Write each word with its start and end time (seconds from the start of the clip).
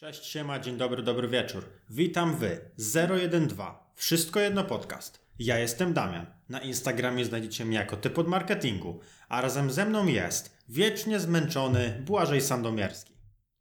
Cześć, 0.00 0.24
siema, 0.24 0.58
dzień 0.58 0.76
dobry, 0.76 1.02
dobry 1.02 1.28
wieczór. 1.28 1.64
Witam 1.90 2.36
wy, 2.36 2.60
012, 2.78 3.56
Wszystko 3.94 4.40
Jedno 4.40 4.64
Podcast. 4.64 5.26
Ja 5.38 5.58
jestem 5.58 5.92
Damian. 5.92 6.26
Na 6.48 6.60
Instagramie 6.60 7.24
znajdziecie 7.24 7.64
mnie 7.64 7.76
jako 7.76 7.96
typ 7.96 8.18
od 8.18 8.28
marketingu, 8.28 9.00
a 9.28 9.40
razem 9.40 9.70
ze 9.70 9.86
mną 9.86 10.06
jest 10.06 10.56
wiecznie 10.68 11.20
zmęczony 11.20 12.02
Błażej 12.06 12.40
Sandomierski. 12.40 13.14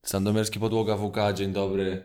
Sandomierski 0.05 0.59
podłoga 0.59 0.97
WK, 0.97 1.33
dzień 1.33 1.53
dobry. 1.53 2.03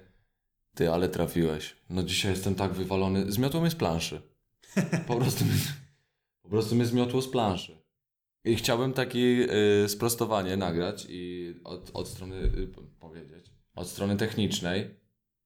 Ty, 0.75 0.91
ale 0.91 1.09
trafiłeś. 1.09 1.77
No 1.91 2.03
dzisiaj 2.03 2.31
jestem 2.31 2.55
tak 2.55 2.73
wywalony. 2.73 3.33
Zmiotło 3.33 3.61
mnie 3.61 3.71
z 3.71 3.77
planszy. 3.77 4.23
Po 5.07 5.17
prostu 5.21 5.45
mnie, 5.45 5.55
po 6.43 6.49
prostu 6.49 6.75
mnie 6.75 6.87
zmiotło 6.87 7.23
z 7.23 7.29
planszy. 7.29 7.79
I 8.45 8.57
chciałbym 8.57 8.93
takie 8.93 9.19
y, 9.85 9.89
sprostowanie 9.89 10.57
nagrać 10.57 11.07
i 11.09 11.55
od, 11.65 11.91
od 11.95 12.09
strony 12.09 12.37
y, 12.37 12.69
powiedzieć. 13.01 13.54
Od 13.75 13.89
strony 13.89 14.17
technicznej 14.17 14.95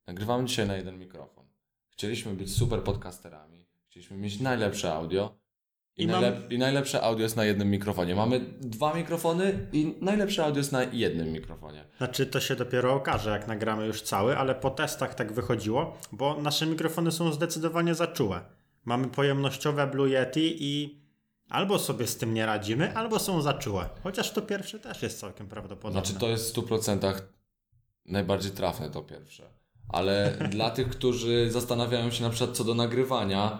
nagrywamy 0.06 0.44
dzisiaj 0.44 0.66
na 0.66 0.76
jeden 0.76 0.98
mikrofon. 0.98 1.44
Chcieliśmy 1.90 2.34
być 2.34 2.56
super 2.56 2.82
podcasterami. 2.82 3.66
Chcieliśmy 3.90 4.16
mieć 4.16 4.40
najlepsze 4.40 4.92
audio. 4.94 5.38
I, 5.96 6.02
I 6.02 6.06
mam- 6.06 6.22
najlep- 6.24 6.52
I 6.52 6.58
najlepsze 6.58 7.02
audio 7.02 7.22
jest 7.22 7.36
na 7.36 7.44
jednym 7.44 7.70
mikrofonie. 7.70 8.14
Mamy 8.14 8.40
dwa 8.60 8.94
mikrofony 8.94 9.66
i 9.72 9.94
najlepsze 10.00 10.44
audio 10.44 10.58
jest 10.58 10.72
na 10.72 10.82
jednym 10.84 11.32
mikrofonie. 11.32 11.84
Znaczy, 11.98 12.26
to 12.26 12.40
się 12.40 12.56
dopiero 12.56 12.94
okaże, 12.94 13.30
jak 13.30 13.46
nagramy 13.48 13.86
już 13.86 14.02
cały, 14.02 14.36
ale 14.36 14.54
po 14.54 14.70
testach 14.70 15.14
tak 15.14 15.32
wychodziło, 15.32 15.98
bo 16.12 16.42
nasze 16.42 16.66
mikrofony 16.66 17.12
są 17.12 17.32
zdecydowanie 17.32 17.94
za 17.94 18.06
czułe. 18.06 18.40
Mamy 18.84 19.08
pojemnościowe 19.08 19.86
Blue 19.86 20.08
Yeti 20.10 20.56
i 20.64 21.00
albo 21.48 21.78
sobie 21.78 22.06
z 22.06 22.16
tym 22.16 22.34
nie 22.34 22.46
radzimy, 22.46 22.94
albo 22.96 23.18
są 23.18 23.42
za 23.42 23.54
czułe. 23.54 23.88
Chociaż 24.02 24.30
to 24.32 24.42
pierwsze 24.42 24.78
też 24.78 25.02
jest 25.02 25.20
całkiem 25.20 25.48
prawdopodobne. 25.48 26.00
Znaczy 26.06 26.20
to 26.20 26.28
jest 26.28 26.54
w 26.56 26.58
100% 26.58 27.14
najbardziej 28.08 28.52
trafne 28.52 28.90
to 28.90 29.02
pierwsze. 29.02 29.50
Ale 29.88 30.38
dla 30.50 30.70
tych, 30.70 30.88
którzy 30.88 31.50
zastanawiają 31.50 32.10
się 32.10 32.22
na 32.22 32.30
przykład 32.30 32.56
co 32.56 32.64
do 32.64 32.74
nagrywania, 32.74 33.58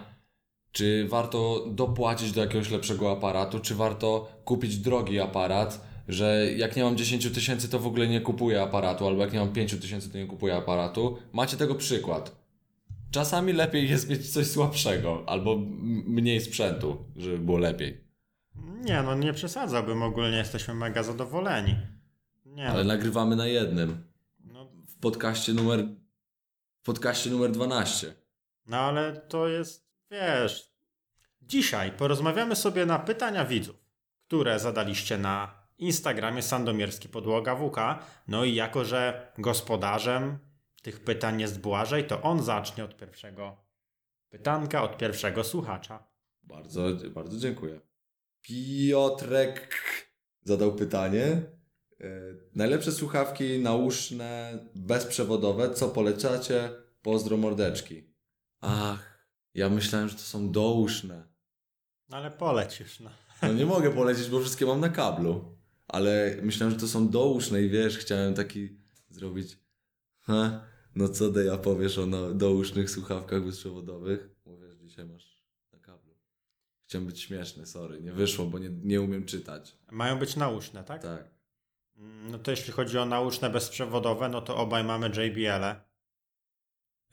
czy 0.71 1.07
warto 1.07 1.65
dopłacić 1.71 2.31
do 2.31 2.41
jakiegoś 2.41 2.71
lepszego 2.71 3.11
aparatu, 3.11 3.59
czy 3.59 3.75
warto 3.75 4.31
kupić 4.45 4.77
drogi 4.77 5.19
aparat, 5.19 5.89
że 6.07 6.47
jak 6.57 6.75
nie 6.75 6.83
mam 6.83 6.97
10 6.97 7.31
tysięcy, 7.31 7.69
to 7.69 7.79
w 7.79 7.87
ogóle 7.87 8.07
nie 8.07 8.21
kupuję 8.21 8.61
aparatu, 8.61 9.07
albo 9.07 9.21
jak 9.21 9.33
nie 9.33 9.39
mam 9.39 9.53
5 9.53 9.79
tysięcy, 9.79 10.11
to 10.11 10.17
nie 10.17 10.25
kupuję 10.25 10.55
aparatu. 10.55 11.17
Macie 11.33 11.57
tego 11.57 11.75
przykład. 11.75 12.39
Czasami 13.11 13.53
lepiej 13.53 13.89
jest 13.89 14.09
mieć 14.09 14.29
coś 14.29 14.47
słabszego, 14.47 15.23
albo 15.27 15.57
mniej 16.07 16.41
sprzętu, 16.41 16.97
żeby 17.15 17.37
było 17.37 17.57
lepiej. 17.57 18.03
Nie, 18.81 19.01
no 19.03 19.15
nie 19.15 19.33
przesadzałbym, 19.33 20.03
ogólnie 20.03 20.37
jesteśmy 20.37 20.73
mega 20.73 21.03
zadowoleni. 21.03 21.75
Nie, 22.45 22.69
Ale 22.69 22.83
nagrywamy 22.83 23.35
na 23.35 23.47
jednym. 23.47 24.08
W 24.99 25.01
podcaście 25.01 25.53
numer 25.53 25.87
w 26.81 26.85
podcaście 26.85 27.29
numer 27.29 27.51
12. 27.51 28.13
no 28.65 28.77
ale 28.77 29.13
to 29.13 29.47
jest, 29.47 29.89
wiesz... 30.11 30.69
Dzisiaj 31.41 31.91
porozmawiamy 31.91 32.55
sobie 32.55 32.85
na 32.85 32.99
pytania 32.99 33.45
widzów, 33.45 33.75
które 34.27 34.59
zadaliście 34.59 35.17
na 35.17 35.67
Instagramie 35.77 36.41
Sandomierski 36.41 37.09
Podłoga 37.09 37.55
WK. 37.55 37.77
No 38.27 38.45
i 38.45 38.55
jako, 38.55 38.85
że 38.85 39.31
gospodarzem 39.37 40.39
tych 40.81 41.03
pytań 41.03 41.41
jest 41.41 41.59
Błażej, 41.59 42.07
to 42.07 42.21
on 42.21 42.43
zacznie 42.43 42.83
od 42.83 42.97
pierwszego 42.97 43.57
pytanka, 44.29 44.83
od 44.83 44.97
pierwszego 44.97 45.43
słuchacza. 45.43 46.07
Bardzo, 46.43 46.81
bardzo 47.09 47.37
dziękuję. 47.37 47.79
Piotrek 48.41 49.83
zadał 50.43 50.75
pytanie. 50.75 51.41
E, 52.01 52.05
najlepsze 52.55 52.91
słuchawki 52.91 53.59
nauszne, 53.59 54.59
bezprzewodowe, 54.75 55.73
co 55.73 55.89
polecacie? 55.89 56.69
Pozdro 57.01 57.37
mordeczki. 57.37 58.03
Ach, 58.61 59.27
ja 59.53 59.69
myślałem, 59.69 60.09
że 60.09 60.15
to 60.15 60.21
są 60.21 60.51
douszne. 60.51 61.27
No 62.09 62.17
ale 62.17 62.31
poleć 62.31 62.79
już, 62.79 62.99
no. 62.99 63.09
No 63.41 63.53
nie 63.53 63.65
mogę 63.65 63.91
polecieć, 63.91 64.29
bo 64.29 64.39
wszystkie 64.39 64.65
mam 64.65 64.79
na 64.79 64.89
kablu. 64.89 65.57
Ale 65.87 66.37
myślałem, 66.41 66.73
że 66.73 66.79
to 66.79 66.87
są 66.87 67.09
douszne 67.09 67.61
i 67.61 67.69
wiesz, 67.69 67.97
chciałem 67.97 68.33
taki 68.33 68.77
zrobić. 69.09 69.57
Ha, 70.19 70.61
no 70.95 71.09
co 71.09 71.31
Deja 71.31 71.57
powiesz 71.57 71.97
o 71.97 72.05
no, 72.05 72.33
dousznych 72.33 72.89
słuchawkach 72.89 73.45
bezprzewodowych? 73.45 74.29
Mówię, 74.45 74.67
że 74.67 74.77
dzisiaj 74.77 75.05
masz 75.05 75.43
na 75.73 75.79
kablu. 75.79 76.15
Chciałem 76.87 77.07
być 77.07 77.21
śmieszny, 77.21 77.65
sorry. 77.65 78.01
Nie 78.01 78.11
wyszło, 78.11 78.45
bo 78.45 78.59
nie, 78.59 78.69
nie 78.69 79.01
umiem 79.01 79.25
czytać. 79.25 79.77
Mają 79.91 80.19
być 80.19 80.35
nauszne, 80.35 80.83
tak? 80.83 81.01
Tak. 81.01 81.38
No 82.01 82.39
to 82.39 82.51
jeśli 82.51 82.73
chodzi 82.73 82.97
o 82.97 83.05
nauszne 83.05 83.49
bezprzewodowe, 83.49 84.29
no 84.29 84.41
to 84.41 84.57
obaj 84.57 84.83
mamy 84.83 85.07
JBL-e. 85.07 85.75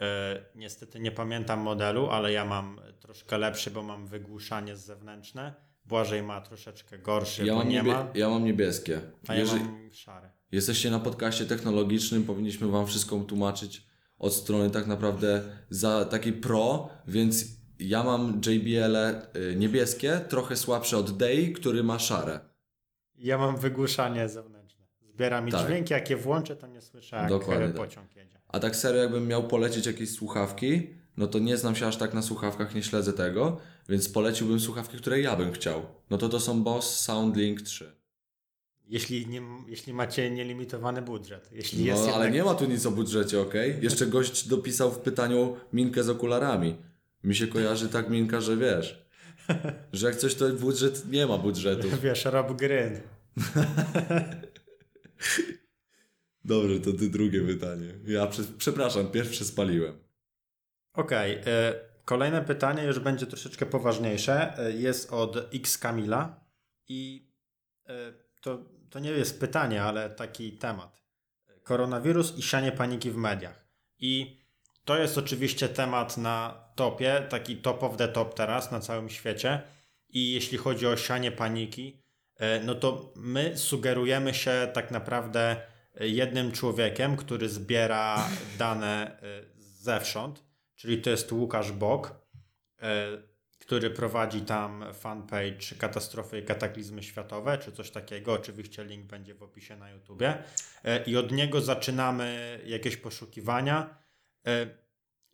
Yy, 0.01 0.07
niestety 0.55 1.01
nie 1.01 1.13
pamiętam 1.13 1.61
modelu, 1.61 2.11
ale 2.11 2.33
ja 2.33 2.45
mam 2.45 2.81
troszkę 3.01 3.39
lepszy, 3.39 3.71
bo 3.71 3.83
mam 3.83 4.07
wygłuszanie 4.07 4.77
zewnętrzne. 4.77 5.55
Błażej 5.85 6.23
ma 6.23 6.41
troszeczkę 6.41 6.99
gorszy, 6.99 7.47
Ja 7.47 7.53
bo 7.53 7.59
mam, 7.59 7.69
nie 7.69 7.83
ma, 7.83 8.07
ja 8.15 8.29
mam 8.29 8.45
niebieskie. 8.45 9.01
a 9.29 9.35
ja 9.35 9.41
Jeżeli 9.41 9.65
mam 9.65 9.93
szare. 9.93 10.31
jesteście 10.53 10.91
na 10.91 10.99
podcaście 11.01 11.47
technologicznym, 11.47 12.25
powinniśmy 12.25 12.69
wam 12.69 12.87
wszystko 12.87 13.21
tłumaczyć 13.21 13.87
od 14.19 14.35
strony 14.35 14.71
tak 14.71 14.87
naprawdę 14.87 15.43
za 15.71 16.05
taki 16.05 16.33
pro, 16.33 16.89
więc 17.07 17.45
ja 17.79 18.03
mam 18.05 18.41
JBL-e 18.47 19.27
y, 19.37 19.57
niebieskie, 19.57 20.21
trochę 20.29 20.57
słabsze 20.57 20.97
od 20.99 21.17
Dei, 21.17 21.53
który 21.53 21.83
ma 21.85 21.99
szare. 21.99 22.41
Ja 23.15 23.39
mam 23.39 23.57
wygłuszanie 23.57 24.29
zewnętrzne. 24.29 24.56
Zbiera 25.17 25.41
mi 25.41 25.53
Tak. 25.53 25.67
dźwięki, 25.67 25.93
jak 25.93 26.11
je 26.11 26.17
włączę, 26.17 26.57
to 26.57 26.67
nie 26.67 26.81
słyszę, 26.81 27.17
jak 27.17 27.29
Dokładnie 27.29 27.65
e, 27.65 27.69
tak. 27.69 27.77
pociąg 27.77 28.17
jedzie. 28.17 28.39
A 28.49 28.59
tak 28.61 28.77
serio, 28.77 29.03
jakbym 29.03 29.27
miał 29.29 29.49
polecić 29.49 29.87
jakieś 29.87 30.11
słuchawki, 30.11 30.91
no 31.17 31.27
to 31.27 31.39
nie 31.39 31.57
znam 31.57 31.75
się 31.77 31.87
aż 31.87 31.97
tak 31.97 32.15
na 32.15 32.23
słuchawkach, 32.23 32.75
nie 32.75 32.83
śledzę 32.83 33.13
tego, 33.13 33.57
więc 33.89 34.09
poleciłbym 34.09 34.61
słuchawki, 34.61 34.97
które 34.99 35.21
ja 35.21 35.37
bym 35.37 35.53
chciał. 35.53 35.83
No 36.11 36.19
to 36.19 36.29
to 36.29 36.41
są 36.41 36.63
Boss 36.63 37.01
SoundLink 37.01 37.63
3. 37.63 37.93
Jeśli, 38.89 39.27
nie, 39.27 39.43
jeśli 39.69 39.93
macie 39.95 40.31
nielimitowany 40.31 41.03
budżet. 41.03 41.51
Jeśli 41.53 41.81
No, 41.81 41.87
jest 41.87 42.03
ale 42.03 42.11
jednak... 42.13 42.33
nie 42.33 42.45
ma 42.45 42.55
tu 42.55 42.65
nic 42.65 42.87
o 42.87 42.91
budżecie, 42.91 43.41
okej? 43.41 43.79
Jeszcze 43.83 44.07
gość 44.07 44.49
dopisał 44.49 44.91
w 44.93 44.99
pytaniu 44.99 45.57
minkę 45.73 46.03
z 46.05 46.09
okularami. 46.09 46.77
Mi 47.25 47.35
się 47.35 47.47
kojarzy 47.47 47.89
tak 47.89 48.11
minka, 48.11 48.41
że 48.41 48.57
wiesz, 48.57 49.07
że 49.93 50.07
jak 50.07 50.17
coś 50.17 50.35
to 50.35 50.49
budżet, 50.49 51.11
nie 51.11 51.27
ma 51.27 51.39
budżetu. 51.39 51.89
Wiesz, 52.03 52.25
Rob 52.25 52.53
Gryn. 52.53 53.01
Dobrze, 56.45 56.81
to 56.81 56.93
ty 56.93 57.11
drugie 57.11 57.41
pytanie. 57.41 57.95
Ja 58.07 58.27
prze, 58.27 58.43
przepraszam, 58.59 59.11
pierwsze 59.11 59.45
spaliłem. 59.45 59.99
Okej, 60.93 61.33
e, 61.47 61.75
kolejne 62.05 62.45
pytanie 62.45 62.85
już 62.85 62.99
będzie 62.99 63.27
troszeczkę 63.27 63.67
poważniejsze. 63.67 64.59
E, 64.59 64.73
Jest 64.73 65.13
od 65.13 65.55
X 65.55 65.79
Kamila 65.79 66.45
i 66.89 67.31
e, 67.87 68.13
to, 68.41 68.65
to 68.91 68.99
nie 68.99 69.11
jest 69.11 69.41
pytanie, 69.41 69.83
ale 69.83 70.11
taki 70.11 70.53
temat. 70.53 71.03
Koronawirus 71.63 72.39
i 72.39 72.43
sianie 72.43 72.73
paniki 72.73 73.11
w 73.11 73.17
mediach. 73.17 73.69
I 73.99 74.41
to 74.85 74.99
jest 74.99 75.19
oczywiście 75.19 75.69
temat 75.69 76.17
na 76.17 76.65
topie, 76.77 77.27
taki 77.29 77.57
top 77.57 77.83
of 77.83 77.97
the 77.97 78.09
top 78.09 78.35
teraz 78.35 78.71
na 78.71 78.81
całym 78.81 79.09
świecie. 79.09 79.63
I 80.09 80.33
jeśli 80.33 80.59
chodzi 80.59 80.87
o 80.87 80.97
sianie 80.97 81.33
paniki, 81.33 82.03
no 82.65 82.75
to 82.75 83.13
my 83.17 83.59
sugerujemy 83.59 84.35
się 84.35 84.71
tak 84.73 84.91
naprawdę 84.91 85.57
jednym 86.01 86.53
człowiekiem, 86.53 87.17
który 87.17 87.49
zbiera 87.49 88.29
dane 88.59 89.21
e, 89.23 89.43
zewsząd, 89.59 90.45
czyli 90.75 91.03
to 91.03 91.11
jest 91.11 91.33
Łukasz 91.33 91.73
Bok, 91.73 92.15
e, 92.83 93.07
który 93.59 93.91
prowadzi 93.91 94.41
tam 94.41 94.85
fanpage 94.93 95.77
Katastrofy 95.79 96.39
i 96.39 96.43
Kataklizmy 96.43 97.03
Światowe, 97.03 97.59
czy 97.59 97.73
coś 97.73 97.91
takiego. 97.91 98.33
Oczywiście 98.33 98.85
link 98.85 99.07
będzie 99.07 99.35
w 99.35 99.43
opisie 99.43 99.77
na 99.77 99.91
YouTubie. 99.91 100.43
E, 100.85 101.05
I 101.05 101.17
od 101.17 101.33
niego 101.33 101.61
zaczynamy 101.61 102.61
jakieś 102.67 102.97
poszukiwania 102.97 103.99
e, 104.47 104.67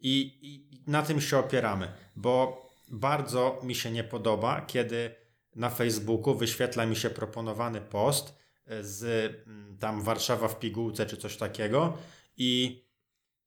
i 0.00 0.38
i 0.42 0.90
na 0.90 1.02
tym 1.02 1.20
się 1.20 1.38
opieramy, 1.38 1.92
bo 2.16 2.66
bardzo 2.88 3.60
mi 3.62 3.74
się 3.74 3.90
nie 3.90 4.04
podoba, 4.04 4.60
kiedy 4.60 5.21
na 5.54 5.70
Facebooku 5.70 6.34
wyświetla 6.34 6.86
mi 6.86 6.96
się 6.96 7.10
proponowany 7.10 7.80
post 7.80 8.34
e, 8.66 8.84
z 8.84 9.04
mm, 9.46 9.78
tam 9.78 10.02
Warszawa 10.02 10.48
w 10.48 10.58
pigułce 10.58 11.06
czy 11.06 11.16
coś 11.16 11.36
takiego 11.36 11.98
i 12.36 12.82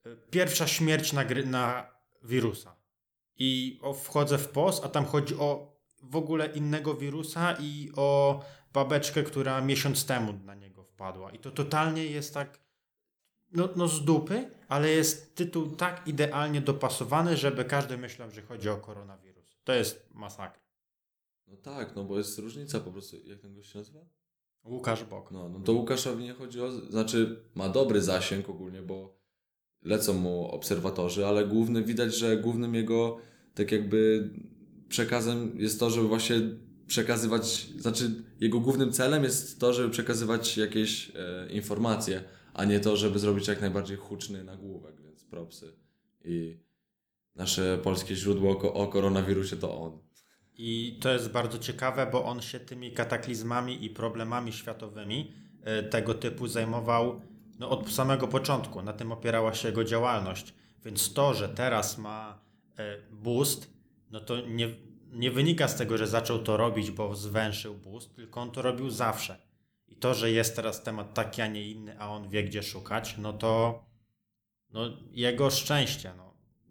e, 0.06 0.16
pierwsza 0.16 0.68
śmierć 0.68 1.14
na, 1.14 1.26
gry, 1.26 1.46
na 1.46 1.92
wirusa. 2.24 2.76
I 3.38 3.80
wchodzę 4.04 4.38
w 4.38 4.50
post, 4.50 4.86
a 4.86 4.90
tam 4.90 5.06
chodzi 5.06 5.36
o 5.36 5.76
w 6.04 6.16
ogóle 6.16 6.46
innego 6.48 6.94
wirusa 6.94 7.58
i 7.60 7.92
o 7.96 8.40
babeczkę, 8.74 9.24
która 9.24 9.62
miesiąc 9.62 10.06
temu 10.06 10.34
na 10.34 10.56
niego 10.56 10.84
wpadła. 10.84 11.32
I 11.32 11.40
to 11.40 11.52
totalnie 11.52 12.06
jest 12.06 12.34
tak 12.34 12.60
no, 13.52 13.70
no 13.76 13.88
z 13.88 14.06
dupy, 14.06 14.50
ale 14.68 14.90
jest 14.90 15.36
tytuł 15.36 15.76
tak 15.76 16.08
idealnie 16.08 16.62
dopasowany, 16.62 17.38
żeby 17.38 17.66
każdy 17.66 17.98
myślał, 17.98 18.32
że 18.32 18.42
chodzi 18.42 18.70
o 18.70 18.78
koronawirus. 18.78 19.58
To 19.64 19.74
jest 19.74 20.10
masakra. 20.14 20.65
No 21.48 21.58
tak, 21.58 21.96
no 21.96 22.04
bo 22.04 22.18
jest 22.18 22.40
różnica 22.40 22.80
po 22.80 22.92
prostu. 22.92 23.18
Jak 23.26 23.40
ten 23.40 23.56
gość 23.56 23.72
się 23.72 23.80
nazywa? 23.80 24.06
Łukasz 24.66 25.04
Bok. 25.04 25.32
No, 25.32 25.50
no 25.50 25.60
to 25.60 25.74
Łukaszowi 25.74 26.24
nie 26.24 26.34
chodzi 26.34 26.62
o... 26.62 26.72
Znaczy, 26.72 27.44
ma 27.56 27.70
dobry 27.70 28.02
zasięg 28.02 28.50
ogólnie, 28.50 28.82
bo 28.82 29.18
lecą 29.82 30.14
mu 30.14 30.48
obserwatorzy, 30.48 31.26
ale 31.26 31.48
główny, 31.48 31.84
widać, 31.84 32.16
że 32.16 32.38
głównym 32.38 32.76
jego 32.76 33.18
tak 33.54 33.72
jakby 33.72 34.30
przekazem 34.90 35.60
jest 35.60 35.80
to, 35.80 35.90
żeby 35.90 36.08
właśnie 36.08 36.36
przekazywać, 36.88 37.68
znaczy 37.78 38.24
jego 38.40 38.60
głównym 38.60 38.92
celem 38.92 39.24
jest 39.24 39.60
to, 39.60 39.74
żeby 39.74 39.90
przekazywać 39.90 40.58
jakieś 40.58 41.12
e, 41.16 41.48
informacje, 41.50 42.24
a 42.54 42.66
nie 42.66 42.80
to, 42.80 42.98
żeby 42.98 43.20
zrobić 43.20 43.48
jak 43.48 43.62
najbardziej 43.62 43.98
huczny 43.98 44.44
nagłówek, 44.44 45.02
więc 45.02 45.24
propsy. 45.24 45.74
I 46.26 46.58
nasze 47.36 47.80
polskie 47.84 48.16
źródło 48.16 48.62
o, 48.62 48.74
o 48.74 48.88
koronawirusie 48.88 49.56
to 49.56 49.82
on. 49.82 50.05
I 50.58 50.98
to 51.02 51.10
jest 51.14 51.32
bardzo 51.32 51.60
ciekawe, 51.60 52.08
bo 52.12 52.26
on 52.26 52.42
się 52.42 52.60
tymi 52.60 52.92
kataklizmami 52.92 53.86
i 53.86 53.90
problemami 53.90 54.54
światowymi 54.54 55.34
e, 55.64 55.84
tego 55.84 56.14
typu 56.14 56.48
zajmował 56.48 57.22
no, 57.60 57.70
od 57.70 57.92
samego 57.92 58.28
początku. 58.28 58.82
Na 58.82 58.94
tym 58.94 59.12
opierała 59.12 59.54
się 59.54 59.68
jego 59.68 59.84
działalność. 59.84 60.54
Więc 60.86 61.14
to, 61.14 61.34
że 61.34 61.50
teraz 61.50 61.98
ma 61.98 62.40
e, 62.78 62.98
boost, 63.12 63.74
no 64.12 64.20
to 64.20 64.42
nie, 64.42 64.70
nie 65.12 65.32
wynika 65.32 65.68
z 65.68 65.76
tego, 65.76 65.98
że 65.98 66.08
zaczął 66.08 66.40
to 66.40 66.58
robić, 66.58 66.92
bo 66.92 67.16
zwęszył 67.16 67.76
boost, 67.76 68.16
tylko 68.16 68.42
on 68.42 68.52
to 68.52 68.62
robił 68.62 68.90
zawsze. 68.90 69.38
I 69.88 69.96
to, 69.96 70.14
że 70.14 70.32
jest 70.32 70.56
teraz 70.56 70.84
temat 70.84 71.14
taki, 71.14 71.42
a 71.42 71.48
nie 71.48 71.70
inny, 71.70 72.00
a 72.00 72.10
on 72.10 72.30
wie, 72.30 72.44
gdzie 72.44 72.64
szukać, 72.64 73.16
no 73.18 73.34
to 73.34 73.84
no, 74.74 74.82
jego 75.12 75.50
szczęście. 75.50 76.14
No. 76.18 76.25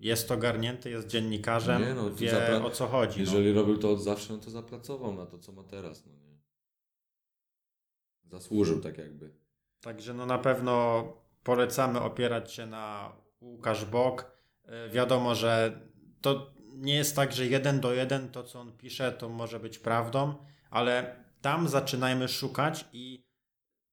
Jest 0.05 0.31
ogarnięty, 0.31 0.91
jest 0.91 1.09
dziennikarzem, 1.09 1.83
Nie, 1.83 1.95
no, 1.95 2.11
wie 2.15 2.31
zapra- 2.33 2.65
o 2.65 2.71
co 2.71 2.87
chodzi. 2.87 3.17
no. 3.19 3.25
Jeżeli 3.25 3.53
robił 3.53 3.79
to 3.79 3.91
od 3.93 4.03
zawsze, 4.03 4.33
no 4.33 4.39
to 4.39 4.51
zapracował 4.51 5.15
na 5.15 5.27
to, 5.27 5.39
co 5.39 5.53
ma 5.53 5.63
teraz, 5.63 6.07
no 6.07 6.13
nie? 6.13 6.39
Zasłużył 8.25 8.81
tak 8.81 8.99
jakby. 8.99 9.35
Także 9.81 10.15
no 10.15 10.27
na 10.27 10.39
pewno 10.39 11.03
polecamy 11.43 12.01
opierać 12.01 12.53
się 12.53 12.67
na 12.67 13.13
Łukasz 13.41 13.85
Bok. 13.85 14.33
E, 14.65 14.89
Wiadomo, 14.89 15.35
że 15.35 15.81
to 16.21 16.55
nie 16.75 16.95
jest 16.95 17.17
tak, 17.17 17.33
że 17.33 17.47
jeden 17.47 17.81
do 17.81 17.93
jeden 17.95 18.29
to, 18.31 18.43
co 18.43 18.61
on 18.61 18.73
pisze, 18.77 19.13
to 19.13 19.29
może 19.29 19.61
być 19.61 19.79
prawdą, 19.79 20.35
ale 20.71 21.17
tam 21.41 21.69
zaczynajmy 21.69 22.29
szukać 22.29 22.85
i 22.93 23.24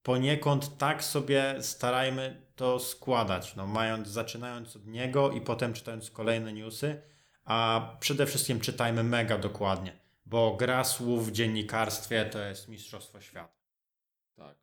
poniekąd 0.04 0.78
tak 0.78 1.04
sobie 1.04 1.56
starajmy 1.62 2.42
to 2.56 2.80
składać, 2.80 3.56
no, 3.56 3.68
mając, 3.68 4.08
zaczynając 4.08 4.76
od 4.76 4.88
niego 4.88 5.32
i 5.32 5.42
potem 5.42 5.74
czytając 5.74 6.12
kolejne 6.12 6.54
newsy, 6.54 7.02
a 7.44 7.90
przede 8.00 8.26
wszystkim 8.26 8.60
czytajmy 8.60 9.04
mega 9.04 9.38
dokładnie, 9.38 10.00
bo 10.26 10.56
gra 10.56 10.84
słów 10.84 11.28
w 11.28 11.32
dziennikarstwie 11.32 12.26
to 12.26 12.40
jest 12.40 12.68
mistrzostwo 12.68 13.22
świata. 13.22 13.62
Tak. 14.36 14.58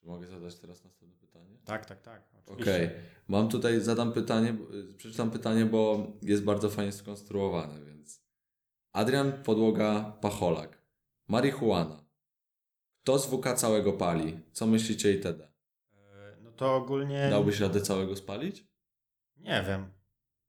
Czy 0.00 0.06
mogę 0.06 0.26
zadać 0.26 0.54
teraz 0.54 0.84
następne 0.84 1.16
pytanie? 1.16 1.58
Tak, 1.64 1.86
tak, 1.86 2.02
tak. 2.02 2.22
Okej. 2.46 2.54
oczywiście. 2.54 2.90
Mam 3.28 3.48
tutaj, 3.48 3.80
zadam 3.80 4.12
pytanie, 4.12 4.56
y, 4.90 4.94
przeczytam 4.94 5.30
pytanie, 5.30 5.64
bo 5.64 6.06
jest 6.22 6.44
bardzo 6.44 6.70
fajnie 6.70 6.92
skonstruowane, 6.92 7.84
więc. 7.84 8.26
Adrian 8.92 9.42
Podłoga 9.42 10.18
Pacholak. 10.20 10.82
Marihuana. 11.28 12.05
Kto 13.06 13.18
z 13.18 13.26
WK 13.26 13.54
całego 13.56 13.92
pali? 13.92 14.40
Co 14.52 14.66
myślicie 14.66 15.12
itd.? 15.12 15.44
E, 15.44 16.36
No 16.42 16.50
to 16.52 16.74
ogólnie. 16.76 17.28
Dałbyś 17.30 17.60
radę 17.60 17.80
całego 17.80 18.16
spalić? 18.16 18.66
Nie 19.36 19.64
wiem. 19.68 19.80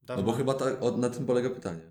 No 0.01 0.05
Dawno... 0.07 0.23
bo 0.23 0.31
chyba 0.31 0.53
tak, 0.53 0.83
o, 0.83 0.97
na 0.97 1.09
tym 1.09 1.25
polega 1.25 1.49
pytanie. 1.49 1.81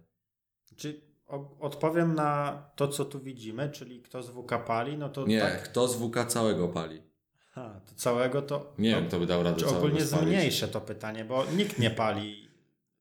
Czy 0.77 1.01
o, 1.27 1.57
odpowiem 1.61 2.15
na 2.15 2.63
to, 2.77 2.89
co 2.89 3.05
tu 3.05 3.21
widzimy, 3.21 3.71
czyli 3.71 4.03
kto 4.03 4.23
z 4.23 4.31
WK 4.31 4.65
pali, 4.67 4.99
no 4.99 5.09
to 5.09 5.27
Nie, 5.27 5.41
tak. 5.41 5.63
kto 5.63 5.89
z 5.89 5.97
WK 5.97 6.27
całego 6.29 6.69
pali? 6.69 7.03
Ha, 7.51 7.81
to 7.89 7.95
całego 7.95 8.43
to. 8.43 8.73
Nie 8.79 8.93
no, 8.93 8.97
wiem, 9.01 9.09
kto 9.09 9.19
by 9.19 9.27
dał 9.27 9.43
radę 9.43 9.57
Czy 9.57 9.65
całego 9.65 9.79
ogólnie 9.79 10.07
spalić. 10.07 10.29
zmniejszę 10.29 10.69
to 10.69 10.81
pytanie, 10.81 11.25
bo 11.25 11.45
nikt 11.45 11.79
nie 11.79 11.91
pali. 11.91 12.49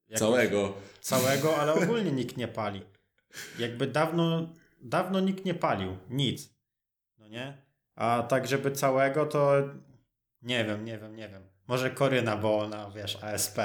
jakoś- 0.09 0.19
Całego. 0.19 0.73
Całego, 1.01 1.57
ale 1.57 1.73
ogólnie 1.73 2.11
nikt 2.11 2.37
nie 2.37 2.47
pali. 2.47 2.81
Jakby 3.59 3.87
dawno, 3.87 4.49
dawno 4.81 5.19
nikt 5.19 5.45
nie 5.45 5.53
palił. 5.53 5.97
Nic. 6.09 6.54
No 7.25 7.31
nie? 7.31 7.57
A 7.95 8.23
tak, 8.29 8.47
żeby 8.47 8.71
całego, 8.71 9.25
to 9.25 9.53
nie 10.41 10.65
wiem, 10.65 10.85
nie 10.85 10.97
wiem, 10.97 11.15
nie 11.15 11.29
wiem. 11.29 11.41
Może 11.67 11.89
Koryna, 11.89 12.37
bo 12.37 12.59
ona, 12.59 12.91
wiesz, 12.95 13.23
ASP. 13.23 13.57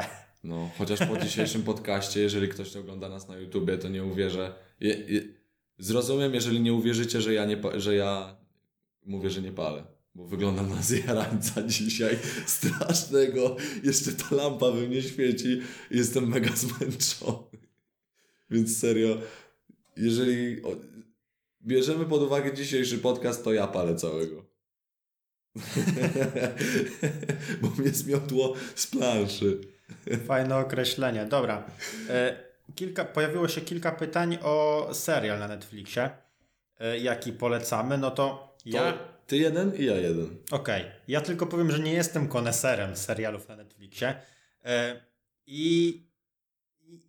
No, 0.44 0.70
chociaż 0.78 0.98
po 0.98 1.16
dzisiejszym 1.16 1.62
podcaście, 1.72 2.20
jeżeli 2.20 2.48
ktoś 2.48 2.74
nie 2.74 2.80
ogląda 2.80 3.08
nas 3.08 3.28
na 3.28 3.36
YouTubie, 3.36 3.78
to 3.78 3.88
nie 3.88 4.04
uwierzę. 4.04 4.54
Je, 4.80 4.94
je, 4.94 5.22
zrozumiem, 5.78 6.34
jeżeli 6.34 6.60
nie 6.60 6.72
uwierzycie, 6.72 7.20
że 7.20 7.34
ja, 7.34 7.44
nie, 7.44 7.56
że 7.74 7.94
ja 7.94 8.36
mówię, 9.06 9.30
że 9.30 9.42
nie 9.42 9.52
palę. 9.52 9.84
Bo 10.14 10.26
wyglądam 10.26 10.68
na 10.68 10.82
zjarańca 10.82 11.62
dzisiaj 11.68 12.18
strasznego. 12.46 13.56
Jeszcze 13.84 14.12
ta 14.12 14.34
lampa 14.34 14.70
we 14.70 14.80
mnie 14.80 15.02
świeci. 15.02 15.60
Jestem 15.90 16.28
mega 16.28 16.56
zmęczony. 16.56 17.58
Więc 18.50 18.78
serio, 18.78 19.18
jeżeli 19.96 20.62
bierzemy 21.66 22.06
pod 22.06 22.22
uwagę 22.22 22.54
dzisiejszy 22.54 22.98
podcast, 22.98 23.44
to 23.44 23.52
ja 23.52 23.66
palę 23.66 23.94
całego. 23.94 24.44
Bo 27.60 27.68
mnie 27.68 27.90
zmiotło 27.90 28.54
z 28.74 28.86
planszy. 28.86 29.60
Fajne 30.26 30.56
określenie. 30.56 31.26
Dobra. 31.26 31.64
E, 32.08 32.36
kilka, 32.74 33.04
pojawiło 33.04 33.48
się 33.48 33.60
kilka 33.60 33.92
pytań 33.92 34.38
o 34.42 34.88
serial 34.92 35.38
na 35.38 35.48
Netflixie, 35.48 36.10
e, 36.80 36.98
jaki 36.98 37.32
polecamy. 37.32 37.98
No 37.98 38.10
to 38.10 38.56
ja. 38.64 38.92
To 38.92 38.98
ty 39.26 39.36
jeden 39.36 39.74
i 39.74 39.84
ja 39.84 39.96
jeden. 39.96 40.36
Okej. 40.50 40.84
Ja 41.08 41.20
tylko 41.20 41.46
powiem, 41.46 41.70
że 41.70 41.78
nie 41.78 41.92
jestem 41.92 42.28
koneserem 42.28 42.96
serialów 42.96 43.48
na 43.48 43.56
Netflixie. 43.56 44.14
E, 44.64 45.00
i 45.46 46.02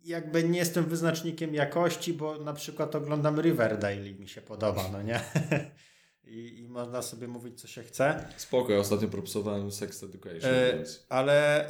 jakby 0.04 0.44
nie 0.44 0.58
jestem 0.58 0.84
wyznacznikiem 0.84 1.54
jakości, 1.54 2.12
bo 2.12 2.38
na 2.38 2.52
przykład 2.52 2.94
oglądam 2.94 3.40
Riverdale 3.40 4.08
i 4.08 4.14
mi 4.14 4.28
się 4.28 4.40
podoba, 4.42 4.88
no 4.92 5.02
nie? 5.02 5.20
I, 6.24 6.58
I 6.58 6.68
można 6.68 7.02
sobie 7.02 7.28
mówić, 7.28 7.60
co 7.60 7.68
się 7.68 7.82
chce. 7.82 8.24
Spoko, 8.36 8.72
ja 8.72 8.78
ostatnio 8.78 9.08
propsowałem 9.08 9.72
Sex 9.72 10.02
Education, 10.02 10.50
E, 10.50 10.76
więc... 10.76 11.06
ale 11.08 11.68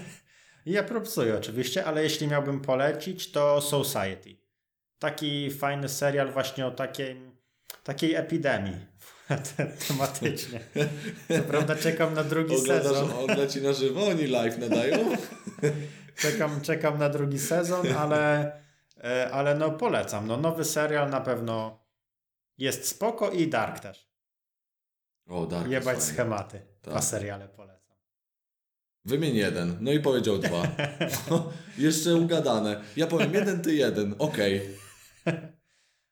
ja 0.66 0.82
propsuję 0.82 1.36
oczywiście, 1.36 1.84
ale 1.84 2.02
jeśli 2.02 2.28
miałbym 2.28 2.60
polecić, 2.60 3.32
to 3.32 3.60
Society. 3.60 4.36
Taki 4.98 5.50
fajny 5.50 5.88
serial 5.88 6.32
właśnie 6.32 6.66
o 6.66 6.70
takiej, 6.70 7.16
takiej 7.84 8.14
epidemii 8.14 8.86
tematycznie. 9.88 10.60
Co 11.28 11.42
prawda 11.42 11.76
czekam 11.76 12.14
na 12.14 12.24
drugi 12.24 12.56
Oglądasz, 12.56 12.86
sezon. 12.86 13.10
on 13.12 13.36
leci 13.38 13.62
na 13.62 13.72
żywo, 13.72 14.06
oni 14.06 14.26
live 14.26 14.58
nadają? 14.58 15.16
Czekam, 16.16 16.60
czekam 16.60 16.98
na 16.98 17.08
drugi 17.08 17.38
sezon, 17.38 17.86
ale, 17.92 18.52
e, 19.04 19.30
ale 19.30 19.54
no 19.54 19.70
polecam. 19.70 20.26
No, 20.26 20.36
nowy 20.36 20.64
serial 20.64 21.10
na 21.10 21.20
pewno 21.20 21.84
jest 22.58 22.88
spoko 22.88 23.30
i 23.30 23.48
Dark 23.48 23.80
też. 23.80 24.10
O, 25.28 25.46
Dark 25.46 25.68
Jebać 25.68 26.02
schematy. 26.02 26.58
Tak. 26.82 26.92
Dwa 26.92 27.02
seriale 27.02 27.48
polecam. 27.48 27.96
Wymień 29.04 29.36
jeden, 29.36 29.76
no 29.80 29.92
i 29.92 30.00
powiedział 30.00 30.38
dwa. 30.38 30.62
Jeszcze 31.78 32.14
ugadane. 32.14 32.80
Ja 32.96 33.06
powiem 33.06 33.34
jeden, 33.34 33.62
ty 33.62 33.74
jeden, 33.74 34.14
okej. 34.18 34.78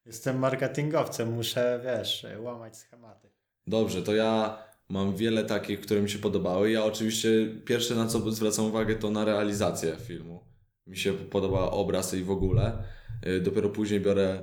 Jestem 0.07 0.39
marketingowcem, 0.39 1.33
muszę, 1.33 1.81
wiesz, 1.85 2.27
łamać 2.39 2.77
schematy. 2.77 3.31
Dobrze, 3.67 4.03
to 4.03 4.15
ja 4.15 4.59
mam 4.89 5.17
wiele 5.17 5.45
takich, 5.45 5.81
które 5.81 6.03
mi 6.03 6.11
się 6.11 6.19
podobały. 6.19 6.71
Ja 6.71 6.85
oczywiście 6.85 7.29
pierwsze 7.65 7.95
na 7.95 8.07
co 8.07 8.31
zwracam 8.31 8.65
uwagę 8.65 8.95
to 8.97 9.11
na 9.11 9.25
realizację 9.25 9.97
filmu. 9.97 10.41
Mi 10.87 10.97
się 10.97 11.13
podoba 11.13 11.71
obraz 11.71 12.15
i 12.15 12.23
w 12.23 12.31
ogóle. 12.31 12.85
Y, 13.27 13.41
Dopiero 13.41 13.69
później 13.69 14.01
biorę 14.01 14.43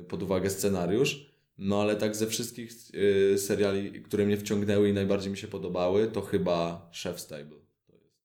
y, 0.00 0.04
pod 0.04 0.22
uwagę 0.22 0.50
scenariusz. 0.50 1.36
No 1.58 1.80
ale 1.82 1.96
tak 1.96 2.16
ze 2.16 2.26
wszystkich 2.26 2.72
y, 2.94 3.38
seriali, 3.38 4.02
które 4.02 4.26
mnie 4.26 4.36
wciągnęły 4.36 4.88
i 4.88 4.92
najbardziej 4.92 5.30
mi 5.30 5.36
się 5.38 5.48
podobały, 5.48 6.06
to 6.06 6.20
chyba 6.20 6.90
Chef's 6.92 7.28
Table. 7.28 7.58
To 7.86 7.92
jest 7.92 8.16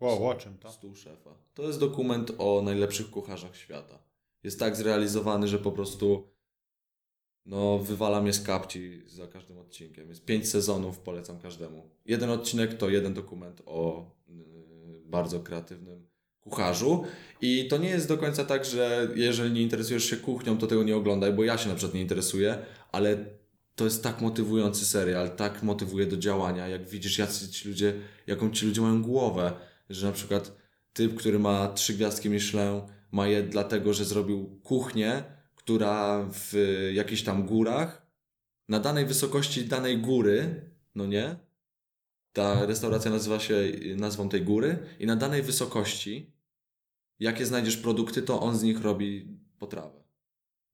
Wow, 0.00 0.28
o 0.28 0.34
czym 0.34 0.58
to? 0.58 0.72
Stół 0.72 0.94
szefa. 0.94 1.30
To 1.54 1.62
jest 1.62 1.80
dokument 1.80 2.32
o 2.38 2.62
najlepszych 2.62 3.10
kucharzach 3.10 3.56
świata. 3.56 3.98
Jest 4.42 4.58
tak 4.58 4.76
zrealizowany, 4.76 5.48
że 5.48 5.58
po 5.58 5.72
prostu 5.72 6.31
no, 7.46 7.78
wywala 7.78 8.20
mnie 8.20 8.32
z 8.32 8.42
kapci 8.42 9.02
za 9.06 9.26
każdym 9.26 9.58
odcinkiem. 9.58 10.08
Jest 10.08 10.24
pięć 10.24 10.48
sezonów, 10.48 10.98
polecam 10.98 11.38
każdemu. 11.38 11.90
Jeden 12.06 12.30
odcinek 12.30 12.74
to 12.74 12.88
jeden 12.88 13.14
dokument 13.14 13.62
o 13.66 14.10
y, 14.28 14.32
bardzo 15.04 15.40
kreatywnym 15.40 16.06
kucharzu. 16.40 17.04
I 17.40 17.68
to 17.68 17.78
nie 17.78 17.88
jest 17.88 18.08
do 18.08 18.18
końca 18.18 18.44
tak, 18.44 18.64
że 18.64 19.08
jeżeli 19.14 19.50
nie 19.50 19.62
interesujesz 19.62 20.04
się 20.04 20.16
kuchnią, 20.16 20.58
to 20.58 20.66
tego 20.66 20.82
nie 20.82 20.96
oglądaj, 20.96 21.32
bo 21.32 21.44
ja 21.44 21.58
się 21.58 21.68
na 21.68 21.74
przykład 21.74 21.94
nie 21.94 22.00
interesuję, 22.00 22.58
ale 22.92 23.24
to 23.74 23.84
jest 23.84 24.02
tak 24.02 24.20
motywujący 24.20 24.84
serial, 24.84 25.36
tak 25.36 25.62
motywuje 25.62 26.06
do 26.06 26.16
działania, 26.16 26.68
jak 26.68 26.88
widzisz, 26.88 27.18
jacy 27.18 27.48
ci 27.48 27.68
ludzie, 27.68 27.94
jaką 28.26 28.50
ci 28.50 28.66
ludzie 28.66 28.80
mają 28.80 29.02
głowę, 29.02 29.52
że 29.90 30.06
na 30.06 30.12
przykład 30.12 30.56
typ, 30.92 31.14
który 31.14 31.38
ma 31.38 31.68
trzy 31.68 31.94
gwiazdki 31.94 32.30
Michelin, 32.30 32.80
ma 33.12 33.26
je 33.26 33.42
dlatego, 33.42 33.92
że 33.92 34.04
zrobił 34.04 34.60
kuchnię, 34.62 35.22
która 35.64 36.28
w 36.32 36.54
jakichś 36.94 37.22
tam 37.22 37.46
górach, 37.46 38.06
na 38.68 38.80
danej 38.80 39.06
wysokości 39.06 39.64
danej 39.64 39.98
góry, 39.98 40.70
no 40.94 41.06
nie, 41.06 41.36
ta 42.32 42.66
restauracja 42.66 43.10
nazywa 43.10 43.40
się 43.40 43.54
nazwą 43.96 44.28
tej 44.28 44.42
góry 44.42 44.78
i 44.98 45.06
na 45.06 45.16
danej 45.16 45.42
wysokości, 45.42 46.32
jakie 47.18 47.46
znajdziesz 47.46 47.76
produkty, 47.76 48.22
to 48.22 48.40
on 48.40 48.58
z 48.58 48.62
nich 48.62 48.80
robi 48.80 49.38
potrawę. 49.58 50.02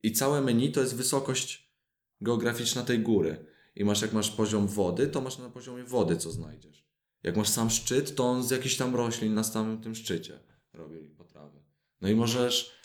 I 0.02 0.12
całe 0.12 0.40
menu 0.40 0.72
to 0.72 0.80
jest 0.80 0.96
wysokość 0.96 1.72
geograficzna 2.20 2.82
tej 2.82 2.98
góry. 2.98 3.46
I 3.76 3.84
masz, 3.84 4.02
jak 4.02 4.12
masz 4.12 4.30
poziom 4.30 4.66
wody, 4.66 5.06
to 5.06 5.20
masz 5.20 5.38
na 5.38 5.50
poziomie 5.50 5.84
wody, 5.84 6.16
co 6.16 6.30
znajdziesz. 6.30 6.88
Jak 7.22 7.36
masz 7.36 7.48
sam 7.48 7.70
szczyt, 7.70 8.14
to 8.14 8.24
on 8.24 8.44
z 8.44 8.50
jakichś 8.50 8.76
tam 8.76 8.96
roślin 8.96 9.34
na 9.34 9.44
samym 9.44 9.80
tym 9.80 9.94
szczycie 9.94 10.40
robi 10.72 10.98
potrawy. 10.98 11.62
No 12.00 12.08
i 12.08 12.14
możesz, 12.14 12.80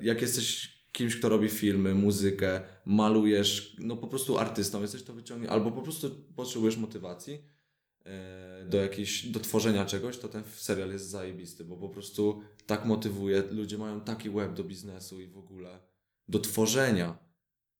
jak 0.00 0.22
jesteś 0.22 0.77
kimś, 0.92 1.16
kto 1.16 1.28
robi 1.28 1.48
filmy, 1.48 1.94
muzykę, 1.94 2.60
malujesz, 2.84 3.76
no 3.78 3.96
po 3.96 4.06
prostu 4.06 4.38
artystą 4.38 4.82
jesteś, 4.82 5.02
to 5.02 5.12
wyciągnie, 5.12 5.50
albo 5.50 5.70
po 5.70 5.82
prostu 5.82 6.10
potrzebujesz 6.36 6.76
motywacji 6.76 7.42
e, 8.04 8.64
do 8.68 8.76
jakiejś, 8.76 9.26
do 9.26 9.40
tworzenia 9.40 9.86
czegoś, 9.86 10.18
to 10.18 10.28
ten 10.28 10.44
serial 10.54 10.90
jest 10.90 11.08
zajebisty, 11.08 11.64
bo 11.64 11.76
po 11.76 11.88
prostu 11.88 12.42
tak 12.66 12.84
motywuje, 12.84 13.42
ludzie 13.50 13.78
mają 13.78 14.00
taki 14.00 14.30
web 14.30 14.54
do 14.54 14.64
biznesu 14.64 15.20
i 15.20 15.26
w 15.26 15.38
ogóle 15.38 15.80
do 16.28 16.38
tworzenia. 16.38 17.18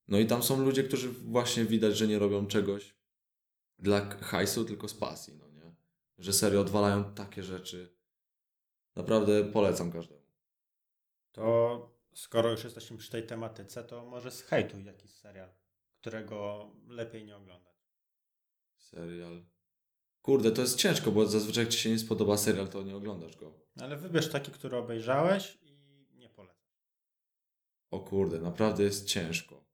No 0.09 0.19
i 0.19 0.27
tam 0.27 0.43
są 0.43 0.65
ludzie, 0.65 0.85
którzy 0.85 1.09
właśnie 1.09 1.65
widać, 1.65 1.97
że 1.97 2.09
nie 2.09 2.19
robią 2.19 2.47
czegoś 2.47 2.95
dla 3.79 4.09
hajsu, 4.11 4.65
tylko 4.65 4.89
z 4.89 4.95
pasji, 4.95 5.35
no 5.39 5.49
nie? 5.49 5.75
Że 6.19 6.33
serio 6.33 6.61
odwalają 6.61 7.05
takie 7.15 7.43
rzeczy. 7.43 7.99
Naprawdę 8.97 9.45
polecam 9.45 9.93
każdemu. 9.93 10.23
To 11.33 11.98
skoro 12.19 12.51
już 12.51 12.65
jesteśmy 12.65 12.97
przy 12.97 13.11
tej 13.11 13.27
tematyce, 13.27 13.85
to 13.85 14.07
może 14.07 14.31
z 14.31 14.43
hejtu 14.43 14.81
jakiś 14.81 15.11
serial, 15.11 15.49
którego 16.01 16.71
lepiej 16.89 17.25
nie 17.25 17.37
oglądać. 17.37 17.75
Serial. 18.77 19.45
Kurde, 20.23 20.51
to 20.51 20.63
jest 20.63 20.77
ciężko, 20.77 21.13
bo 21.13 21.27
zazwyczaj 21.27 21.65
jak 21.65 21.73
ci 21.73 21.79
się 21.79 21.91
nie 21.91 21.99
spodoba 21.99 22.37
serial, 22.37 22.69
to 22.69 22.83
nie 22.83 22.97
oglądasz 22.97 23.37
go. 23.37 23.53
Ale 23.81 23.97
wybierz 23.97 24.31
taki, 24.31 24.53
który 24.53 24.77
obejrzałeś 24.77 25.59
i 25.63 25.79
nie 26.19 26.29
polecasz. 26.29 26.59
O 27.91 28.01
kurde, 28.01 28.41
naprawdę 28.41 28.83
jest 28.85 29.07
ciężko. 29.07 29.65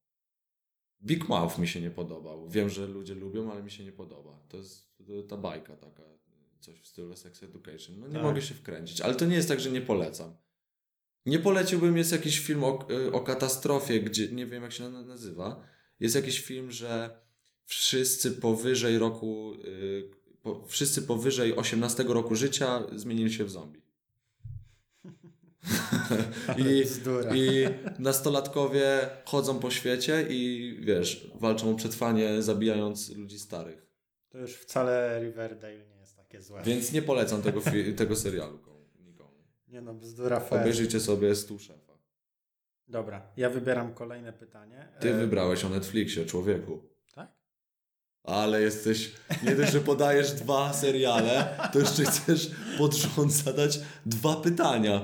Big 1.02 1.28
Mouth 1.28 1.58
mi 1.58 1.68
się 1.68 1.80
nie 1.80 1.90
podobał. 1.90 2.48
Wiem, 2.48 2.68
że 2.68 2.86
ludzie 2.86 3.14
lubią, 3.14 3.52
ale 3.52 3.62
mi 3.62 3.70
się 3.70 3.84
nie 3.84 3.92
podoba. 3.92 4.40
To 4.48 4.56
jest 4.56 5.02
ta 5.28 5.36
bajka 5.36 5.76
taka, 5.76 6.02
coś 6.60 6.80
w 6.80 6.86
stylu 6.86 7.16
Sex 7.16 7.42
Education. 7.42 7.98
No 7.98 8.06
nie 8.08 8.14
Tak. 8.14 8.22
mogę 8.22 8.42
się 8.42 8.54
wkręcić, 8.54 9.00
ale 9.00 9.14
to 9.14 9.24
nie 9.26 9.36
jest 9.36 9.48
tak, 9.48 9.60
że 9.60 9.70
nie 9.70 9.80
polecam. 9.80 10.36
Nie 11.26 11.38
poleciłbym, 11.38 11.96
jest 11.96 12.12
jakiś 12.12 12.40
film 12.40 12.64
o, 12.64 12.88
o 13.12 13.20
katastrofie, 13.20 14.00
gdzie 14.00 14.28
nie 14.28 14.46
wiem 14.46 14.62
jak 14.62 14.72
się 14.72 14.88
na- 14.90 15.02
nazywa. 15.02 15.66
Jest 16.00 16.14
jakiś 16.14 16.40
film, 16.40 16.70
że 16.70 17.20
wszyscy 17.64 18.30
powyżej 18.30 18.98
roku, 18.98 19.54
y, 19.64 20.10
po, 20.42 20.66
wszyscy 20.66 21.02
powyżej 21.02 21.56
18 21.56 22.04
roku 22.08 22.34
życia 22.34 22.82
zmienili 22.96 23.32
się 23.32 23.44
w 23.44 23.50
zombie. 23.50 23.82
I. 26.58 26.84
I 27.34 27.64
nastolatkowie 27.98 29.08
chodzą 29.24 29.58
po 29.58 29.70
świecie 29.70 30.26
i 30.30 30.76
wiesz, 30.80 31.30
walczą 31.34 31.70
o 31.70 31.74
przetrwanie, 31.74 32.42
zabijając 32.42 33.16
ludzi 33.16 33.38
starych. 33.38 33.86
To 34.28 34.38
już 34.38 34.54
wcale 34.54 35.20
Riverdale 35.22 35.86
nie 35.88 35.96
jest 36.00 36.16
takie 36.16 36.42
złe. 36.42 36.62
Więc 36.64 36.92
nie 36.92 37.02
polecam 37.02 37.42
tego, 37.42 37.60
tego 37.96 38.16
serialu. 38.16 38.73
Nie 39.74 39.80
no, 39.80 39.94
bzdura 39.94 40.40
fair. 40.40 40.60
Obejrzyjcie 40.60 41.00
sobie 41.00 41.34
Stół 41.34 41.58
Szefa. 41.58 41.92
Dobra, 42.88 43.22
ja 43.36 43.50
wybieram 43.50 43.94
kolejne 43.94 44.32
pytanie. 44.32 44.88
Ty 45.00 45.14
E, 45.14 45.18
wybrałeś 45.18 45.64
o 45.64 45.68
Netflixie, 45.68 46.26
człowieku. 46.26 46.82
Tak? 47.14 47.32
Ale 48.24 48.62
jesteś, 48.62 49.12
nie 49.42 49.56
dość, 49.56 49.72
że 49.72 49.80
podajesz 49.80 50.32
dwa 50.32 50.72
seriale, 50.72 51.58
to 51.72 51.78
jeszcze 51.78 52.04
chcesz 52.04 52.50
pod 52.78 52.94
rząd 52.94 53.32
zadać 53.32 53.80
dwa 54.06 54.36
pytania. 54.36 55.00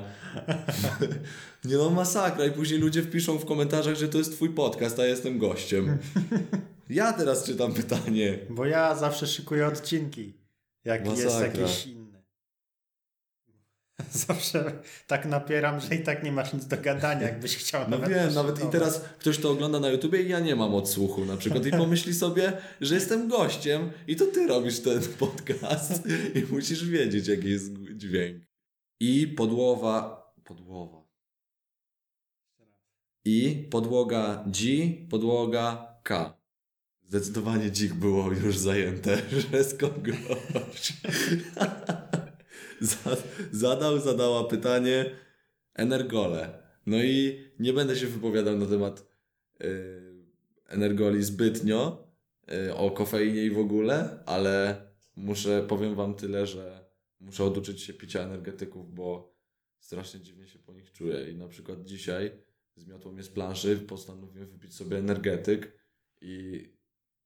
Nie 1.65 1.77
no, 1.77 1.91
masakra. 1.91 2.45
I 2.47 2.53
później 2.53 2.81
ludzie 2.81 3.03
wpiszą 3.03 3.39
w 3.39 3.45
komentarzach, 3.45 3.95
że 3.97 4.09
to 4.09 4.19
jest 4.19 4.33
twój 4.33 4.51
podcast, 4.51 4.99
a 4.99 5.03
ja 5.03 5.09
jestem 5.09 5.39
gościem. 5.39 5.99
Ja 6.89 7.13
teraz 7.13 7.45
czytam 7.45 7.75
pytanie. 7.75 8.39
Bo 8.51 8.65
ja 8.67 8.95
zawsze 8.95 9.27
szykuję 9.27 9.67
odcinki, 9.67 10.35
jak 10.85 11.07
jest 11.07 11.25
Masakra. 11.25 11.61
jakiś 11.61 11.87
inny. 11.87 12.10
Zawsze 14.27 14.73
tak 15.07 15.27
napieram, 15.27 15.81
że 15.81 15.95
i 15.95 16.03
tak 16.03 16.23
nie 16.23 16.33
masz 16.33 16.53
nic 16.53 16.67
do 16.67 16.77
gadania, 16.77 17.23
jakbyś 17.23 17.57
chciał 17.57 17.83
No 17.83 17.99
nawet 17.99 18.09
wiem, 18.09 18.35
nawet 18.35 18.65
i 18.65 18.69
teraz 18.69 19.05
ktoś 19.19 19.39
to 19.39 19.51
ogląda 19.51 19.81
na 19.81 19.89
YouTubie 19.89 20.23
i 20.23 20.29
ja 20.29 20.41
nie 20.41 20.57
mam 20.57 20.75
odsłuchu 20.75 21.25
na 21.25 21.37
przykład 21.37 21.67
i 21.67 21.71
pomyśli 21.71 22.15
sobie, 22.15 22.53
że 22.81 22.95
jestem 22.95 23.29
gościem 23.29 23.91
i 24.07 24.17
to 24.17 24.27
ty 24.27 24.47
robisz 24.47 24.81
ten 24.81 25.01
podcast 25.19 26.03
i 26.35 26.53
musisz 26.53 26.85
wiedzieć 26.85 27.29
jaki 27.29 27.51
jest 27.51 27.73
dźwięk. 27.97 28.43
I 29.01 29.27
podłowa, 29.27 30.25
podłowa. 30.45 31.01
I 33.25 33.69
podłoga 33.71 34.45
G, 34.47 34.89
podłoga 35.11 35.95
K. 36.03 36.41
Zdecydowanie 37.09 37.71
dzik 37.71 37.95
było 37.95 38.33
już 38.33 38.59
zajęte, 38.59 39.23
że 39.51 39.65
z 39.65 39.75
kogoś. 39.75 40.93
Za- 42.91 43.17
Zadał, 43.53 43.99
zadała 43.99 44.45
pytanie 44.45 45.17
Energole. 45.75 46.63
No 46.87 47.03
i 47.03 47.45
nie 47.59 47.73
będę 47.73 47.97
się 47.97 48.07
wypowiadał 48.07 48.59
na 48.59 48.67
temat 48.67 49.07
y, 49.61 50.11
Energoli 50.67 51.23
zbytnio, 51.25 52.09
y, 52.53 52.75
o 52.75 52.91
kofeinie 52.91 53.45
i 53.45 53.51
w 53.51 53.59
ogóle, 53.59 54.23
ale 54.27 54.83
muszę, 55.17 55.65
powiem 55.69 55.95
wam 55.95 56.15
tyle, 56.15 56.47
że 56.47 56.91
muszę 57.21 57.45
oduczyć 57.45 57.83
się 57.83 57.95
picia 57.95 58.21
energetyków, 58.21 58.95
bo 58.95 59.35
strasznie 59.79 60.21
dziwnie 60.21 60.49
się 60.49 60.59
po 60.59 60.73
nich 60.73 60.93
czuję. 60.93 61.31
I 61.31 61.37
na 61.37 61.49
przykład 61.49 61.85
dzisiaj 61.85 62.31
zmiotło 62.77 63.13
mnie 63.13 63.23
z 63.23 63.29
planszy, 63.29 63.77
postanowiłem 63.77 64.49
wypić 64.51 64.75
sobie 64.75 64.99
energetyk 64.99 65.79
i 66.21 66.65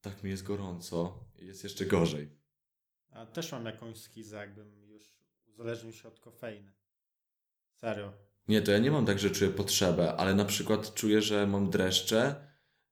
tak 0.00 0.22
mi 0.22 0.30
jest 0.30 0.42
gorąco 0.42 1.24
i 1.38 1.46
jest 1.46 1.64
jeszcze 1.64 1.86
gorzej. 1.86 2.28
A 3.08 3.26
też 3.26 3.52
mam 3.52 3.66
jakąś 3.66 3.96
schizę, 3.96 4.36
jakbym 4.36 4.83
uzależnił 5.54 5.92
się 5.92 6.08
od 6.08 6.20
kofeiny. 6.20 6.72
Serio. 7.74 8.12
Nie, 8.48 8.62
to 8.62 8.72
ja 8.72 8.78
nie 8.78 8.90
mam 8.90 9.06
tak, 9.06 9.18
że 9.18 9.30
czuję 9.30 9.50
potrzebę, 9.50 10.16
ale 10.16 10.34
na 10.34 10.44
przykład 10.44 10.94
czuję, 10.94 11.22
że 11.22 11.46
mam 11.46 11.70
dreszcze 11.70 12.34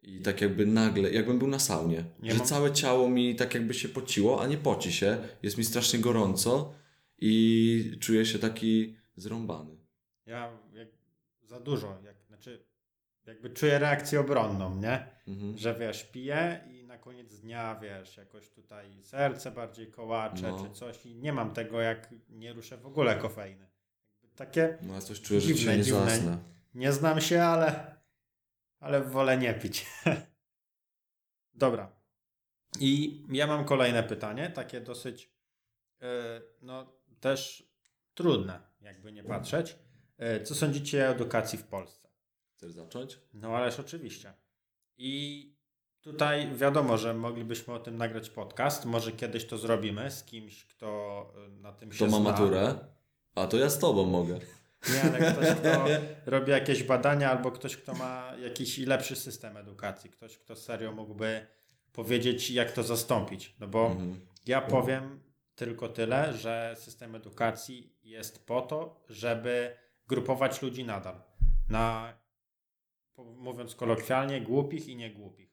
i 0.03 0.21
tak 0.23 0.41
jakby 0.41 0.67
nagle, 0.67 1.11
jakbym 1.11 1.39
był 1.39 1.49
na 1.49 1.59
saunie. 1.59 2.05
Nie 2.23 2.33
że 2.33 2.39
mam- 2.39 2.47
całe 2.47 2.73
ciało 2.73 3.09
mi 3.09 3.37
tak 3.37 3.55
jakby 3.55 3.75
się 3.75 3.89
pociło, 3.89 4.43
a 4.43 4.47
nie 4.47 4.59
poci 4.59 4.93
się. 4.93 5.19
Jest 5.43 5.59
mi 5.59 5.65
strasznie 5.65 5.99
gorąco 5.99 6.75
i 7.19 7.97
czuję 8.01 8.27
się 8.27 8.39
taki 8.39 8.97
zrąbany. 9.17 9.77
Ja 10.27 10.51
jak 10.73 10.89
za 11.43 11.61
dużo, 11.61 11.99
jak, 12.05 12.17
znaczy 12.29 12.65
jakby 13.27 13.51
czuję 13.51 13.79
reakcję 13.79 14.21
obronną, 14.21 14.77
nie? 14.77 15.07
Mhm. 15.29 15.59
Że 15.59 15.75
wiesz, 15.75 16.05
piję 16.05 16.65
i 16.71 16.82
koniec 17.03 17.41
dnia, 17.41 17.79
wiesz, 17.83 18.17
jakoś 18.17 18.49
tutaj 18.51 19.03
serce 19.03 19.51
bardziej 19.51 19.91
kołacze 19.91 20.53
No. 20.53 20.65
czy 20.67 20.71
coś 20.75 21.07
i 21.07 21.15
nie 21.17 21.33
mam 21.33 21.53
tego, 21.55 21.81
jak 21.81 22.15
nie 22.29 22.53
ruszę 22.53 22.77
w 22.77 22.87
ogóle 22.87 23.17
kofeiny. 23.17 23.71
Takie, 24.37 24.79
No 24.83 24.95
ja 24.95 25.01
coś 25.01 25.21
czuję, 25.21 25.41
że 25.41 25.47
Dziwne, 25.47 25.59
dzisiaj 25.61 25.77
nie 25.79 25.85
dziwne. 25.85 26.11
zasnę. 26.11 26.39
nie 26.75 26.93
znam 26.93 27.21
się, 27.21 27.43
ale, 27.43 27.97
ale 28.81 29.01
wolę 29.05 29.39
nie 29.39 29.55
pić. 29.55 29.87
Dobra. 31.55 31.93
I 32.81 33.23
ja 33.33 33.47
mam 33.47 33.65
kolejne 33.65 34.03
pytanie, 34.03 34.51
takie 34.51 34.81
dosyć, 34.81 35.33
e, 36.03 36.41
no 36.63 36.93
też 37.21 37.69
trudne, 38.15 38.61
jakby 38.81 39.13
nie 39.13 39.25
patrzeć. 39.25 39.79
E, 40.19 40.43
Co 40.43 40.55
sądzicie 40.55 41.09
o 41.09 41.13
edukacji 41.13 41.59
w 41.59 41.65
Polsce? 41.65 42.09
Chcesz 42.57 42.73
zacząć? 42.73 43.19
No 43.35 43.57
ależ 43.57 43.81
oczywiście. 43.81 44.35
I 44.97 45.55
tutaj 46.03 46.55
wiadomo, 46.55 46.99
że 46.99 47.15
moglibyśmy 47.15 47.75
o 47.75 47.79
tym 47.79 47.97
nagrać 47.97 48.31
podcast. 48.31 48.85
Może 48.85 49.13
kiedyś 49.13 49.45
to 49.47 49.59
zrobimy 49.59 50.11
z 50.11 50.25
kimś, 50.25 50.65
kto 50.65 51.27
y, 51.49 51.61
na 51.61 51.73
tym 51.73 51.93
się 51.93 51.97
Kto 51.97 52.07
ma 52.07 52.21
zna. 52.21 52.31
maturę? 52.31 52.75
A 53.35 53.47
to 53.47 53.57
ja 53.57 53.71
z 53.71 53.79
tobą 53.79 54.07
mogę. 54.07 54.39
Nie, 54.95 55.03
ale 55.03 55.33
ktoś, 55.33 55.49
kto 55.49 55.85
robi 56.37 56.51
jakieś 56.51 56.83
badania 56.83 57.31
albo 57.31 57.51
ktoś, 57.51 57.77
kto 57.77 57.95
ma 57.95 58.33
jakiś 58.43 58.79
lepszy 58.79 59.17
system 59.17 59.57
edukacji. 59.57 60.11
Ktoś, 60.11 60.39
kto 60.39 60.57
serio 60.57 60.93
mógłby 60.93 61.47
powiedzieć, 61.93 62.51
jak 62.51 62.73
to 62.73 62.83
zastąpić. 62.83 63.57
No 63.61 63.69
bo 63.69 63.87
Mhm. 63.87 64.21
ja 64.47 64.61
powiem 64.61 65.21
tylko 65.55 65.89
tyle, 65.89 66.33
że 66.33 66.75
system 66.79 67.15
edukacji 67.15 67.97
jest 68.03 68.47
po 68.47 68.61
to, 68.63 69.05
żeby 69.09 69.77
grupować 70.09 70.63
ludzi 70.63 70.85
nadal. 70.85 71.23
Na, 71.69 72.13
mówiąc 73.37 73.75
kolokwialnie, 73.75 74.41
głupich 74.41 74.89
i 74.89 74.97
niegłupich. 74.97 75.52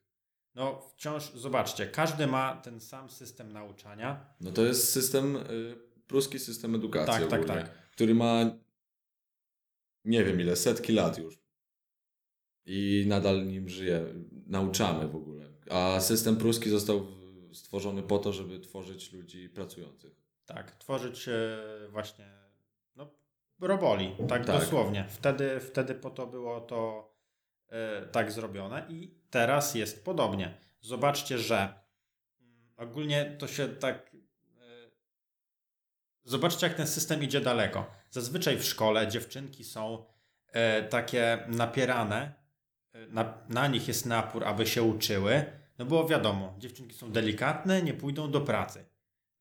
No 0.59 0.81
wciąż, 0.81 1.33
zobaczcie, 1.33 1.87
każdy 1.87 2.27
ma 2.27 2.55
ten 2.55 2.79
sam 2.79 3.09
system 3.09 3.53
nauczania. 3.53 4.33
No 4.41 4.51
to 4.51 4.65
jest 4.65 4.91
system, 4.91 5.35
y, 5.35 5.75
pruski 6.07 6.39
system 6.39 6.75
edukacji 6.75 7.13
Tak, 7.13 7.29
tak, 7.29 7.41
ogólnie, 7.41 7.61
tak. 7.61 7.91
który 7.91 8.15
ma 8.15 8.45
nie 10.05 10.23
wiem 10.23 10.41
ile, 10.41 10.55
setki 10.55 10.93
lat 10.93 11.17
już. 11.17 11.39
I 12.65 13.05
nadal 13.07 13.47
nim 13.47 13.69
żyje, 13.69 14.05
nauczamy 14.47 15.07
w 15.07 15.15
ogóle. 15.15 15.45
A 15.69 15.99
system 15.99 16.37
pruski 16.37 16.69
został 16.69 17.07
stworzony 17.53 18.03
po 18.03 18.19
to, 18.19 18.33
żeby 18.33 18.59
tworzyć 18.59 19.13
ludzi 19.13 19.49
pracujących. 19.49 20.13
Tak, 20.45 20.71
tworzyć 20.71 21.27
e, 21.27 21.57
właśnie 21.89 22.25
no, 22.95 23.11
roboli, 23.59 24.15
tak, 24.27 24.45
Tak. 24.45 24.61
dosłownie. 24.61 25.05
Wtedy, 25.09 25.59
wtedy 25.59 25.95
po 25.95 26.09
to 26.09 26.27
było 26.27 26.61
to 26.61 27.09
tak 28.11 28.31
zrobione 28.31 28.85
i 28.89 29.19
teraz 29.29 29.75
jest 29.75 30.05
podobnie. 30.05 30.57
Zobaczcie, 30.81 31.37
że 31.37 31.55
mm, 32.41 32.69
ogólnie 32.77 33.35
to 33.39 33.47
się 33.47 33.67
tak. 33.67 34.11
e, 34.15 34.89
Zobaczcie, 36.23 36.67
jak 36.67 36.75
ten 36.75 36.87
system 36.87 37.23
idzie 37.23 37.41
daleko. 37.41 37.85
Zazwyczaj 38.09 38.57
w 38.57 38.63
szkole 38.63 39.07
dziewczynki 39.07 39.63
są 39.63 40.05
e, 40.51 40.83
takie 40.83 41.45
napierane, 41.47 42.33
e, 42.93 43.07
na, 43.07 43.33
na 43.49 43.67
nich 43.67 43.87
jest 43.87 44.05
napór, 44.05 44.43
aby 44.43 44.67
się 44.67 44.83
uczyły. 44.83 45.45
No 45.77 45.85
bo 45.85 46.07
wiadomo, 46.07 46.55
dziewczynki 46.57 46.95
są 46.95 47.11
delikatne, 47.11 47.81
nie 47.81 47.93
pójdą 47.93 48.31
do 48.31 48.41
pracy 48.41 48.85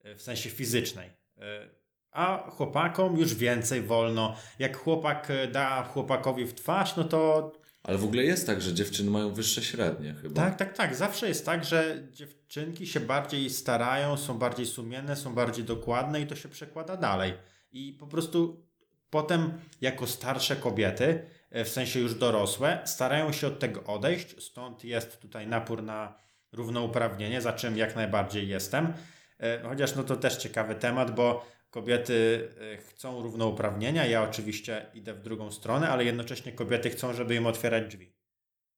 e, 0.03 0.15
w 0.15 0.21
sensie 0.21 0.49
fizycznej. 0.49 1.09
E, 1.37 1.69
A 2.11 2.49
chłopakom 2.49 3.17
już 3.17 3.35
więcej 3.35 3.81
wolno. 3.81 4.35
Jak 4.59 4.77
chłopak 4.77 5.29
e, 5.31 5.47
da 5.47 5.83
chłopakowi 5.83 6.45
w 6.45 6.53
twarz, 6.53 6.95
no 6.95 7.03
to 7.03 7.51
Ale 7.83 7.97
w 7.97 8.03
ogóle 8.03 8.23
jest 8.23 8.47
tak, 8.47 8.61
że 8.61 8.73
dziewczyny 8.73 9.11
mają 9.11 9.33
wyższe 9.33 9.61
średnie 9.61 10.13
chyba. 10.21 10.41
tak, 10.41 10.57
tak, 10.57 10.77
tak. 10.77 10.95
Zawsze 10.95 11.27
jest 11.27 11.45
tak, 11.45 11.65
że 11.65 12.07
dziewczynki 12.11 12.87
się 12.87 12.99
bardziej 12.99 13.49
starają, 13.49 14.17
są 14.17 14.37
bardziej 14.37 14.65
sumienne, 14.65 15.15
są 15.15 15.35
bardziej 15.35 15.65
dokładne 15.65 16.21
i 16.21 16.27
to 16.27 16.35
się 16.35 16.49
przekłada 16.49 16.97
dalej. 16.97 17.33
I 17.71 17.93
po 17.93 18.07
prostu 18.07 18.65
potem, 19.09 19.53
jako 19.81 20.07
starsze 20.07 20.55
kobiety, 20.55 21.25
e, 21.49 21.65
w 21.65 21.69
sensie 21.69 21.99
już 21.99 22.15
dorosłe, 22.15 22.79
starają 22.85 23.31
się 23.31 23.47
od 23.47 23.59
tego 23.59 23.83
odejść. 23.83 24.43
Stąd 24.43 24.83
jest 24.83 25.19
tutaj 25.21 25.47
napór 25.47 25.83
na 25.83 26.15
równouprawnienie, 26.51 27.41
za 27.41 27.53
czym 27.53 27.77
jak 27.77 27.95
najbardziej 27.95 28.47
jestem. 28.47 28.93
E, 29.39 29.61
Chociaż 29.63 29.95
no 29.95 30.03
to 30.03 30.15
też 30.15 30.37
ciekawy 30.37 30.75
temat, 30.75 31.15
bo 31.15 31.45
kobiety 31.69 32.49
e, 32.73 32.77
chcą 32.77 33.21
równouprawnienia. 33.23 34.05
Ja 34.05 34.23
oczywiście 34.23 34.85
idę 34.93 35.13
w 35.13 35.21
drugą 35.21 35.51
stronę, 35.51 35.89
ale 35.89 36.05
jednocześnie 36.05 36.51
kobiety 36.51 36.89
chcą, 36.89 37.13
żeby 37.13 37.35
im 37.35 37.45
otwierać 37.45 37.87
drzwi 37.95 38.13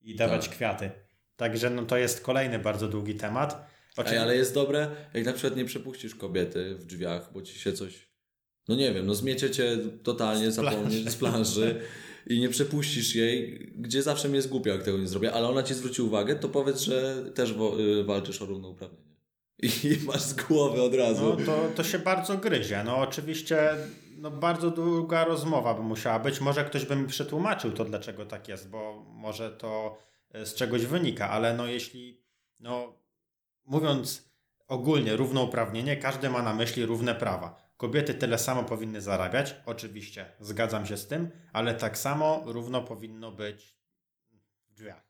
i 0.01 0.15
dawać 0.15 0.45
Tak. 0.48 0.55
kwiaty. 0.55 0.91
Także 1.36 1.69
no 1.69 1.86
to 1.86 1.98
jest 1.98 2.21
kolejny 2.21 2.60
bardzo 2.60 2.88
długi 2.88 3.15
temat. 3.15 3.67
Ej, 4.05 4.17
ale 4.17 4.36
jest 4.36 4.53
dobre, 4.53 4.88
jak 5.13 5.25
na 5.25 5.33
przykład 5.33 5.55
nie 5.55 5.65
przepuścisz 5.65 6.15
kobiety 6.15 6.75
w 6.75 6.86
drzwiach, 6.86 7.33
bo 7.33 7.41
ci 7.41 7.60
się 7.60 7.74
coś, 7.74 8.10
no 8.67 8.75
nie 8.75 8.93
wiem, 8.93 9.05
no 9.05 9.15
zmiecie 9.15 9.50
cię 9.51 9.77
totalnie, 10.03 10.51
Z 10.51 10.55
planszy. 10.55 10.75
zapomnieć 10.77 11.10
z 11.10 11.15
planszy 11.15 11.81
i 12.27 12.39
nie 12.39 12.50
przepuścisz 12.50 13.15
jej, 13.15 13.67
gdzie 13.77 14.01
zawsze 14.03 14.27
mnie 14.27 14.36
jest 14.38 14.50
głupio, 14.50 14.69
jak 14.69 14.83
tego 14.83 14.98
nie 14.98 15.07
zrobię, 15.07 15.31
ale 15.33 15.48
ona 15.48 15.63
ci 15.63 15.74
zwróci 15.74 16.01
uwagę, 16.01 16.36
to 16.36 16.50
powiedz, 16.50 16.79
że 16.81 17.25
też 17.36 17.51
y, 18.00 18.03
walczysz 18.03 18.41
o 18.41 18.45
równouprawnienie. 18.45 19.11
I 19.62 19.98
masz 20.08 20.22
z 20.22 20.34
głowy 20.34 20.82
od 20.82 20.96
razu. 20.96 21.38
No 21.39 21.46
to, 21.46 21.70
to 21.75 21.84
się 21.84 22.00
bardzo 22.00 22.38
gryzie. 22.38 22.84
No 22.84 22.98
oczywiście 22.98 23.75
no 24.22 24.32
bardzo 24.32 24.72
długa 24.72 25.25
rozmowa 25.25 25.74
by 25.74 25.82
musiała 25.82 26.20
być. 26.20 26.41
Może 26.41 26.65
ktoś 26.65 26.86
by 26.86 26.96
mi 26.96 27.08
przetłumaczył 27.08 27.72
to, 27.72 27.86
dlaczego 27.86 28.25
tak 28.25 28.48
jest, 28.48 28.70
bo 28.70 29.06
może 29.08 29.51
to 29.51 29.98
e, 30.32 30.46
z 30.46 30.56
czegoś 30.56 30.86
wynika, 30.86 31.30
ale 31.30 31.53
no 31.53 31.68
jeśli, 31.68 32.24
no 32.60 32.94
mówiąc 33.65 34.32
ogólnie 34.68 35.15
równouprawnienie, 35.15 35.98
każdy 35.98 36.30
ma 36.30 36.41
na 36.41 36.53
myśli 36.53 36.86
równe 36.86 37.15
prawa. 37.15 37.72
Kobiety 37.77 38.13
tyle 38.13 38.38
samo 38.38 38.63
powinny 38.63 39.01
zarabiać, 39.01 39.56
oczywiście, 39.65 40.25
zgadzam 40.39 40.86
się 40.86 40.98
z 40.98 41.08
tym, 41.08 41.32
ale 41.53 41.74
tak 41.74 41.98
samo 41.98 42.44
równo 42.46 42.82
powinno 42.82 43.32
być 43.32 43.77
w 44.70 44.74
drzwiach. 44.74 45.03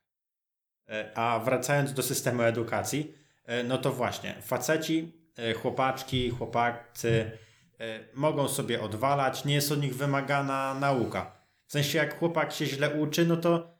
E, 0.89 1.17
A 1.17 1.39
wracając 1.39 1.93
do 1.93 2.03
systemu 2.03 2.41
edukacji, 2.41 3.20
no 3.63 3.77
to 3.77 3.91
właśnie, 3.91 4.35
faceci, 4.41 5.13
e, 5.37 5.53
chłopaczki, 5.53 6.29
chłopacy 6.29 7.31
e, 7.79 7.99
mogą 8.13 8.47
sobie 8.47 8.81
odwalać, 8.81 9.45
nie 9.45 9.53
jest 9.53 9.71
od 9.71 9.81
nich 9.81 9.95
wymagana 9.95 10.73
nauka. 10.73 11.41
W 11.67 11.71
sensie, 11.71 11.97
jak 11.97 12.19
chłopak 12.19 12.51
się 12.51 12.65
źle 12.65 12.89
uczy, 12.89 13.25
no 13.25 13.37
to 13.37 13.77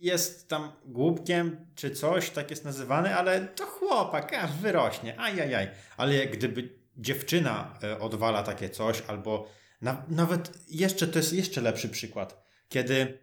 jest 0.00 0.48
tam 0.48 0.72
głupkiem 0.84 1.66
czy 1.74 1.90
coś, 1.90 2.30
tak 2.30 2.50
jest 2.50 2.64
nazywany, 2.64 3.16
ale 3.16 3.40
to 3.40 3.66
chłopak, 3.66 4.34
aż 4.34 4.52
wyrośnie, 4.52 5.20
ajajaj. 5.20 5.68
Ale 5.96 6.26
gdyby 6.26 6.78
dziewczyna 6.96 7.78
e, 7.82 8.00
odwala 8.00 8.42
takie 8.42 8.70
coś, 8.70 9.02
albo 9.06 9.48
na, 9.80 10.04
nawet 10.08 10.52
jeszcze, 10.68 11.06
to 11.06 11.18
jest 11.18 11.32
jeszcze 11.32 11.60
lepszy 11.60 11.88
przykład, 11.88 12.44
kiedy 12.68 13.18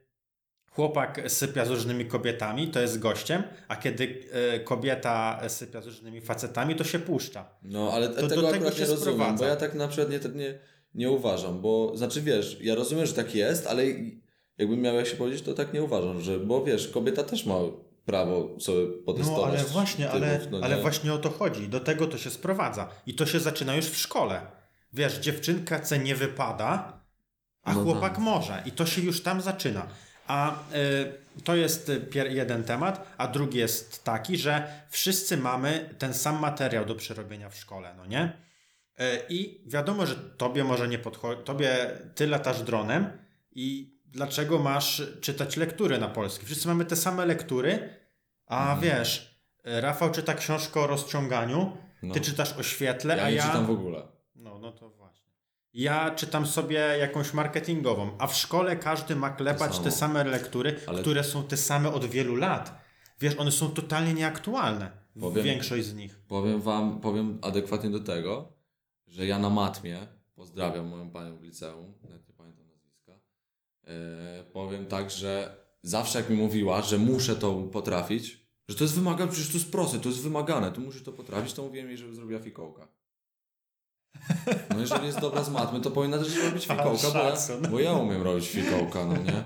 chłopak 0.72 1.22
sypia 1.28 1.66
z 1.66 1.70
różnymi 1.70 2.06
kobietami, 2.06 2.68
to 2.68 2.80
jest 2.80 3.00
gościem, 3.00 3.44
a 3.68 3.76
kiedy 3.76 4.24
e, 4.32 4.60
kobieta 4.60 5.42
sypia 5.50 5.82
z 5.82 5.86
różnymi 5.86 6.22
facetami, 6.22 6.76
to 6.76 6.84
się 6.84 7.00
puszcza. 7.00 7.46
No, 7.64 7.92
ale 7.94 8.10
do 8.10 8.16
tego 8.16 8.30
tego 8.30 8.50
akurat 8.50 8.74
się 8.74 8.82
nie 8.84 8.88
rozumiem, 8.88 9.16
sprowadza. 9.16 9.44
bo 9.44 9.50
ja 9.50 9.56
tak 9.56 9.74
na 9.74 9.88
przykład 9.88 10.10
nie, 10.10 10.20
nie, 10.36 10.60
nie 10.96 11.12
uważam, 11.12 11.62
bo, 11.62 11.92
znaczy 11.96 12.22
wiesz, 12.22 12.58
ja 12.62 12.76
rozumiem, 12.76 13.06
że 13.06 13.14
tak 13.14 13.36
jest, 13.36 13.68
ale 13.68 13.84
jakbym 14.58 14.82
miał 14.82 14.96
jak 14.96 15.08
się 15.08 15.18
powiedzieć, 15.18 15.42
to 15.42 15.54
tak 15.54 15.74
nie 15.74 15.84
uważam, 15.84 16.22
że, 16.22 16.40
bo 16.40 16.64
wiesz, 16.64 16.88
kobieta 16.88 17.24
też 17.24 17.46
ma 17.46 17.56
prawo 18.06 18.60
sobie 18.60 18.88
potestować. 19.06 19.54
No 19.54 19.60
ale 19.60 19.64
właśnie, 19.68 20.06
typów, 20.06 20.22
ale, 20.22 20.40
no 20.52 20.60
ale 20.62 20.76
nie? 20.76 20.82
właśnie 20.82 21.14
o 21.14 21.18
to 21.18 21.30
chodzi. 21.30 21.68
Do 21.68 21.80
tego 21.80 22.08
to 22.08 22.18
się 22.18 22.30
sprowadza. 22.30 22.90
I 23.06 23.14
to 23.14 23.26
się 23.26 23.40
zaczyna 23.40 23.76
już 23.76 23.86
w 23.86 23.98
szkole. 23.98 24.42
Wiesz, 24.94 25.18
dziewczynka 25.18 25.80
C 25.80 26.00
nie 26.00 26.16
wypada, 26.16 27.02
a 27.64 27.74
No 27.74 27.84
chłopak 27.84 28.14
tak. 28.14 28.22
może. 28.22 28.64
I 28.66 28.72
to 28.72 28.86
się 28.86 29.02
już 29.02 29.24
tam 29.24 29.42
zaczyna. 29.42 29.88
A 30.30 30.52
y, 30.76 31.42
to 31.44 31.56
jest 31.56 31.92
jeden 32.30 32.64
temat, 32.64 33.14
a 33.18 33.28
drugi 33.28 33.58
jest 33.58 34.04
taki, 34.04 34.38
że 34.38 34.68
wszyscy 34.90 35.38
mamy 35.38 35.96
ten 35.98 36.14
sam 36.14 36.40
materiał 36.40 36.86
do 36.86 36.96
przerobienia 36.96 37.50
w 37.50 37.56
szkole, 37.56 37.94
no 37.98 38.06
nie? 38.06 38.24
Y, 39.02 39.04
I 39.30 39.62
wiadomo, 39.66 40.06
że 40.06 40.16
tobie 40.16 40.64
może 40.64 40.88
nie 40.88 41.00
podchodzi, 41.00 41.44
tobie 41.44 41.92
ty 42.16 42.28
latasz 42.28 42.62
dronem 42.62 43.10
i 43.52 43.98
dlaczego 44.06 44.60
masz 44.60 45.02
czytać 45.22 45.58
lektury 45.58 45.98
na 45.98 46.08
polski? 46.08 46.46
Wszyscy 46.46 46.68
mamy 46.68 46.86
te 46.86 46.96
same 46.96 47.26
lektury, 47.26 47.90
a 48.46 48.62
Mhm. 48.74 48.80
wiesz, 48.82 49.40
Rafał 49.64 50.12
czyta 50.12 50.34
książkę 50.34 50.80
o 50.80 50.88
rozciąganiu, 50.88 51.78
No. 52.04 52.14
ty 52.14 52.22
czytasz 52.22 52.54
o 52.58 52.64
świetle, 52.64 53.18
ja 53.18 53.24
a 53.24 53.30
nie 53.30 53.36
ja... 53.36 53.44
czytam 53.48 53.66
w 53.66 53.70
ogóle. 53.72 54.08
No, 54.36 54.60
no 54.60 54.72
to. 54.72 54.99
Ja 55.74 56.12
czytam 56.16 56.46
sobie 56.46 56.76
jakąś 57.00 57.34
marketingową, 57.34 58.12
a 58.20 58.28
w 58.28 58.36
szkole 58.36 58.76
każdy 58.76 59.16
ma 59.16 59.30
klepać 59.30 59.80
te 59.80 59.92
same 59.92 60.24
lektury, 60.24 60.76
Ale- 60.88 61.02
które 61.02 61.24
są 61.24 61.44
te 61.44 61.58
same 61.58 61.94
od 61.94 62.06
wielu 62.06 62.36
lat. 62.36 62.82
Wiesz, 63.20 63.36
one 63.38 63.52
są 63.52 63.70
totalnie 63.70 64.14
nieaktualne. 64.14 64.92
Powiem- 65.20 65.46
Większość 65.46 65.86
z 65.86 65.94
nich. 65.96 66.20
Powiem 66.28 66.62
wam, 66.62 67.02
powiem 67.02 67.40
adekwatnie 67.42 67.90
do 67.90 68.00
tego, 68.00 68.54
że 69.08 69.26
ja 69.26 69.40
na 69.40 69.50
matmie, 69.50 70.08
pozdrawiam 70.36 70.88
moją 70.88 71.10
panią 71.12 71.38
w 71.38 71.44
liceum, 71.44 71.94
nawet 72.04 72.28
nie 72.28 72.34
pamiętam 72.34 72.66
nazwiska, 72.68 73.12
e, 73.88 74.44
powiem 74.54 74.86
tak, 74.86 75.12
że 75.12 75.56
zawsze 75.82 76.20
jak 76.20 76.30
mi 76.30 76.36
mówiła, 76.38 76.82
że 76.82 76.98
muszę 76.98 77.36
to 77.36 77.54
potrafić, 77.54 78.48
że 78.70 78.76
to 78.76 78.84
jest 78.84 78.96
wymagane, 78.96 79.32
przecież 79.32 79.52
to 79.52 79.58
jest 79.58 79.72
proste, 79.72 80.00
to 80.00 80.10
jest 80.10 80.22
wymagane, 80.22 80.72
to 80.72 80.82
muszę 80.82 81.00
to 81.02 81.12
potrafić, 81.14 81.54
to 81.54 81.64
mówiłem 81.64 81.88
jej, 81.88 81.98
żeby 81.98 82.16
zrobiła 82.16 82.40
fikołka. 82.40 82.88
No 84.70 84.80
jeżeli 84.80 85.06
jest 85.06 85.20
dobra 85.20 85.44
z 85.44 85.50
matmy, 85.50 85.82
to 85.82 85.92
powinna 85.92 86.18
też 86.18 86.44
robić 86.44 86.64
fikołka, 86.64 87.12
bo 87.14 87.20
ja, 87.20 87.70
bo 87.72 87.80
ja 87.80 87.94
umiem 87.94 88.22
robić 88.22 88.50
fikołka, 88.50 89.06
no 89.06 89.18
nie? 89.18 89.44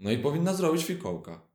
No 0.00 0.10
i 0.10 0.18
powinna 0.18 0.54
zrobić 0.54 0.84
fikołka. 0.84 1.52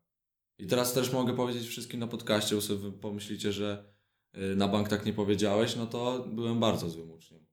I 0.60 0.68
teraz 0.68 0.94
też 0.94 1.14
mogę 1.14 1.36
powiedzieć 1.36 1.68
wszystkim 1.68 2.00
na 2.00 2.08
podcaście, 2.08 2.56
bo 2.56 2.62
sobie 2.62 2.92
pomyślicie, 2.92 3.52
że 3.52 3.94
y, 4.38 4.56
na 4.56 4.68
bank 4.68 4.90
tak 4.90 5.06
nie 5.06 5.14
powiedziałeś, 5.14 5.76
no 5.76 5.88
to 5.88 6.28
byłem 6.34 6.60
bardzo 6.60 6.90
złym 6.90 7.12
uczniem. 7.12 7.46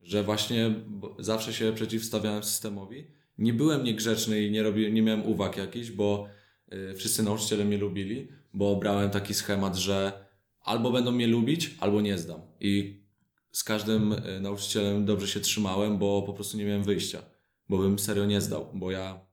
Że 0.00 0.22
właśnie 0.22 0.74
zawsze 1.18 1.52
się 1.52 1.72
przeciwstawiałem 1.72 2.42
systemowi. 2.42 3.06
Nie 3.38 3.52
byłem 3.52 3.84
niegrzeczny 3.84 4.42
i 4.42 4.50
nie, 4.50 4.62
robiłem, 4.62 4.94
nie 4.94 5.02
miałem 5.02 5.26
uwag 5.26 5.56
jakichś, 5.56 5.90
bo 5.90 6.28
y, 6.72 6.94
wszyscy 6.96 7.22
nauczyciele 7.22 7.64
mnie 7.64 7.78
lubili, 7.78 8.28
bo 8.54 8.76
brałem 8.76 9.10
taki 9.10 9.34
schemat, 9.34 9.76
że 9.76 10.26
albo 10.60 10.90
będą 10.92 11.12
mnie 11.12 11.26
lubić, 11.26 11.74
albo 11.80 12.00
nie 12.00 12.18
zdam. 12.18 12.40
I 12.60 13.00
z 13.56 13.64
każdym 13.64 14.12
y, 14.12 14.40
nauczycielem 14.40 15.04
dobrze 15.04 15.28
się 15.28 15.40
trzymałem, 15.40 15.98
bo 15.98 16.22
po 16.22 16.32
prostu 16.32 16.56
nie 16.56 16.64
miałem 16.64 16.84
wyjścia. 16.84 17.22
Bo 17.68 17.78
bym 17.78 17.98
serio 17.98 18.26
nie 18.26 18.40
zdał, 18.40 18.70
bo 18.74 18.90
ja 18.90 19.26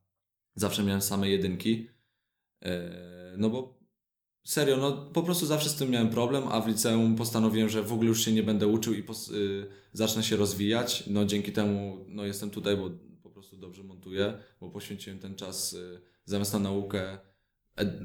zawsze 0.56 0.84
miałem 0.84 1.02
same 1.02 1.30
jedynki. 1.30 1.90
E, 2.62 3.36
No 3.38 3.50
bo 3.50 3.80
serio, 4.44 4.78
no 4.78 4.92
po 4.92 5.24
prostu 5.24 5.46
zawsze 5.46 5.70
z 5.70 5.76
tym 5.76 5.90
miałem 5.90 6.10
problem, 6.10 6.44
a 6.48 6.62
w 6.62 6.68
liceum 6.68 7.16
postanowiłem, 7.16 7.70
że 7.70 7.84
w 7.84 7.94
ogóle 7.94 8.10
już 8.10 8.26
się 8.26 8.32
nie 8.32 8.44
będę 8.44 8.68
uczył 8.68 8.94
i 8.94 9.00
y, 9.00 9.04
zacznę 9.94 10.24
się 10.24 10.36
rozwijać. 10.36 11.04
No 11.08 11.26
dzięki 11.26 11.52
temu 11.52 12.06
no, 12.08 12.26
jestem 12.26 12.50
tutaj, 12.50 12.78
bo 12.78 12.90
po 13.24 13.30
prostu 13.30 13.58
dobrze 13.58 13.84
montuję, 13.84 14.34
bo 14.62 14.70
poświęciłem 14.70 15.20
ten 15.20 15.36
czas 15.36 15.74
y, 15.74 16.02
zamiast 16.26 16.54
na 16.54 16.60
naukę, 16.60 17.18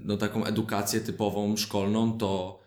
no 0.04 0.16
taką 0.16 0.44
edukację 0.44 1.00
typową, 1.00 1.56
szkolną, 1.56 2.18
to 2.18 2.60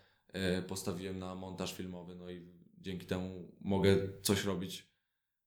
y, 0.59 0.61
postawiłem 0.61 1.19
na 1.19 1.35
montaż 1.35 1.73
filmowy, 1.73 2.15
no 2.15 2.29
i 2.29 2.60
dzięki 2.81 3.05
temu 3.05 3.51
mogę 3.61 3.97
coś 4.21 4.45
robić 4.45 4.91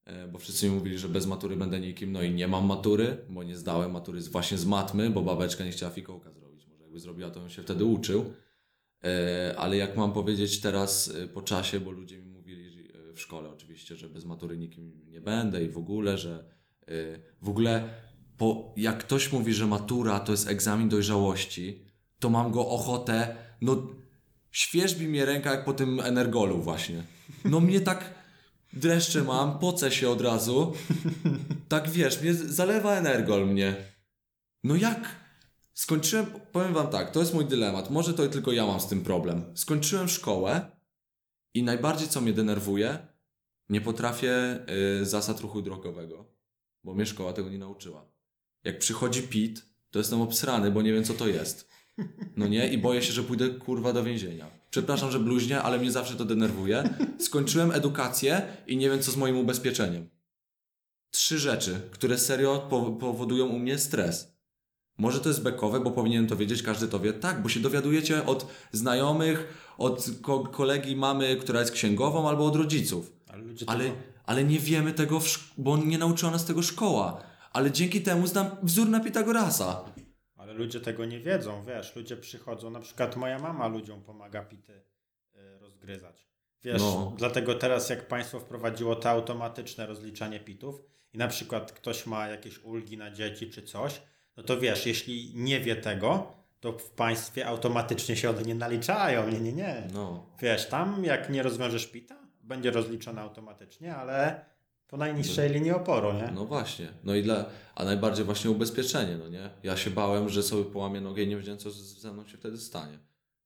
E, 0.05 0.29
bo 0.29 0.39
wszyscy 0.39 0.69
mi 0.69 0.75
mówili, 0.75 0.99
że 0.99 1.09
bez 1.09 1.27
matury 1.27 1.57
będę 1.57 1.81
nikim, 1.81 2.13
no 2.13 2.23
i 2.23 2.31
nie 2.31 2.49
mam 2.49 2.67
matury, 2.67 3.17
bo 3.29 3.43
nie 3.43 3.57
zdałem 3.57 3.91
matury 3.91 4.21
właśnie 4.21 4.59
z 4.59 4.67
matmy, 4.67 5.11
bo 5.11 5.23
babeczka 5.23 5.65
nie 5.65 5.71
chciała 5.71 5.93
fikołka 5.93 6.33
zrobić. 6.33 6.67
Może 6.67 6.83
jakby 6.83 7.01
zrobiła, 7.01 7.31
to 7.31 7.41
bym 7.41 7.51
się 7.51 7.63
wtedy 7.63 7.85
uczył. 7.85 8.33
E, 9.05 9.55
ale 9.59 9.77
jak 9.77 9.97
mam 9.97 10.13
powiedzieć 10.13 10.61
teraz 10.61 11.15
e, 11.15 11.29
po 11.29 11.43
czasie, 11.43 11.81
bo 11.81 11.91
ludzie 11.91 12.19
mi 12.19 12.29
mówili 12.29 12.89
w 13.15 13.21
szkole 13.21 13.51
oczywiście, 13.51 13.97
że 13.97 14.09
bez 14.09 14.25
matury 14.25 14.59
nikim 14.59 15.01
nie 15.07 15.21
będę 15.21 15.65
i 15.65 15.69
w 15.69 15.79
ogóle, 15.79 16.19
że 16.19 16.45
w 17.43 17.49
ogóle 17.49 17.89
po, 18.37 18.75
jak 18.77 18.99
ktoś 18.99 19.33
mówi, 19.33 19.55
że 19.55 19.67
matura 19.67 20.21
to 20.21 20.33
jest 20.33 20.49
egzamin 20.49 20.89
dojrzałości, 20.89 21.85
to 22.19 22.31
mam 22.31 22.53
go 22.53 22.69
ochotę, 22.69 23.37
no 23.61 23.87
świeżbi 24.55 25.09
mnie 25.09 25.25
ręka 25.25 25.51
jak 25.51 25.65
po 25.65 25.73
tym 25.73 26.01
energolu 26.01 26.63
właśnie. 26.63 27.05
No 27.45 27.61
mnie 27.61 27.81
tak 27.81 28.15
dreszcze 28.73 29.23
mam, 29.23 29.59
pocę 29.59 29.93
się 29.93 30.11
od 30.11 30.21
razu. 30.21 30.73
Tak 31.69 31.91
wiesz, 31.91 32.21
mnie 32.21 32.35
zalewa 32.35 32.95
energol 32.95 33.47
mnie. 33.47 33.77
No 34.65 34.77
jak? 34.77 35.09
Skończyłem, 35.75 36.27
powiem 36.53 36.75
wam 36.75 36.89
tak, 36.89 37.11
to 37.11 37.21
jest 37.21 37.35
mój 37.35 37.45
dylemat. 37.45 37.91
Może 37.91 38.15
to 38.15 38.29
tylko 38.29 38.53
ja 38.53 38.67
mam 38.67 38.81
z 38.81 38.87
tym 38.87 39.05
problem. 39.05 39.45
Skończyłem 39.55 40.09
szkołę 40.09 40.71
i 41.55 41.63
najbardziej 41.63 42.09
co 42.09 42.21
mnie 42.21 42.33
denerwuje, 42.33 42.99
nie 43.69 43.81
potrafię 43.81 44.59
y, 45.01 45.07
zasad 45.07 45.41
ruchu 45.41 45.63
drogowego, 45.63 46.25
bo 46.85 46.95
mnie 46.95 47.07
szkoła 47.07 47.33
tego 47.33 47.49
nie 47.49 47.59
nauczyła. 47.59 48.07
Jak 48.65 48.79
przychodzi 48.79 49.23
PIT, 49.23 49.63
to 49.91 49.99
jestem 49.99 50.21
obsrany, 50.21 50.71
bo 50.71 50.83
nie 50.83 50.93
wiem 50.93 51.05
co 51.05 51.15
to 51.15 51.29
jest. 51.29 51.74
No 52.37 52.49
nie? 52.49 52.69
I 52.73 52.79
boję 52.79 53.03
się, 53.03 53.13
że 53.13 53.23
pójdę 53.23 53.49
kurwa 53.49 53.93
do 53.93 54.05
więzienia. 54.05 54.47
Przepraszam, 54.71 55.11
że 55.11 55.21
bluźnię, 55.21 55.63
ale 55.63 55.79
mnie 55.79 55.91
zawsze 55.93 56.15
to 56.15 56.25
denerwuje. 56.25 56.95
Skończyłem 57.19 57.73
edukację 57.73 58.43
i 58.67 58.77
nie 58.77 58.91
wiem 58.91 59.03
co 59.03 59.13
z 59.13 59.17
moim 59.17 59.37
ubezpieczeniem. 59.37 60.09
Trzy 61.11 61.39
rzeczy, 61.39 61.81
które 61.91 62.19
serio 62.19 62.67
po- 62.71 62.93
powodują 62.93 63.47
u 63.47 63.59
mnie 63.59 63.79
stres. 63.79 64.35
Może 64.99 65.21
to 65.21 65.29
jest 65.29 65.43
bekowe, 65.43 65.81
bo 65.81 65.91
powinienem 65.91 66.27
to 66.27 66.37
wiedzieć, 66.37 66.63
każdy 66.63 66.89
to 66.89 67.01
wie. 67.01 67.13
Tak, 67.13 67.43
bo 67.43 67.49
się 67.49 67.61
dowiadujecie 67.61 68.27
od 68.27 68.47
znajomych, 68.73 69.65
od 69.79 70.07
ko- 70.23 70.45
kolegi 70.45 70.97
mamy, 70.97 71.37
która 71.37 71.61
jest 71.61 71.73
księgową, 71.73 72.29
albo 72.29 72.47
od 72.47 72.57
rodziców. 72.57 73.13
Ale 73.29 73.43
Ale, 73.67 73.85
ale 74.27 74.45
nie 74.45 74.59
wiemy 74.59 74.93
tego, 74.93 75.21
bo 75.59 75.77
nie 75.77 75.99
nauczyła 75.99 76.31
nas 76.33 76.45
tego 76.45 76.63
szkoła. 76.63 77.21
Ale 77.53 77.71
dzięki 77.73 78.03
temu 78.03 78.27
znam 78.27 78.47
wzór 78.63 78.89
na 78.89 79.01
Pitagorasa. 79.01 79.85
Ale 80.45 80.53
ludzie 80.53 80.81
tego 80.81 81.05
nie 81.05 81.21
wiedzą, 81.21 81.65
wiesz, 81.65 81.97
ludzie 81.97 82.17
przychodzą, 82.17 82.71
na 82.71 82.81
przykład 82.81 83.17
moja 83.17 83.39
mama 83.39 83.69
ludziom 83.69 84.03
pomaga 84.03 84.43
pity 84.43 84.73
y, 85.37 85.59
rozgryzać. 85.59 86.29
Wiesz, 86.65 86.83
No. 86.83 87.13
dlatego 87.17 87.55
teraz 87.55 87.91
jak 87.91 88.09
państwo 88.09 88.41
wprowadziło 88.41 88.97
to 88.97 89.11
automatyczne 89.11 89.87
rozliczanie 89.87 90.41
pitów 90.41 90.83
i 91.13 91.19
na 91.19 91.29
przykład 91.29 91.73
ktoś 91.73 92.07
ma 92.07 92.29
jakieś 92.29 92.59
ulgi 92.65 92.97
na 92.99 93.11
dzieci 93.11 93.51
czy 93.51 93.63
coś, 93.63 94.03
no 94.37 94.43
to 94.43 94.61
wiesz, 94.61 94.87
jeśli 94.87 95.33
nie 95.35 95.61
wie 95.61 95.77
tego, 95.77 96.33
to 96.61 96.73
w 96.73 96.91
państwie 96.91 97.47
automatycznie 97.47 98.17
się 98.17 98.31
one 98.31 98.43
nie 98.43 98.55
naliczają, 98.55 99.29
nie, 99.31 99.41
nie, 99.41 99.53
nie. 99.53 99.89
No. 99.93 100.27
Wiesz, 100.41 100.69
tam 100.69 101.05
jak 101.05 101.31
nie 101.31 101.43
rozwiążesz 101.43 101.87
pita, 101.87 102.17
będzie 102.43 102.71
rozliczone 102.71 103.21
automatycznie, 103.21 103.97
ale 103.97 104.45
po 104.95 104.99
najniższej 104.99 105.51
linii 105.51 105.71
oporu, 105.71 106.13
nie? 106.13 106.33
No 106.35 106.45
właśnie. 106.45 106.89
No 107.05 107.15
i 107.15 107.23
dla, 107.23 107.45
a 107.75 107.85
najbardziej 107.85 108.25
właśnie 108.25 108.51
ubezpieczenie, 108.51 109.17
no 109.17 109.29
nie? 109.29 109.51
Ja 109.63 109.77
się 109.77 109.91
bałem, 109.91 110.29
że 110.29 110.43
sobie 110.43 110.65
połamię 110.65 111.01
nogę 111.01 111.23
i 111.23 111.29
nie 111.29 111.37
wiedziałem, 111.37 111.59
co 111.59 111.71
ze 111.71 112.13
mną 112.13 112.27
się 112.27 112.37
wtedy 112.37 112.59
stanie. 112.59 112.99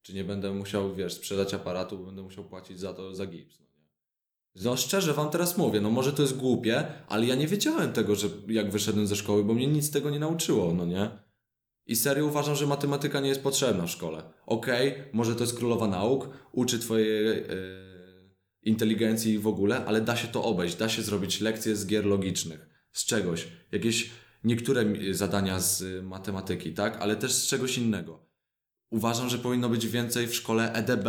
Czy 0.03 0.15
nie 0.15 0.25
będę 0.25 0.53
musiał, 0.53 0.95
wiesz, 0.95 1.15
sprzedać 1.15 1.55
aparatu, 1.55 1.99
bo 1.99 2.05
będę 2.05 2.23
musiał 2.23 2.45
płacić 2.45 2.81
za 2.81 2.95
to, 2.95 3.15
za 3.15 3.27
gips, 3.27 3.61
no 3.61 3.67
nie? 3.67 4.65
No 4.65 4.77
szczerze 4.77 5.15
wam 5.15 5.31
teraz 5.31 5.59
mówię, 5.59 5.81
no 5.81 5.91
może 5.91 6.13
to 6.13 6.23
jest 6.23 6.37
głupie, 6.37 6.85
ale 7.09 7.27
ja 7.27 7.35
nie 7.35 7.47
wiedziałem 7.47 7.93
tego, 7.93 8.15
że 8.15 8.29
jak 8.49 8.71
wyszedłem 8.71 9.07
ze 9.07 9.17
szkoły, 9.17 9.45
bo 9.45 9.55
mnie 9.55 9.67
nic 9.67 9.91
tego 9.91 10.11
nie 10.11 10.19
nauczyło, 10.19 10.75
no 10.75 10.87
nie? 10.87 11.11
I 11.87 11.97
serio 11.97 12.27
uważam, 12.27 12.55
że 12.55 12.67
matematyka 12.67 13.21
nie 13.21 13.29
jest 13.29 13.43
potrzebna 13.43 13.87
w 13.87 13.91
szkole. 13.91 14.23
Okej, 14.47 14.95
może 15.13 15.35
to 15.35 15.41
jest 15.41 15.57
królowa 15.57 15.87
nauk, 15.87 16.29
uczy 16.53 16.79
twojej 16.79 17.39
e, 17.39 17.45
inteligencji 18.69 19.39
w 19.39 19.47
ogóle, 19.47 19.85
ale 19.87 20.01
da 20.01 20.17
się 20.17 20.29
to 20.29 20.45
obejść, 20.45 20.77
da 20.77 20.89
się 20.89 21.03
zrobić 21.03 21.41
lekcje 21.41 21.77
z 21.77 21.87
gier 21.87 22.07
logicznych, 22.07 22.69
z 22.93 23.05
czegoś, 23.05 23.49
jakieś 23.73 24.11
niektóre 24.45 24.85
zadania 25.11 25.61
z 25.61 25.83
y, 25.83 26.03
matematyki, 26.03 26.75
tak, 26.75 26.97
ale 27.01 27.17
też 27.17 27.33
z 27.33 27.47
czegoś 27.47 27.79
innego. 27.79 28.29
Uważam, 28.91 29.29
że 29.29 29.39
powinno 29.39 29.69
być 29.69 29.87
więcej 29.87 30.27
w 30.27 30.35
szkole 30.35 30.73
EDB, 30.73 31.09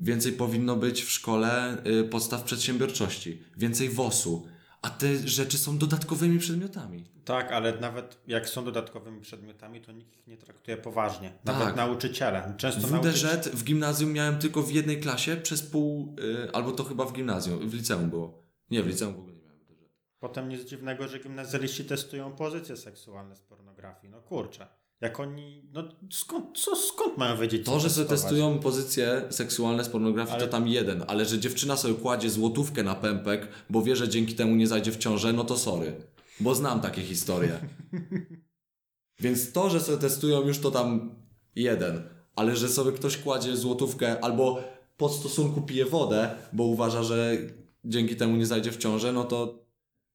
więcej 0.00 0.32
powinno 0.32 0.76
być 0.76 1.02
w 1.02 1.10
szkole 1.10 1.82
y, 1.86 2.04
podstaw 2.04 2.42
przedsiębiorczości, 2.42 3.42
więcej 3.56 3.88
WOS-u, 3.88 4.46
a 4.82 4.90
te 4.90 5.28
rzeczy 5.28 5.58
są 5.58 5.78
dodatkowymi 5.78 6.38
przedmiotami. 6.38 7.04
Tak, 7.24 7.52
ale 7.52 7.78
nawet 7.80 8.18
jak 8.26 8.48
są 8.48 8.64
dodatkowymi 8.64 9.20
przedmiotami, 9.20 9.80
to 9.80 9.92
nikt 9.92 10.16
ich 10.16 10.26
nie 10.26 10.36
traktuje 10.36 10.76
poważnie. 10.76 11.32
Nawet 11.44 11.66
Tak. 11.66 11.76
nauczyciele. 11.76 12.54
Często. 12.56 12.88
WDŻ 12.88 13.50
w 13.52 13.64
gimnazjum 13.64 14.12
miałem 14.12 14.38
tylko 14.38 14.62
w 14.62 14.70
jednej 14.72 15.00
klasie 15.00 15.36
przez 15.36 15.62
pół, 15.62 16.16
y, 16.20 16.52
albo 16.52 16.72
to 16.72 16.84
chyba 16.84 17.04
w 17.04 17.12
gimnazjum, 17.12 17.68
w 17.70 17.74
liceum 17.74 18.10
było. 18.10 18.42
Nie, 18.70 18.82
w 18.82 18.86
liceum 18.86 19.14
w 19.14 19.18
ogóle 19.18 19.34
nie 19.34 19.42
miałem 19.42 19.58
WDŻ. 19.58 19.90
Potem 20.18 20.48
nic 20.48 20.64
dziwnego, 20.68 21.08
że 21.08 21.18
gimnazjaliści 21.18 21.84
testują 21.84 22.32
pozycje 22.32 22.76
seksualne 22.76 23.36
z 23.36 23.40
pornografii. 23.40 24.10
No 24.12 24.20
kurczę. 24.20 24.66
Jak 25.00 25.20
oni. 25.20 25.68
No 25.72 25.88
skąd, 26.12 26.58
co, 26.58 26.76
skąd 26.76 27.18
mają 27.18 27.36
wiedzieć? 27.36 27.66
To, 27.66 27.80
że 27.80 27.90
sobie 27.90 28.08
testują 28.08 28.58
pozycje 28.58 29.22
seksualne 29.30 29.84
z 29.84 29.88
pornografii, 29.88 30.34
Ale- 30.36 30.44
to 30.44 30.52
tam 30.52 30.68
jeden, 30.68 31.04
ale 31.06 31.24
że 31.24 31.38
dziewczyna 31.38 31.76
sobie 31.76 31.94
kładzie 31.94 32.30
złotówkę 32.30 32.82
na 32.82 32.94
pępek, 32.94 33.48
bo 33.70 33.82
wie, 33.82 33.96
że 33.96 34.08
dzięki 34.08 34.34
temu 34.34 34.54
nie 34.54 34.66
zajdzie 34.66 34.92
w 34.92 34.96
ciążę, 34.96 35.32
no 35.32 35.44
to 35.44 35.56
sorry. 35.56 35.92
Bo 36.40 36.54
znam 36.54 36.80
takie 36.80 37.02
historie. 37.02 37.58
Więc 39.20 39.52
to, 39.52 39.70
że 39.70 39.80
sobie 39.80 39.98
testują 39.98 40.46
już 40.46 40.58
to 40.58 40.70
tam 40.70 41.14
jeden, 41.54 42.02
ale 42.36 42.56
że 42.56 42.68
sobie 42.68 42.92
ktoś 42.92 43.16
kładzie 43.16 43.56
złotówkę 43.56 44.24
albo 44.24 44.60
pod 44.96 45.12
stosunku 45.12 45.62
pije 45.62 45.84
wodę, 45.84 46.30
bo 46.52 46.64
uważa, 46.64 47.02
że 47.02 47.36
dzięki 47.84 48.16
temu 48.16 48.36
nie 48.36 48.46
zajdzie 48.46 48.72
w 48.72 48.76
ciążę, 48.76 49.12
no 49.12 49.24
to 49.24 49.66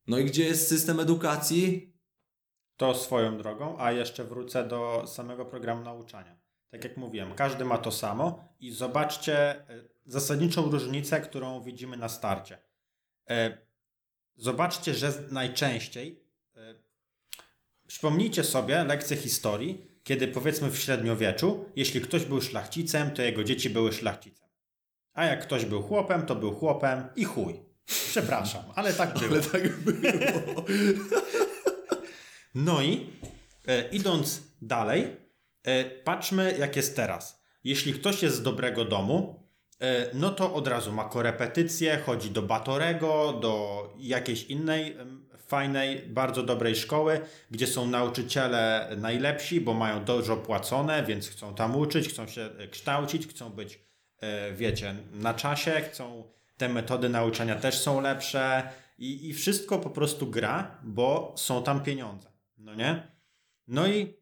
no 0.08 0.17
i 0.17 0.26
gdzie 0.26 0.46
jest 0.46 0.67
system 0.67 1.00
edukacji? 1.00 1.90
To 2.82 2.96
swoją 2.96 3.38
drogą, 3.38 3.76
a 3.80 3.91
jeszcze 3.91 4.24
wrócę 4.24 4.67
do 4.67 5.04
samego 5.08 5.46
programu 5.46 5.84
nauczania. 5.84 6.36
Tak 6.70 6.84
jak 6.84 6.98
mówiłem, 6.98 7.34
każdy 7.36 7.65
ma 7.65 7.78
to 7.78 7.91
samo 7.91 8.48
i 8.60 8.72
zobaczcie 8.72 9.36
e, 9.36 9.65
zasadniczą 10.06 10.72
różnicę, 10.72 11.22
którą 11.22 11.63
widzimy 11.63 11.98
na 11.98 12.10
starcie. 12.10 12.58
E, 13.30 13.58
Zobaczcie, 14.36 14.94
że 14.94 15.13
najczęściej 15.32 16.24
e, 16.56 16.76
przypomnijcie 17.88 18.44
sobie 18.44 18.84
lekcje 18.84 19.17
historii, 19.17 19.88
kiedy 20.04 20.28
powiedzmy 20.28 20.72
w 20.72 20.80
średniowieczu, 20.80 21.65
jeśli 21.76 22.02
ktoś 22.02 22.26
był 22.26 22.41
szlachcicem, 22.41 23.12
to 23.12 23.22
jego 23.22 23.44
dzieci 23.44 23.70
były 23.70 23.94
szlachcicem. 23.94 24.50
A 25.13 25.26
jak 25.26 25.41
ktoś 25.41 25.65
był 25.65 25.82
chłopem, 25.84 26.26
to 26.26 26.36
był 26.36 26.56
chłopem 26.56 27.04
i 27.15 27.24
chuj. 27.26 27.60
Przepraszam, 27.86 28.63
ale 28.76 28.94
tak 28.94 29.13
było. 29.20 29.32
Ale 29.34 29.41
tak 29.41 29.78
było. 29.80 30.65
No 32.56 32.82
i 32.82 33.10
e, 33.68 33.90
idąc 33.90 34.42
dalej, 34.62 35.08
e, 35.64 35.86
patrzmy 35.86 36.56
jak 36.60 36.76
jest 36.76 36.96
teraz. 36.96 37.42
Jeśli 37.64 37.94
ktoś 37.94 38.24
jest 38.24 38.36
z 38.36 38.42
dobrego 38.42 38.86
domu, 38.86 39.44
e, 39.80 40.10
no 40.14 40.30
to 40.30 40.54
od 40.54 40.68
razu 40.68 40.92
ma 40.94 41.04
korepetycje, 41.04 41.98
chodzi 42.06 42.32
do 42.32 42.42
Batorego, 42.42 43.34
do 43.34 43.84
jakiejś 44.00 44.44
innej 44.44 44.98
fajnej, 45.52 46.00
bardzo 46.00 46.44
dobrej 46.44 46.76
szkoły, 46.76 47.20
gdzie 47.52 47.68
są 47.68 47.88
nauczyciele 47.88 48.90
najlepsi, 48.98 49.62
bo 49.62 49.74
mają 49.74 50.06
dużo 50.06 50.38
płacone, 50.38 51.04
więc 51.04 51.30
chcą 51.30 51.56
tam 51.56 51.76
uczyć, 51.76 52.10
chcą 52.10 52.28
się 52.28 52.42
e, 52.42 52.68
kształcić, 52.68 53.28
chcą 53.28 53.50
być, 53.50 53.80
e, 54.20 54.54
wiecie, 54.54 54.96
na 55.14 55.34
czasie, 55.34 55.72
chcą, 55.72 56.24
te 56.58 56.70
metody 56.70 57.10
nauczania 57.10 57.56
też 57.56 57.78
są 57.78 58.02
lepsze 58.02 58.70
i, 58.98 59.30
i 59.30 59.34
wszystko 59.34 59.80
po 59.80 59.90
prostu 59.90 60.28
gra, 60.28 60.78
bo 60.84 61.34
są 61.38 61.64
tam 61.64 61.84
pieniądze. 61.84 62.31
No 62.62 62.76
nie? 62.76 63.08
No 63.67 63.88
i 63.88 64.13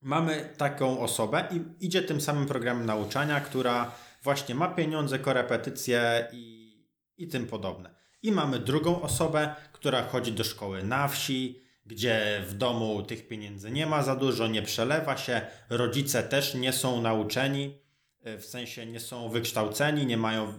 mamy 0.00 0.54
taką 0.56 1.00
osobę 1.00 1.48
i 1.50 1.86
idzie 1.86 2.02
tym 2.02 2.20
samym 2.20 2.46
programem 2.46 2.86
nauczania, 2.86 3.40
która 3.40 3.94
właśnie 4.22 4.54
ma 4.54 4.68
pieniądze, 4.68 5.18
korepetycje 5.18 6.28
i, 6.32 6.74
i 7.16 7.28
tym 7.28 7.46
podobne. 7.46 7.94
I 8.22 8.32
mamy 8.32 8.58
drugą 8.58 9.02
osobę, 9.02 9.54
która 9.72 10.02
chodzi 10.02 10.32
do 10.32 10.44
szkoły 10.44 10.82
na 10.82 11.08
wsi, 11.08 11.62
gdzie 11.86 12.42
w 12.48 12.54
domu 12.54 13.02
tych 13.02 13.28
pieniędzy 13.28 13.70
nie 13.70 13.86
ma 13.86 14.02
za 14.02 14.16
dużo, 14.16 14.46
nie 14.46 14.62
przelewa 14.62 15.16
się, 15.16 15.40
rodzice 15.70 16.22
też 16.22 16.54
nie 16.54 16.72
są 16.72 17.02
nauczeni, 17.02 17.78
e, 18.22 18.38
w 18.38 18.44
sensie 18.44 18.86
nie 18.86 19.00
są 19.00 19.28
wykształceni, 19.28 20.06
nie 20.06 20.16
mają, 20.16 20.48
e, 20.48 20.52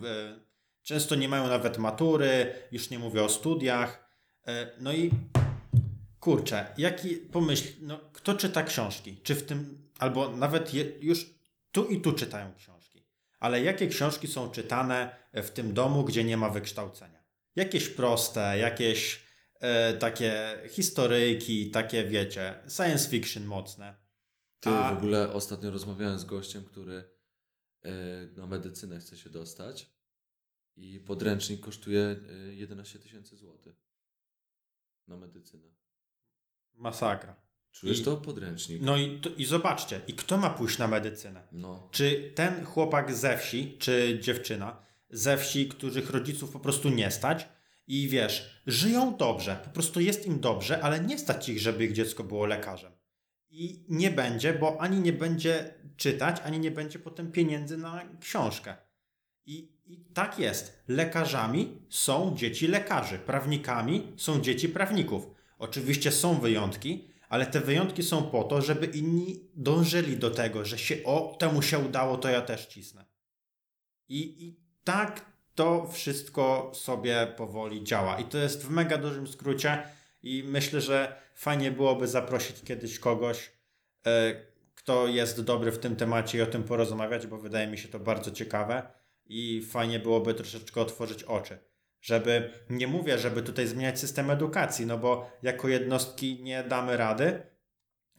często 0.84 1.16
nie 1.16 1.30
mają 1.30 1.48
nawet 1.48 1.78
matury, 1.78 2.54
już 2.72 2.90
nie 2.90 3.00
mówię 3.00 3.24
o 3.24 3.30
studiach. 3.30 4.10
E, 4.48 4.72
No 4.80 4.94
i 4.94 5.12
kurczę, 6.26 6.74
jaki 6.78 7.16
pomyśl, 7.16 7.74
no, 7.82 8.00
kto 8.14 8.34
czyta 8.34 8.64
książki? 8.64 9.18
Czy 9.24 9.36
w 9.36 9.46
tym, 9.46 9.90
albo 10.00 10.38
nawet 10.38 10.74
je, 10.74 10.84
już 11.00 11.36
tu 11.72 11.86
i 11.86 12.02
tu 12.02 12.14
czytają 12.14 12.56
książki. 12.56 13.06
Ale 13.40 13.64
jakie 13.64 13.88
książki 13.88 14.28
są 14.28 14.52
czytane 14.52 15.16
w 15.34 15.50
tym 15.50 15.74
domu, 15.74 16.04
gdzie 16.04 16.24
nie 16.24 16.38
ma 16.38 16.50
wykształcenia? 16.50 17.24
Jakieś 17.56 17.90
proste, 17.90 18.58
jakieś 18.58 19.26
e, 19.60 19.94
takie 19.94 20.62
historyjki, 20.70 21.72
takie 21.72 22.04
wiecie, 22.04 22.64
science 22.70 23.10
fiction 23.10 23.46
mocne. 23.46 23.96
Ty 24.60 24.70
A- 24.70 24.94
w 24.94 24.98
ogóle 24.98 25.34
ostatnio 25.34 25.72
rozmawiałem 25.72 26.20
z 26.20 26.26
gościem, 26.26 26.64
który 26.64 27.10
e, 27.84 27.92
na 28.36 28.48
medycynę 28.48 29.00
chce 29.00 29.18
się 29.18 29.30
dostać 29.30 29.90
i 30.76 31.00
podręcznik 31.00 31.60
kosztuje 31.60 32.02
e, 32.50 32.54
11 32.54 33.00
tysięcy 33.00 33.36
złotych 33.36 33.76
na 35.08 35.18
medycynę. 35.18 35.75
Masakra. 36.78 37.36
Czujesz 37.72 38.00
I- 38.00 38.04
to? 38.04 38.18
Podręcznik. 38.18 38.82
No 38.82 38.98
i, 38.98 39.20
to, 39.20 39.30
i 39.30 39.46
zobaczcie, 39.46 40.02
i 40.08 40.14
kto 40.14 40.38
ma 40.38 40.50
pójść 40.50 40.78
na 40.78 40.88
medycynę? 40.88 41.48
No. 41.52 41.90
Czy 41.92 42.32
ten 42.36 42.66
chłopak 42.66 43.16
ze 43.16 43.38
wsi, 43.38 43.78
czy 43.80 44.20
dziewczyna 44.22 44.78
ze 45.10 45.38
wsi, 45.38 45.68
których 45.68 46.10
rodziców 46.10 46.52
po 46.52 46.60
prostu 46.60 46.90
nie 46.90 47.12
stać 47.12 47.48
i 47.88 48.10
wiesz, 48.10 48.62
żyją 48.68 49.18
dobrze, 49.18 49.60
po 49.64 49.70
prostu 49.70 50.00
jest 50.00 50.26
im 50.26 50.40
dobrze, 50.40 50.84
ale 50.84 51.00
nie 51.00 51.20
stać 51.20 51.50
ich, 51.50 51.60
żeby 51.60 51.86
ich 51.86 51.94
dziecko 51.94 52.24
było 52.24 52.46
lekarzem. 52.46 52.92
I 53.50 53.86
nie 53.90 54.12
będzie, 54.12 54.54
bo 54.54 54.82
ani 54.82 55.00
nie 55.00 55.14
będzie 55.14 55.74
czytać, 55.98 56.42
ani 56.44 56.60
nie 56.60 56.72
będzie 56.72 57.00
potem 57.00 57.32
pieniędzy 57.32 57.78
na 57.78 58.04
książkę. 58.20 58.76
I, 59.46 59.72
I 59.86 60.06
tak 60.14 60.40
jest. 60.40 60.84
Lekarzami 60.88 61.82
są 61.90 62.36
dzieci 62.38 62.68
lekarzy, 62.68 63.20
prawnikami 63.20 64.14
są 64.18 64.42
dzieci 64.42 64.70
prawników. 64.70 65.35
Oczywiście 65.66 66.12
są 66.12 66.40
wyjątki, 66.40 67.08
ale 67.30 67.46
te 67.46 67.60
wyjątki 67.62 68.04
są 68.04 68.24
po 68.24 68.44
to, 68.44 68.62
żeby 68.62 68.86
inni 68.86 69.50
dążyli 69.56 70.18
do 70.18 70.32
tego, 70.32 70.66
że 70.66 70.78
się 70.78 71.04
o, 71.04 71.36
temu 71.40 71.62
się 71.62 71.80
udało, 71.80 72.18
to 72.18 72.30
ja 72.30 72.42
też 72.42 72.66
cisnę. 72.66 73.06
I, 74.10 74.48
I 74.48 74.60
tak 74.84 75.26
to 75.56 75.88
wszystko 75.88 76.72
sobie 76.76 77.28
powoli 77.38 77.84
działa. 77.84 78.20
I 78.20 78.24
to 78.24 78.38
jest 78.38 78.66
w 78.66 78.70
mega 78.70 78.98
dużym 78.98 79.28
skrócie. 79.28 79.84
I 80.24 80.44
myślę, 80.48 80.82
że 80.82 81.16
fajnie 81.36 81.72
byłoby 81.72 82.08
zaprosić 82.08 82.62
kiedyś 82.64 83.00
kogoś, 83.00 83.52
e, 84.08 84.36
kto 84.76 85.08
jest 85.08 85.42
dobry 85.42 85.72
w 85.72 85.80
tym 85.80 85.96
temacie 85.96 86.38
i 86.38 86.42
o 86.42 86.46
tym 86.46 86.64
porozmawiać, 86.64 87.28
bo 87.28 87.38
wydaje 87.38 87.68
mi 87.68 87.78
się 87.78 87.88
to 87.88 88.00
bardzo 88.00 88.32
ciekawe. 88.32 88.88
I 89.26 89.62
fajnie 89.72 90.00
byłoby 90.00 90.34
troszeczkę 90.34 90.82
otworzyć 90.82 91.24
oczy. 91.24 91.58
Żeby, 92.06 92.52
nie 92.70 92.88
mówię, 92.88 93.18
żeby 93.18 93.42
tutaj 93.42 93.68
zmieniać 93.68 94.00
system 94.00 94.30
edukacji, 94.30 94.86
no 94.86 94.98
bo 94.98 95.32
jako 95.42 95.68
jednostki 95.68 96.44
nie 96.44 96.64
damy 96.64 96.98
rady, 96.98 97.42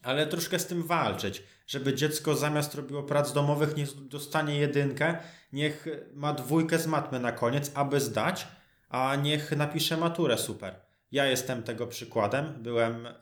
ale 0.03 0.27
troszkę 0.27 0.59
z 0.59 0.66
tym 0.66 0.83
walczyć, 0.83 1.42
żeby 1.66 1.94
dziecko 1.94 2.35
zamiast 2.35 2.75
robiło 2.75 3.03
prac 3.03 3.33
domowych, 3.33 3.77
niech 3.77 3.94
dostanie 3.94 4.57
jedynkę, 4.57 5.18
niech 5.53 5.87
ma 6.12 6.33
dwójkę 6.33 6.79
z 6.79 6.87
matmy 6.87 7.20
na 7.20 7.33
koniec, 7.33 7.72
aby 7.75 8.01
zdać, 8.01 8.46
a 8.88 9.16
niech 9.16 9.57
napisze 9.57 9.96
maturę 9.96 10.38
super. 10.38 10.81
Ja 11.11 11.27
jestem 11.27 11.62
tego 11.62 11.87
przykładem, 11.87 12.62
byłem, 12.62 13.07
e, 13.07 13.12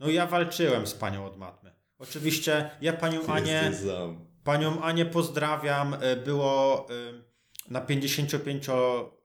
no 0.00 0.10
ja 0.10 0.26
walczyłem 0.26 0.86
z 0.86 0.94
panią 0.94 1.26
od 1.26 1.36
matmy. 1.36 1.72
Oczywiście 1.98 2.70
ja 2.80 2.92
panią 2.92 3.26
Anię, 3.26 3.72
panią 4.44 4.82
Anię 4.82 5.06
pozdrawiam, 5.06 5.94
e, 6.00 6.16
było 6.16 6.86
e, 6.90 7.72
na 7.72 7.80
55 7.80 8.68
nie 8.68 8.74
no 8.74 8.80
więcej. 8.80 9.17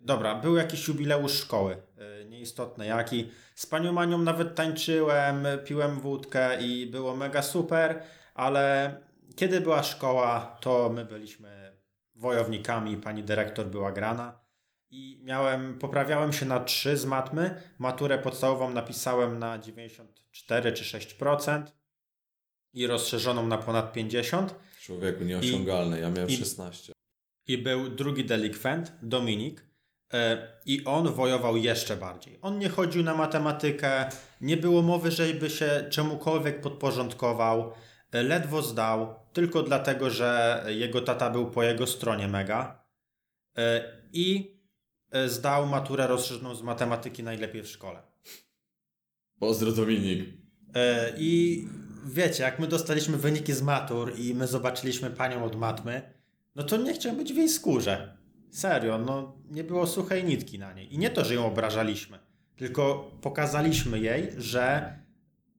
Dobra, 0.00 0.34
był 0.34 0.56
jakiś 0.56 0.88
jubileusz 0.88 1.32
szkoły, 1.32 1.76
e, 1.98 2.24
nieistotne 2.24 2.86
jaki. 2.86 3.30
Z 3.54 3.66
panią 3.66 4.00
Anią 4.00 4.18
nawet 4.18 4.54
tańczyłem, 4.54 5.46
piłem 5.64 6.00
wódkę 6.00 6.62
i 6.62 6.86
było 6.86 7.16
mega 7.16 7.42
super, 7.42 8.02
ale 8.34 8.94
kiedy 9.36 9.60
była 9.60 9.82
szkoła, 9.82 10.56
to 10.60 10.90
my 10.94 11.04
byliśmy 11.04 11.76
wojownikami, 12.14 12.96
pani 12.96 13.22
dyrektor 13.22 13.66
była 13.66 13.92
grana 13.92 14.40
i 14.90 15.20
miałem, 15.24 15.78
poprawiałem 15.78 16.32
się 16.32 16.46
na 16.46 16.60
3 16.64 16.96
z 16.96 17.04
matmy, 17.04 17.62
maturę 17.78 18.18
podstawową 18.18 18.70
napisałem 18.70 19.38
na 19.38 19.58
94 19.58 20.72
czy 20.72 20.84
6% 20.84 21.62
i 22.74 22.86
rozszerzoną 22.86 23.46
na 23.46 23.58
ponad 23.58 23.92
50%. 23.96 24.54
Człowieku 24.80 25.24
nieosiągalny, 25.24 26.00
ja 26.00 26.10
miałem 26.10 26.28
i- 26.30 26.36
16. 26.36 26.92
I 27.46 27.58
był 27.58 27.88
drugi 27.88 28.24
delikwent, 28.24 28.92
Dominik, 29.02 29.67
i 30.66 30.84
on 30.84 31.12
wojował 31.12 31.56
jeszcze 31.56 31.96
bardziej. 31.96 32.38
On 32.42 32.58
nie 32.58 32.68
chodził 32.68 33.02
na 33.02 33.14
matematykę, 33.14 34.08
nie 34.40 34.56
było 34.56 34.82
mowy, 34.82 35.10
żeby 35.10 35.50
się 35.50 35.86
czemukolwiek 35.90 36.60
podporządkował, 36.60 37.72
e, 38.12 38.22
ledwo 38.22 38.62
zdał, 38.62 39.14
tylko 39.32 39.62
dlatego, 39.62 40.10
że 40.10 40.64
jego 40.68 41.00
tata 41.00 41.30
był 41.30 41.50
po 41.50 41.62
jego 41.62 41.86
stronie 41.86 42.28
mega. 42.28 42.84
E, 43.58 43.92
I 44.12 44.56
e, 45.10 45.28
zdał 45.28 45.66
maturę 45.66 46.06
rozszerzoną 46.06 46.54
z 46.54 46.62
matematyki 46.62 47.22
najlepiej 47.22 47.62
w 47.62 47.68
szkole. 47.68 48.02
Pozdro 49.38 49.72
Dominik. 49.72 50.28
E, 50.74 51.12
I 51.16 51.64
wiecie, 52.06 52.42
jak 52.42 52.58
my 52.58 52.66
dostaliśmy 52.66 53.16
wyniki 53.16 53.52
z 53.52 53.62
matur 53.62 54.18
i 54.18 54.34
my 54.34 54.46
zobaczyliśmy 54.46 55.10
panią 55.10 55.44
od 55.44 55.56
matmy, 55.56 56.14
no 56.54 56.62
to 56.62 56.76
nie 56.76 56.94
chciałem 56.94 57.18
być 57.18 57.32
w 57.32 57.36
jej 57.36 57.48
skórze. 57.48 58.17
Serio, 58.50 58.98
no 58.98 59.36
nie 59.50 59.64
było 59.64 59.86
suchej 59.86 60.24
nitki 60.24 60.58
na 60.58 60.72
niej. 60.72 60.94
I 60.94 60.98
nie 60.98 61.10
to, 61.10 61.24
że 61.24 61.34
ją 61.34 61.46
obrażaliśmy, 61.46 62.18
tylko 62.56 63.10
pokazaliśmy 63.20 63.98
jej, 63.98 64.28
że, 64.36 64.98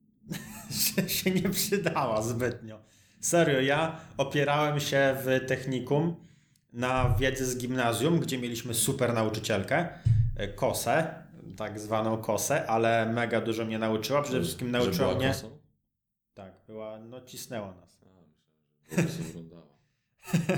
że 0.97 1.10
się 1.10 1.32
nie 1.32 1.49
przydała 1.49 2.21
zbytnio. 2.21 2.80
Serio, 3.19 3.62
ja 3.62 3.99
opierałem 4.17 4.80
się 4.80 5.15
w 5.23 5.47
technikum 5.47 6.15
na 6.73 7.15
wiedzy 7.19 7.45
z 7.45 7.58
gimnazjum, 7.58 8.19
gdzie 8.19 8.38
mieliśmy 8.38 8.73
super 8.73 9.13
nauczycielkę, 9.13 9.88
e, 10.36 10.47
Kosę, 10.47 11.23
tak 11.58 11.80
zwaną 11.80 12.17
Kosę, 12.17 12.67
ale 12.67 13.06
mega 13.06 13.41
dużo 13.41 13.65
mnie 13.65 13.80
nauczyła. 13.80 14.21
Przede 14.21 14.41
wszystkim 14.41 14.71
nauczyła 14.71 15.15
mnie... 15.15 15.28
kosą? 15.28 15.58
Tak, 16.34 16.54
była, 16.67 16.99
no 16.99 17.21
cisnęła 17.21 17.73
nas. 17.73 17.99
A, 18.06 19.02
myślałem, 19.02 19.49
że. 19.49 20.58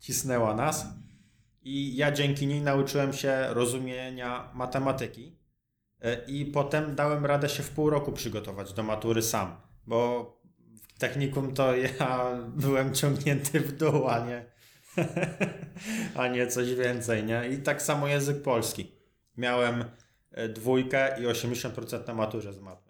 Cisnęła 0.00 0.54
nas. 0.54 0.86
I 1.62 1.96
ja 1.96 2.12
dzięki 2.12 2.46
niej 2.46 2.60
nauczyłem 2.60 3.12
się 3.12 3.46
rozumienia 3.48 4.50
matematyki. 4.54 5.38
E, 6.00 6.24
I 6.26 6.46
potem 6.46 6.94
dałem 6.94 7.26
radę 7.26 7.48
się 7.48 7.62
w 7.62 7.70
pół 7.70 7.90
roku 7.90 8.12
przygotować 8.12 8.72
do 8.72 8.82
matury 8.82 9.22
sam, 9.22 9.56
bo 9.86 10.40
w 10.82 10.98
technikum 10.98 11.54
to 11.54 11.76
ja 11.98 12.36
byłem 12.48 12.94
ciągnięty 12.94 13.60
w 13.60 13.76
dół, 13.76 14.08
a 14.08 14.26
nie, 14.26 14.44
a 16.20 16.28
nie 16.28 16.46
coś 16.46 16.74
więcej, 16.74 17.24
nie? 17.24 17.48
I 17.48 17.58
tak 17.58 17.82
samo 17.82 18.08
język 18.08 18.42
polski. 18.42 18.92
Miałem 19.36 19.84
e, 20.30 20.48
dwójkę 20.48 21.22
i 21.22 21.26
80% 21.26 22.06
na 22.06 22.14
maturze 22.14 22.52
z 22.52 22.60
matmy. 22.60 22.88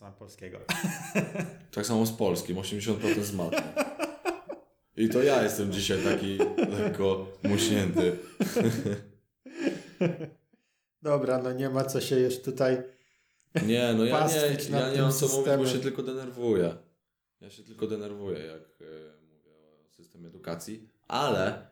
Z 0.00 0.02
polskiego. 0.18 0.58
Tak 1.70 1.86
samo 1.86 2.06
z 2.06 2.12
polskim, 2.12 2.56
80% 2.56 3.22
z 3.22 3.34
matmy. 3.34 3.62
I 5.00 5.08
to 5.08 5.22
ja 5.22 5.42
jestem 5.42 5.72
dzisiaj 5.72 5.98
taki 6.04 6.38
lekko 6.70 7.26
muśnięty. 7.42 8.16
Dobra, 11.02 11.42
no 11.42 11.52
nie 11.52 11.70
ma 11.70 11.84
co 11.84 12.00
się 12.00 12.20
już 12.20 12.38
tutaj. 12.38 12.82
Nie, 13.66 13.94
no 13.94 14.04
ja 14.04 14.26
nie, 14.28 14.56
ja 14.78 14.92
nie 14.92 15.02
mam 15.02 15.12
co 15.12 15.26
mówić, 15.28 15.36
bo 15.36 15.44
systemem. 15.44 15.66
się 15.66 15.78
tylko 15.78 16.02
denerwuję. 16.02 16.76
Ja 17.40 17.50
się 17.50 17.62
tylko 17.62 17.86
denerwuję, 17.86 18.38
jak 18.38 18.62
e, 18.62 18.84
mówię 19.34 19.50
o 19.86 19.88
systemie 19.90 20.28
edukacji, 20.28 20.88
ale 21.08 21.68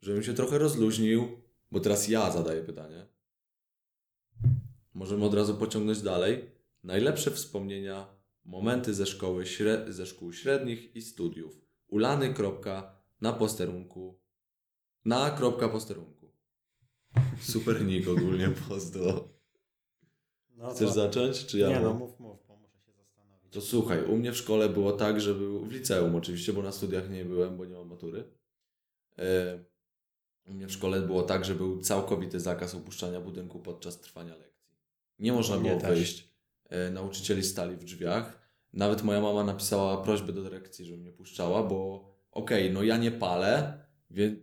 żebym 0.00 0.22
się 0.22 0.34
trochę 0.34 0.58
rozluźnił, 0.58 1.42
bo 1.70 1.80
teraz 1.80 2.08
ja 2.08 2.30
zadaję 2.30 2.62
pytanie. 2.62 3.06
Możemy 4.94 5.24
od 5.24 5.34
razu 5.34 5.54
pociągnąć 5.54 6.02
dalej. 6.02 6.50
Najlepsze 6.82 7.30
wspomnienia, 7.30 8.06
momenty 8.44 8.94
ze 8.94 9.06
szkoły, 9.06 9.44
śre- 9.44 9.92
ze 9.92 10.06
szkół 10.06 10.32
średnich 10.32 10.96
i 10.96 11.02
studiów. 11.02 11.63
Ulany. 11.88 12.34
Kropka, 12.34 12.96
na 13.20 13.32
posterunku. 13.32 14.18
Na 15.04 15.30
kropka 15.30 15.68
posterunku. 15.68 16.32
Super 17.40 17.84
nick 17.84 18.08
ogólnie 18.08 18.48
pozdro. 18.68 19.28
No 20.56 20.70
Chcesz 20.70 20.88
to- 20.88 20.94
zacząć, 20.94 21.46
czy 21.46 21.58
ja 21.58 21.68
Nie 21.68 21.74
mam? 21.74 21.84
no, 21.84 21.94
mów, 21.94 22.20
mów, 22.20 22.46
bo 22.48 22.56
muszę 22.56 22.78
się 22.86 22.92
zastanowić. 22.92 23.52
To 23.52 23.60
słuchaj, 23.60 24.04
u 24.04 24.16
mnie 24.16 24.32
w 24.32 24.36
szkole 24.36 24.68
było 24.68 24.92
tak, 24.92 25.20
że 25.20 25.34
był 25.34 25.64
w 25.64 25.72
liceum 25.72 26.14
oczywiście, 26.14 26.52
bo 26.52 26.62
na 26.62 26.72
studiach 26.72 27.10
nie 27.10 27.24
byłem, 27.24 27.56
bo 27.56 27.64
nie 27.64 27.74
mam 27.74 27.88
matury. 27.88 28.24
E, 29.18 29.58
u 30.46 30.52
mnie 30.54 30.66
w 30.66 30.72
szkole 30.72 31.00
było 31.00 31.22
tak, 31.22 31.44
że 31.44 31.54
był 31.54 31.80
całkowity 31.80 32.40
zakaz 32.40 32.74
opuszczania 32.74 33.20
budynku 33.20 33.58
podczas 33.60 34.00
trwania 34.00 34.36
lekcji. 34.36 34.76
Nie 35.18 35.32
można 35.32 35.58
było 35.58 35.80
też. 35.80 35.98
wyjść. 35.98 36.28
E, 36.64 36.90
nauczycieli 36.90 37.42
stali 37.42 37.76
w 37.76 37.84
drzwiach. 37.84 38.43
Nawet 38.74 39.02
moja 39.02 39.20
mama 39.20 39.44
napisała 39.44 40.02
prośbę 40.02 40.32
do 40.32 40.42
dyrekcji, 40.42 40.84
żeby 40.84 40.98
mnie 40.98 41.12
puszczała, 41.12 41.62
bo 41.62 42.08
okej, 42.30 42.72
no 42.72 42.82
ja 42.82 42.96
nie 42.96 43.10
palę, 43.10 43.78
więc, 44.10 44.38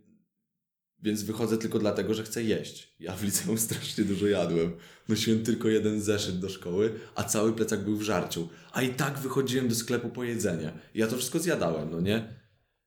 więc 1.00 1.24
wychodzę 1.24 1.58
tylko 1.58 1.80
dlatego, 1.80 2.14
że 2.14 2.24
chcę 2.24 2.44
jeść. 2.44 2.96
Ja 3.00 3.16
w 3.16 3.24
liceum 3.24 3.58
strasznie 3.58 4.04
dużo 4.04 4.28
jadłem. 4.28 4.78
Nosiłem 5.08 5.44
tylko 5.44 5.68
jeden 5.68 6.02
zeszyt 6.02 6.40
do 6.40 6.50
szkoły, 6.50 7.00
a 7.16 7.24
cały 7.24 7.54
plecak 7.54 7.84
był 7.84 7.98
w 7.98 8.02
żarciu. 8.02 8.50
A 8.72 8.82
i 8.82 8.94
tak 8.94 9.20
wychodziłem 9.20 9.68
do 9.68 9.76
sklepu 9.76 10.10
po 10.10 10.24
jedzenie. 10.24 10.72
Ja 10.94 11.08
to 11.08 11.18
wszystko 11.18 11.40
zjadałem, 11.40 11.92
no 11.92 12.02
nie? 12.02 12.42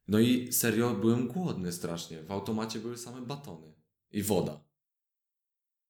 No 0.08 0.18
i 0.18 0.52
serio, 0.52 0.94
byłem 0.94 1.28
głodny 1.28 1.72
strasznie. 1.72 2.22
W 2.22 2.32
automacie 2.32 2.78
były 2.78 2.98
same 2.98 3.22
batony 3.22 3.72
i 4.10 4.22
woda. 4.22 4.64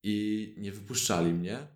I 0.03 0.55
nie 0.59 0.73
wypuszczali 0.73 1.35
mnie, 1.35 1.67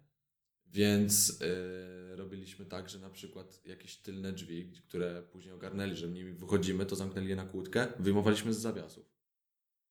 Więc 0.66 1.40
yy, 1.40 1.97
robiliśmy 2.18 2.66
tak, 2.66 2.90
że 2.90 2.98
na 2.98 3.10
przykład 3.10 3.66
jakieś 3.66 3.96
tylne 3.96 4.32
drzwi, 4.32 4.72
które 4.88 5.22
później 5.22 5.54
ogarnęli, 5.54 5.96
że 5.96 6.08
nimi 6.08 6.32
wychodzimy, 6.32 6.86
to 6.86 6.96
zamknęli 6.96 7.28
je 7.28 7.36
na 7.36 7.46
kłódkę, 7.46 7.86
wyjmowaliśmy 7.98 8.54
z 8.54 8.58
zawiasów. 8.58 9.18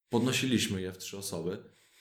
Podnosiliśmy 0.10 0.82
je 0.82 0.92
w 0.92 0.98
trzy 0.98 1.18
osoby, 1.18 1.58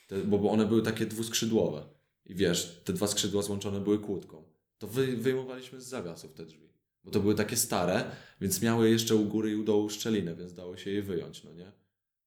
te, 0.08 0.18
bo, 0.18 0.50
one 0.50 0.66
były 0.66 0.82
takie 0.82 1.06
dwuskrzydłowe. 1.06 1.88
I 2.26 2.34
wiesz, 2.34 2.82
te 2.84 2.92
dwa 2.92 3.06
skrzydła 3.06 3.42
złączone 3.42 3.80
były 3.80 3.98
kłódką. 3.98 4.44
To 4.78 4.86
wy, 4.86 5.16
wyjmowaliśmy 5.16 5.80
z 5.80 5.86
zawiasów 5.86 6.34
te 6.34 6.46
drzwi. 6.46 6.66
Bo 7.04 7.10
to 7.10 7.20
były 7.20 7.34
takie 7.34 7.56
stare, 7.56 8.10
więc 8.40 8.62
miały 8.62 8.90
jeszcze 8.90 9.16
u 9.16 9.24
góry 9.24 9.50
i 9.50 9.54
u 9.54 9.64
dołu 9.64 9.90
szczelinę, 9.90 10.34
więc 10.34 10.52
dało 10.52 10.76
się 10.76 10.90
je 10.90 11.02
wyjąć, 11.02 11.44
no 11.44 11.52
nie? 11.52 11.72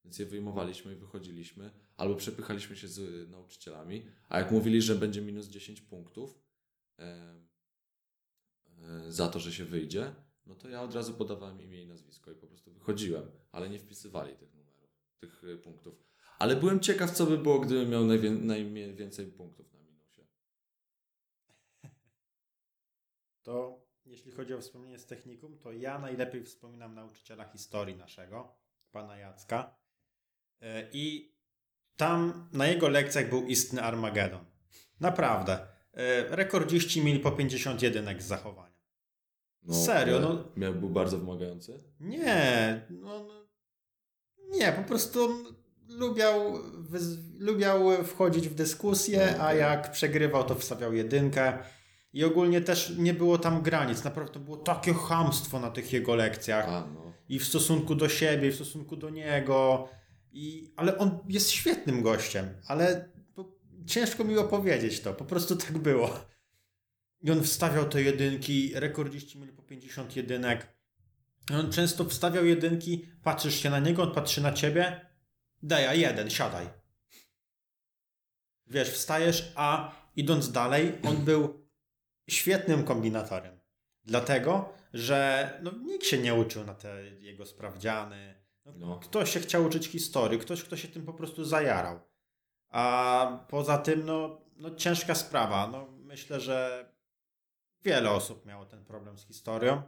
Więc 0.04 0.18
je 0.18 0.26
wyjmowaliśmy 0.26 0.92
i 0.92 0.96
wychodziliśmy, 0.96 1.70
albo 1.96 2.14
przepychaliśmy 2.14 2.76
się 2.76 2.88
z 2.88 3.30
nauczycielami, 3.30 4.06
a 4.28 4.38
jak 4.38 4.50
mówili, 4.50 4.82
że 4.82 4.94
będzie 4.94 5.22
minus 5.22 5.48
10 5.48 5.80
punktów 5.80 6.38
za 9.08 9.28
to, 9.28 9.40
że 9.40 9.52
się 9.52 9.64
wyjdzie, 9.64 10.14
no 10.46 10.54
to 10.54 10.68
ja 10.68 10.82
od 10.82 10.94
razu 10.94 11.14
podawałem 11.14 11.62
imię 11.62 11.82
i 11.82 11.86
nazwisko 11.86 12.30
i 12.30 12.34
po 12.34 12.46
prostu 12.46 12.72
wychodziłem, 12.72 13.30
ale 13.52 13.70
nie 13.70 13.78
wpisywali 13.78 14.36
tych 14.36 14.54
numerów, 14.54 14.90
tych 15.20 15.44
y, 15.44 15.56
punktów. 15.56 15.94
Ale 16.38 16.56
byłem 16.56 16.80
ciekaw, 16.80 17.10
co 17.10 17.26
by 17.26 17.38
było, 17.38 17.60
gdybym 17.60 17.90
miał 17.90 18.04
najwię 18.04 18.30
najwięcej 18.30 19.26
punktów 19.26 19.72
na 19.72 19.80
minusie. 19.80 20.26
To 23.42 23.86
jeśli 24.06 24.32
chodzi 24.32 24.54
o 24.54 24.60
wspomnienie 24.60 24.98
z 24.98 25.06
technikum, 25.06 25.58
to 25.58 25.72
ja 25.72 25.98
najlepiej 25.98 26.44
wspominam 26.44 26.94
nauczyciela 26.94 27.44
historii 27.44 27.96
naszego, 27.96 28.56
pana 28.92 29.16
Jacka. 29.16 29.76
E, 30.60 30.90
I 30.92 31.34
tam 31.96 32.48
na 32.52 32.66
jego 32.66 32.88
lekcjach 32.88 33.28
był 33.28 33.46
istny 33.46 33.82
Armagedon. 33.82 34.44
Naprawdę. 35.00 35.66
Rekordziści 36.28 37.04
mieli 37.04 37.20
po 37.20 37.32
50 37.32 37.82
jedynek 37.82 38.22
z 38.22 38.26
zachowania. 38.26 38.69
No, 39.62 39.74
Serio, 39.74 40.20
no- 40.20 40.44
Miał, 40.56 40.74
był 40.74 40.90
bardzo 40.90 41.18
wymagający? 41.18 41.84
Nie, 42.00 42.86
no, 42.90 43.24
no 43.24 43.40
nie, 44.50 44.72
po 44.72 44.82
prostu 44.82 45.28
lubiał, 45.88 46.58
lubiał 47.38 48.04
wchodzić 48.04 48.48
w 48.48 48.54
dyskusję, 48.54 49.36
a 49.40 49.46
Okej. 49.46 49.58
jak 49.58 49.92
przegrywał, 49.92 50.44
to 50.44 50.54
wstawiał 50.54 50.94
jedynkę. 50.94 51.58
I 52.12 52.24
ogólnie 52.24 52.60
też 52.60 52.92
nie 52.98 53.14
było 53.14 53.38
tam 53.38 53.62
granic. 53.62 54.04
Naprawdę 54.04 54.40
było 54.40 54.56
takie 54.56 54.94
chamstwo 54.94 55.60
na 55.60 55.70
tych 55.70 55.92
jego 55.92 56.14
lekcjach. 56.14 56.68
A, 56.68 56.86
no. 56.94 57.12
I 57.28 57.38
w 57.38 57.44
stosunku 57.44 57.94
do 57.94 58.08
siebie, 58.08 58.48
i 58.48 58.50
w 58.50 58.54
stosunku 58.54 58.96
do 58.96 59.10
niego. 59.10 59.88
I, 60.32 60.72
ale 60.76 60.98
on 60.98 61.18
jest 61.28 61.50
świetnym 61.50 62.02
gościem, 62.02 62.48
ale 62.66 63.08
ciężko 63.86 64.24
mi 64.24 64.38
opowiedzieć 64.38 65.00
to. 65.00 65.14
Po 65.14 65.24
prostu 65.24 65.56
tak 65.56 65.78
było. 65.78 66.10
I 67.22 67.30
on 67.30 67.42
wstawiał 67.42 67.88
te 67.88 68.02
jedynki, 68.02 68.72
rekordziści 68.74 69.38
mieli 69.38 69.52
po 69.52 69.62
50 69.62 70.16
jedynek. 70.16 70.76
I 71.50 71.54
on 71.54 71.72
często 71.72 72.04
wstawiał 72.04 72.44
jedynki, 72.44 73.06
patrzysz 73.22 73.54
się 73.54 73.70
na 73.70 73.78
niego, 73.78 74.02
on 74.02 74.14
patrzy 74.14 74.40
na 74.40 74.52
ciebie, 74.52 75.06
daj, 75.62 75.86
a 75.86 75.94
jeden, 75.94 76.30
siadaj. 76.30 76.66
Wiesz, 78.66 78.90
wstajesz, 78.90 79.52
a 79.56 79.92
idąc 80.16 80.52
dalej, 80.52 80.92
on 81.02 81.16
był 81.30 81.66
świetnym 82.30 82.84
kombinatorem. 82.84 83.60
Dlatego, 84.04 84.72
że 84.92 85.50
no, 85.62 85.72
nikt 85.72 86.06
się 86.06 86.18
nie 86.18 86.34
uczył 86.34 86.64
na 86.64 86.74
te 86.74 87.04
jego 87.04 87.46
sprawdziany. 87.46 88.40
No, 88.64 88.72
No. 88.76 88.98
Ktoś 88.98 89.30
się 89.32 89.40
chciał 89.40 89.64
uczyć 89.64 89.86
historii, 89.86 90.38
ktoś, 90.38 90.62
kto 90.62 90.76
się 90.76 90.88
tym 90.88 91.06
po 91.06 91.12
prostu 91.12 91.44
zajarał. 91.44 92.00
A 92.68 93.46
poza 93.48 93.78
tym, 93.78 94.06
no, 94.06 94.40
no 94.56 94.74
ciężka 94.74 95.14
sprawa. 95.14 95.66
No, 95.66 95.86
myślę, 95.90 96.40
że 96.40 96.89
wiele 97.84 98.10
osób 98.10 98.46
miało 98.46 98.64
ten 98.66 98.84
problem 98.84 99.18
z 99.18 99.26
historią. 99.26 99.82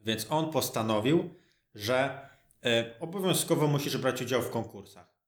Więc 0.00 0.26
on 0.30 0.50
postanowił, 0.50 1.30
że 1.74 2.28
e, 2.64 2.94
obowiązkowo 3.00 3.66
musisz 3.66 3.96
brać 3.96 4.22
udział 4.22 4.42
w 4.42 4.50
konkursach. 4.50 5.18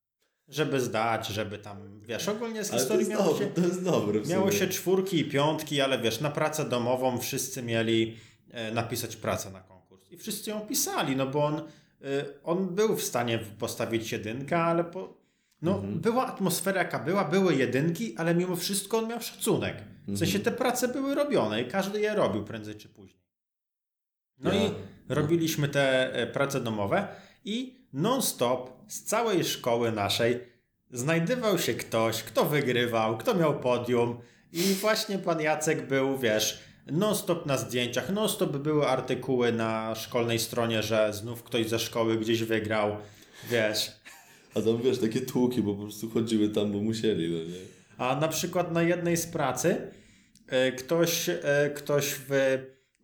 Żeby 0.49 0.81
zdać, 0.81 1.27
żeby 1.29 1.59
tam, 1.59 2.01
wiesz, 2.03 2.29
ogólnie 2.29 2.65
z 2.65 2.71
Ale 2.71 2.77
to 2.79 2.83
historii 2.83 3.09
jest, 3.09 3.11
miało 3.21 3.33
dobre, 3.33 3.47
się, 3.47 3.53
to 3.55 3.61
jest 3.61 3.85
dobre. 3.85 4.21
w 4.21 4.29
miało 4.29 4.53
się 4.53 4.69
czwórki 4.69 5.19
i 5.21 5.25
piątki, 5.25 5.81
ale 5.81 5.99
wiesz, 5.99 6.21
na 6.21 6.31
pracę 6.31 6.69
domową 6.69 7.19
wszyscy 7.19 7.63
mieli 7.63 8.17
e, 8.51 8.71
napisać 8.73 9.17
pracę 9.17 9.51
na 9.51 9.61
konkurs. 9.61 10.11
I 10.11 10.17
wszyscy 10.17 10.51
ją 10.51 10.61
pisali, 10.61 11.17
no 11.17 11.27
bo 11.27 11.45
on, 11.45 11.57
e, 11.59 11.63
on 12.45 12.75
był 12.75 12.97
w 12.97 13.03
stanie 13.03 13.39
postawić 13.39 14.13
jedynkę, 14.13 14.59
ale 14.63 14.85
po, 14.85 15.15
no, 15.63 15.75
Mhm. 15.75 16.01
była 16.01 16.27
atmosfera 16.27 16.79
jaka 16.83 16.99
była, 16.99 17.25
były 17.25 17.55
jedynki, 17.57 18.15
ale 18.17 18.35
mimo 18.35 18.57
wszystko 18.57 18.99
on 18.99 19.09
miał 19.09 19.21
szacunek. 19.23 19.77
W 20.15 20.19
sensie 20.19 20.39
Mhm. 20.39 20.45
te 20.45 20.51
prace 20.63 20.89
były 20.89 21.15
robione 21.15 21.63
i 21.63 21.65
każdy 21.69 22.01
je 22.01 22.15
robił 22.15 22.45
prędzej 22.45 22.75
czy 22.75 22.89
później. 22.89 23.21
No 24.39 24.53
Ja- 24.53 24.61
i 24.67 24.71
robiliśmy 25.09 25.69
te 25.69 26.13
e, 26.15 26.27
prace 26.27 26.61
domowe 26.61 27.09
i 27.45 27.81
non-stop 27.93 28.71
z 28.89 29.03
całej 29.03 29.45
szkoły 29.45 29.93
naszej 29.93 30.41
znajdywał 30.91 31.59
się 31.59 31.75
ktoś, 31.75 32.23
kto 32.23 32.45
wygrywał, 32.45 33.19
kto 33.19 33.35
miał 33.35 33.61
podium 33.61 34.19
i 34.53 34.61
właśnie 34.63 35.19
pan 35.19 35.41
Jacek 35.41 35.87
był, 35.89 36.19
wiesz, 36.19 36.61
non-stop 36.87 37.47
na 37.47 37.57
zdjęciach, 37.59 38.11
non-stop 38.11 38.57
były 38.57 38.87
artykuły 38.89 39.53
na 39.53 39.95
szkolnej 39.95 40.39
stronie, 40.39 40.83
że 40.83 41.13
znów 41.13 41.43
ktoś 41.43 41.69
ze 41.69 41.79
szkoły 41.79 42.17
gdzieś 42.19 42.43
wygrał, 42.43 42.97
wiesz. 43.51 43.93
A 44.55 44.61
tam 44.61 44.83
wiesz, 44.83 44.99
takie 44.99 45.21
tłuki, 45.21 45.63
bo 45.63 45.75
po 45.75 45.83
prostu 45.83 46.11
chodziły 46.11 46.49
tam, 46.49 46.73
bo 46.73 46.79
musieli, 46.79 47.29
no 47.33 47.39
nie? 47.39 47.61
A 47.99 48.17
na 48.17 48.29
przykład 48.29 48.73
na 48.73 48.83
jednej 48.83 49.17
z 49.17 49.27
pracy 49.27 49.91
ktoś, 50.79 51.29
e, 51.29 51.71
ktoś 51.75 52.15
w, 52.29 52.59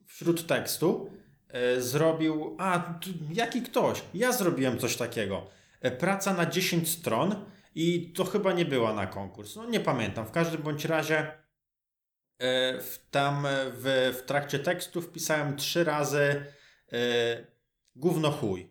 wśród 0.06 0.46
tekstu 0.46 1.10
e, 1.48 1.80
zrobił, 1.80 2.56
a 2.58 2.98
jaki 3.32 3.62
ktoś? 3.62 4.02
Ja 4.14 4.32
zrobiłem 4.32 4.78
coś 4.78 4.96
takiego. 4.96 5.46
E, 5.80 5.90
Praca 5.90 6.34
na 6.34 6.46
10 6.46 6.88
stron 6.90 7.44
i 7.74 8.12
to 8.12 8.24
chyba 8.24 8.52
nie 8.52 8.64
była 8.64 8.92
na 8.92 9.06
konkurs. 9.06 9.56
No 9.56 9.64
nie 9.70 9.80
pamiętam. 9.80 10.26
W 10.26 10.30
każdym 10.30 10.62
bądź 10.62 10.84
razie 10.84 11.18
e, 11.18 12.80
w, 12.80 12.98
tam 13.10 13.46
e, 13.46 13.50
w, 13.70 14.14
w 14.18 14.22
trakcie 14.26 14.58
tekstu 14.58 15.02
wpisałem 15.02 15.56
trzy 15.56 15.84
razy 15.84 16.44
e, 16.92 17.46
gówno 17.96 18.30
chuj. 18.30 18.70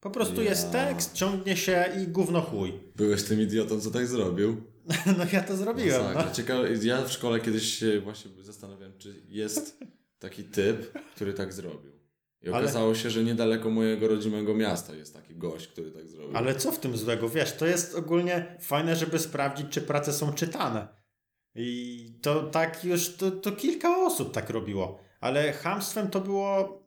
Po 0.00 0.10
prostu 0.10 0.42
Ja. 0.42 0.50
jest 0.50 0.72
tekst, 0.72 1.12
ciągnie 1.14 1.56
się 1.56 1.84
i 2.02 2.06
gówno 2.08 2.40
chuj. 2.40 2.80
Byłeś 2.96 3.22
tym 3.24 3.40
idiotą, 3.40 3.80
co 3.80 3.90
tak 3.90 4.06
zrobił? 4.06 4.62
No 5.18 5.24
ja 5.32 5.42
to 5.42 5.56
zrobiłem. 5.56 6.02
Masakra. 6.02 6.24
No. 6.24 6.34
Ciekawe, 6.34 6.68
ja 6.82 7.02
w 7.04 7.12
szkole 7.12 7.40
kiedyś 7.40 7.78
się 7.78 8.00
właśnie 8.00 8.30
zastanawiałem, 8.40 8.98
czy 8.98 9.14
jest 9.28 9.78
taki 10.18 10.44
typ, 10.44 10.92
który 11.14 11.34
tak 11.34 11.52
zrobił. 11.52 11.92
I 12.42 12.48
Ale- 12.48 12.58
okazało 12.58 12.94
się, 12.94 13.10
że 13.10 13.24
niedaleko 13.24 13.70
mojego 13.70 14.08
rodzimego 14.08 14.54
miasta 14.54 14.94
jest 14.94 15.14
taki 15.14 15.34
gość, 15.34 15.68
który 15.68 15.90
tak 15.90 16.08
zrobił. 16.08 16.36
Ale 16.36 16.54
co 16.54 16.72
w 16.72 16.80
tym 16.80 16.96
złego? 16.96 17.28
Wiesz, 17.28 17.52
to 17.52 17.66
jest 17.66 17.94
ogólnie 17.94 18.56
fajne, 18.60 18.96
żeby 18.96 19.18
sprawdzić, 19.18 19.66
czy 19.70 19.80
prace 19.80 20.12
są 20.12 20.32
czytane. 20.32 20.88
I 21.54 22.18
to 22.22 22.42
tak 22.42 22.84
już, 22.84 23.16
to, 23.16 23.30
to 23.30 23.52
kilka 23.52 23.96
osób 23.96 24.32
tak 24.32 24.50
robiło. 24.50 25.00
Ale 25.20 25.52
hamstwem 25.52 26.10
to 26.10 26.20
było 26.20 26.82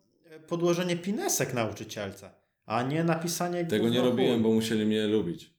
podłożenie 0.48 0.98
pinesek 0.98 1.54
nauczycielce, 1.54 2.32
a 2.66 2.84
nie 2.84 3.04
napisanie 3.04 3.66
Tego 3.66 3.90
nie 3.90 4.02
robiłem, 4.02 4.44
bo 4.44 4.50
musieli 4.52 4.86
mnie 4.86 5.08
lubić. 5.08 5.54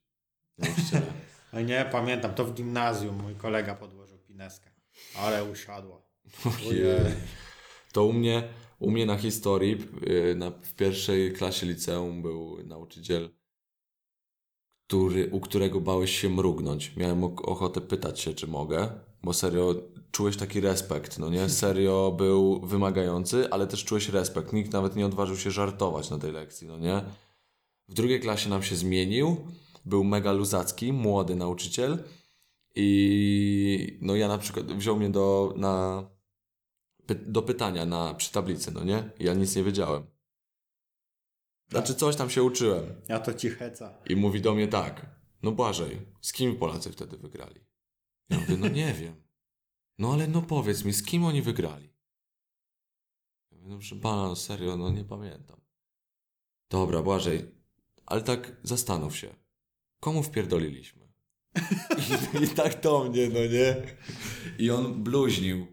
Nauczyciele. 0.58 1.02
A 1.52 1.60
nie, 1.60 1.88
pamiętam, 1.92 2.34
to 2.34 2.44
w 2.44 2.54
gimnazjum 2.54 3.22
mój 3.22 3.34
kolega 3.34 3.74
podłożył 3.74 4.18
pineskę. 4.18 4.70
Ale 5.18 5.44
usiadła. 5.44 6.02
Ojej. 6.68 7.00
To 7.92 8.04
u 8.04 8.12
mnie, 8.12 8.48
u 8.78 8.90
mnie 8.90 9.06
na 9.06 9.16
historii 9.16 9.78
yy, 10.06 10.34
na, 10.34 10.50
w 10.50 10.74
pierwszej 10.74 11.32
klasie 11.32 11.66
liceum 11.66 12.22
był 12.22 12.58
nauczyciel, 12.66 13.30
który, 14.86 15.30
u 15.30 15.40
którego 15.40 15.80
bałeś 15.80 16.20
się 16.20 16.28
mrugnąć. 16.28 16.96
Miałem 16.96 17.24
ochotę 17.24 17.80
pytać 17.80 18.20
się, 18.20 18.34
czy 18.34 18.46
mogę, 18.46 18.90
bo 19.22 19.32
serio 19.32 19.74
czułeś 20.10 20.36
taki 20.36 20.60
respekt, 20.60 21.18
no 21.18 21.30
nie? 21.30 21.48
Serio 21.48 22.14
był 22.16 22.60
wymagający, 22.60 23.50
ale 23.50 23.66
też 23.66 23.84
czułeś 23.84 24.08
respekt. 24.08 24.52
Nikt 24.52 24.72
nawet 24.72 24.96
nie 24.96 25.06
odważył 25.06 25.36
się 25.36 25.50
żartować 25.50 26.10
na 26.10 26.18
tej 26.18 26.32
lekcji, 26.32 26.66
no 26.68 26.78
nie? 26.78 27.04
W 27.88 27.94
drugiej 27.94 28.20
klasie 28.20 28.50
nam 28.50 28.62
się 28.62 28.76
zmienił. 28.76 29.36
Był 29.84 30.04
mega 30.04 30.32
luzacki, 30.32 30.92
młody 30.92 31.36
nauczyciel. 31.36 32.04
I 32.74 33.98
no 34.00 34.16
ja 34.16 34.28
na 34.28 34.38
przykład 34.38 34.72
wziął 34.72 34.96
mnie 34.96 35.10
do, 35.10 35.54
na, 35.56 36.04
do 37.26 37.42
pytania 37.42 37.86
na, 37.86 38.14
przy 38.14 38.32
tablicy, 38.32 38.72
no 38.72 38.84
nie? 38.84 39.10
Ja 39.18 39.34
nic 39.34 39.56
nie 39.56 39.64
wiedziałem. 39.64 40.06
Znaczy 41.70 41.94
coś 41.94 42.16
tam 42.16 42.30
się 42.30 42.42
uczyłem. 42.42 43.02
Ja 43.08 43.20
to 43.20 43.34
ci 43.34 43.50
heca. 43.50 43.98
I 44.08 44.16
mówi 44.16 44.40
do 44.40 44.54
mnie 44.54 44.68
tak. 44.68 45.06
No 45.42 45.52
Błażej, 45.52 46.06
z 46.20 46.32
kim 46.32 46.56
Polacy 46.56 46.92
wtedy 46.92 47.16
wygrali? 47.16 47.60
Ja 48.30 48.38
mówię, 48.38 48.56
no 48.56 48.68
nie 48.68 48.94
wiem. 48.94 49.22
No 49.98 50.12
ale 50.12 50.28
no 50.28 50.42
powiedz 50.42 50.84
mi, 50.84 50.92
z 50.92 51.02
kim 51.02 51.24
oni 51.24 51.42
wygrali? 51.42 51.92
Ja 53.50 53.58
mówię, 53.58 53.70
no 53.70 53.76
proszę 53.76 53.96
pana, 53.96 54.22
no 54.22 54.36
serio, 54.36 54.76
no 54.76 54.90
nie 54.90 55.04
pamiętam. 55.04 55.60
Dobra, 56.70 57.02
Błażej, 57.02 57.54
ale 58.06 58.22
tak 58.22 58.56
zastanów 58.62 59.16
się. 59.16 59.41
Komu 60.02 60.22
wpierdoliliśmy? 60.22 61.02
I, 61.98 62.44
I 62.44 62.48
tak 62.48 62.80
do 62.80 63.04
mnie, 63.04 63.28
no 63.28 63.40
nie? 63.40 63.76
I 64.58 64.70
on 64.70 65.02
bluźnił 65.02 65.66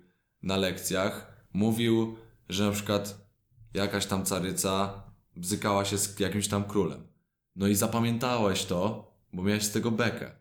na 0.43 0.57
lekcjach. 0.57 1.45
Mówił, 1.53 2.17
że 2.49 2.65
na 2.65 2.71
przykład 2.71 3.27
jakaś 3.73 4.05
tam 4.05 4.25
caryca 4.25 5.03
bzykała 5.35 5.85
się 5.85 5.97
z 5.97 6.19
jakimś 6.19 6.47
tam 6.47 6.63
królem. 6.63 7.07
No 7.55 7.67
i 7.67 7.75
zapamiętałeś 7.75 8.65
to, 8.65 9.11
bo 9.33 9.43
miałeś 9.43 9.63
z 9.63 9.71
tego 9.71 9.91
bekę. 9.91 10.31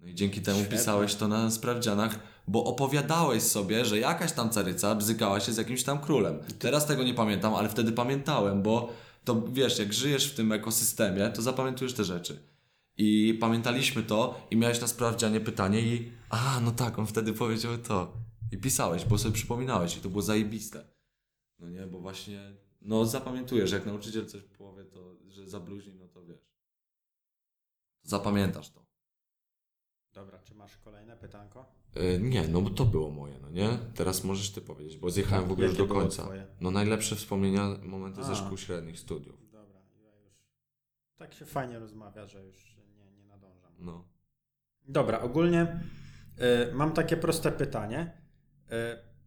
No 0.00 0.06
i 0.06 0.14
dzięki 0.14 0.42
temu 0.42 0.58
Świetnie. 0.58 0.78
pisałeś 0.78 1.14
to 1.14 1.28
na 1.28 1.50
sprawdzianach, 1.50 2.18
bo 2.48 2.64
opowiadałeś 2.64 3.42
sobie, 3.42 3.84
że 3.84 3.98
jakaś 3.98 4.32
tam 4.32 4.50
caryca 4.50 4.94
bzykała 4.94 5.40
się 5.40 5.52
z 5.52 5.56
jakimś 5.56 5.82
tam 5.82 5.98
królem. 5.98 6.38
Teraz 6.58 6.86
tego 6.86 7.04
nie 7.04 7.14
pamiętam, 7.14 7.54
ale 7.54 7.68
wtedy 7.68 7.92
pamiętałem, 7.92 8.62
bo 8.62 8.92
to 9.24 9.42
wiesz, 9.52 9.78
jak 9.78 9.92
żyjesz 9.92 10.26
w 10.32 10.34
tym 10.34 10.52
ekosystemie, 10.52 11.30
to 11.30 11.42
zapamiętujesz 11.42 11.94
te 11.94 12.04
rzeczy. 12.04 12.53
I 12.96 13.34
pamiętaliśmy 13.40 14.02
to 14.02 14.46
i 14.50 14.56
miałeś 14.56 14.80
na 14.80 14.86
sprawdzianie 14.86 15.40
pytanie 15.40 15.80
i 15.80 16.12
a, 16.30 16.60
no 16.60 16.70
tak, 16.70 16.98
on 16.98 17.06
wtedy 17.06 17.32
powiedział 17.32 17.78
to. 17.78 18.12
I 18.52 18.58
pisałeś, 18.58 19.04
bo 19.04 19.18
sobie 19.18 19.34
przypominałeś 19.34 19.96
i 19.96 20.00
to 20.00 20.08
było 20.08 20.22
zajebiste. 20.22 20.84
No 21.58 21.68
nie, 21.68 21.86
bo 21.86 22.00
właśnie, 22.00 22.52
no 22.80 23.04
zapamiętujesz, 23.06 23.72
jak 23.72 23.86
nauczyciel 23.86 24.26
coś 24.26 24.42
powie, 24.42 24.84
to, 24.84 25.16
że 25.28 25.48
zabluźni, 25.48 25.94
no 25.94 26.08
to 26.08 26.24
wiesz. 26.24 26.54
Zapamiętasz 28.02 28.70
to. 28.70 28.84
Dobra, 30.12 30.38
czy 30.38 30.54
masz 30.54 30.76
kolejne 30.78 31.16
pytanko? 31.16 31.66
E, 31.94 32.18
nie, 32.18 32.48
no 32.48 32.60
bo 32.60 32.70
to 32.70 32.84
było 32.84 33.10
moje, 33.10 33.38
no 33.38 33.50
nie? 33.50 33.78
Teraz 33.94 34.24
możesz 34.24 34.50
ty 34.50 34.60
powiedzieć, 34.60 34.96
bo 34.98 35.10
zjechałem 35.10 35.48
w 35.48 35.52
ogóle 35.52 35.66
już 35.66 35.76
do 35.76 35.86
końca. 35.86 36.22
twoje? 36.22 36.46
No 36.60 36.70
najlepsze 36.70 37.16
wspomnienia, 37.16 37.68
momenty 37.82 38.24
ze 38.24 38.32
A. 38.32 38.34
szkół 38.34 38.56
średnich, 38.58 38.98
studiów. 38.98 39.50
Dobra, 39.50 39.80
ja 40.02 40.16
już. 40.20 40.34
Tak 41.16 41.34
się 41.34 41.44
fajnie 41.44 41.78
rozmawia, 41.78 42.26
że 42.26 42.44
już. 42.44 42.73
No. 43.78 44.04
Dobra, 44.88 45.20
ogólnie 45.20 45.80
y, 46.70 46.74
mam 46.74 46.92
takie 46.92 47.16
proste 47.16 47.52
pytanie. 47.52 48.12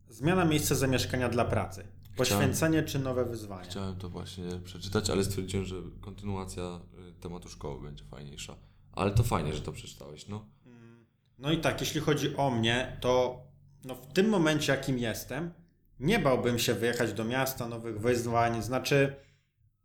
Y, 0.10 0.14
zmiana 0.14 0.46
miejsca 0.46 0.76
zamieszkania 0.76 1.30
dla 1.30 1.46
pracy. 1.46 1.88
Poświęcenie 2.18 2.84
czy 2.84 3.00
nowe 3.00 3.26
wyzwania? 3.26 3.70
Chciałem 3.70 3.96
to 3.96 4.10
właśnie 4.10 4.44
przeczytać, 4.64 5.10
ale 5.10 5.24
stwierdziłem, 5.24 5.66
że 5.66 5.76
kontynuacja 6.02 6.80
y, 7.10 7.14
tematu 7.22 7.50
szkoły 7.50 7.82
będzie 7.82 8.04
fajniejsza. 8.04 8.56
Ale 8.92 9.12
to 9.12 9.24
fajnie, 9.24 9.54
że 9.54 9.62
to 9.62 9.72
przeczytałeś, 9.72 10.28
no. 10.28 10.46
Mm, 10.66 11.06
No 11.40 11.52
i 11.52 11.58
tak, 11.58 11.82
jeśli 11.82 12.02
chodzi 12.02 12.36
o 12.36 12.50
mnie, 12.52 12.98
to 13.02 13.42
no 13.84 13.96
w 13.96 14.14
tym 14.14 14.30
momencie, 14.30 14.72
jakim 14.72 15.00
jestem, 15.00 15.54
nie 16.00 16.20
bałbym 16.20 16.60
się 16.60 16.74
wyjechać 16.74 17.14
do 17.14 17.26
miasta, 17.26 17.68
nowych 17.68 18.00
wyzwań. 18.02 18.64
Znaczy, 18.64 19.16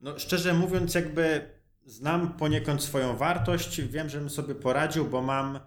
no 0.00 0.18
szczerze 0.18 0.54
mówiąc, 0.54 0.94
jakby 0.94 1.50
znam 1.87 2.33
poniekąd 2.37 2.83
swoją 2.83 3.16
wartość, 3.16 3.80
wiem, 3.83 4.09
żebym 4.09 4.30
sobie 4.30 4.55
poradził, 4.55 5.05
bo 5.05 5.22
mam 5.22 5.61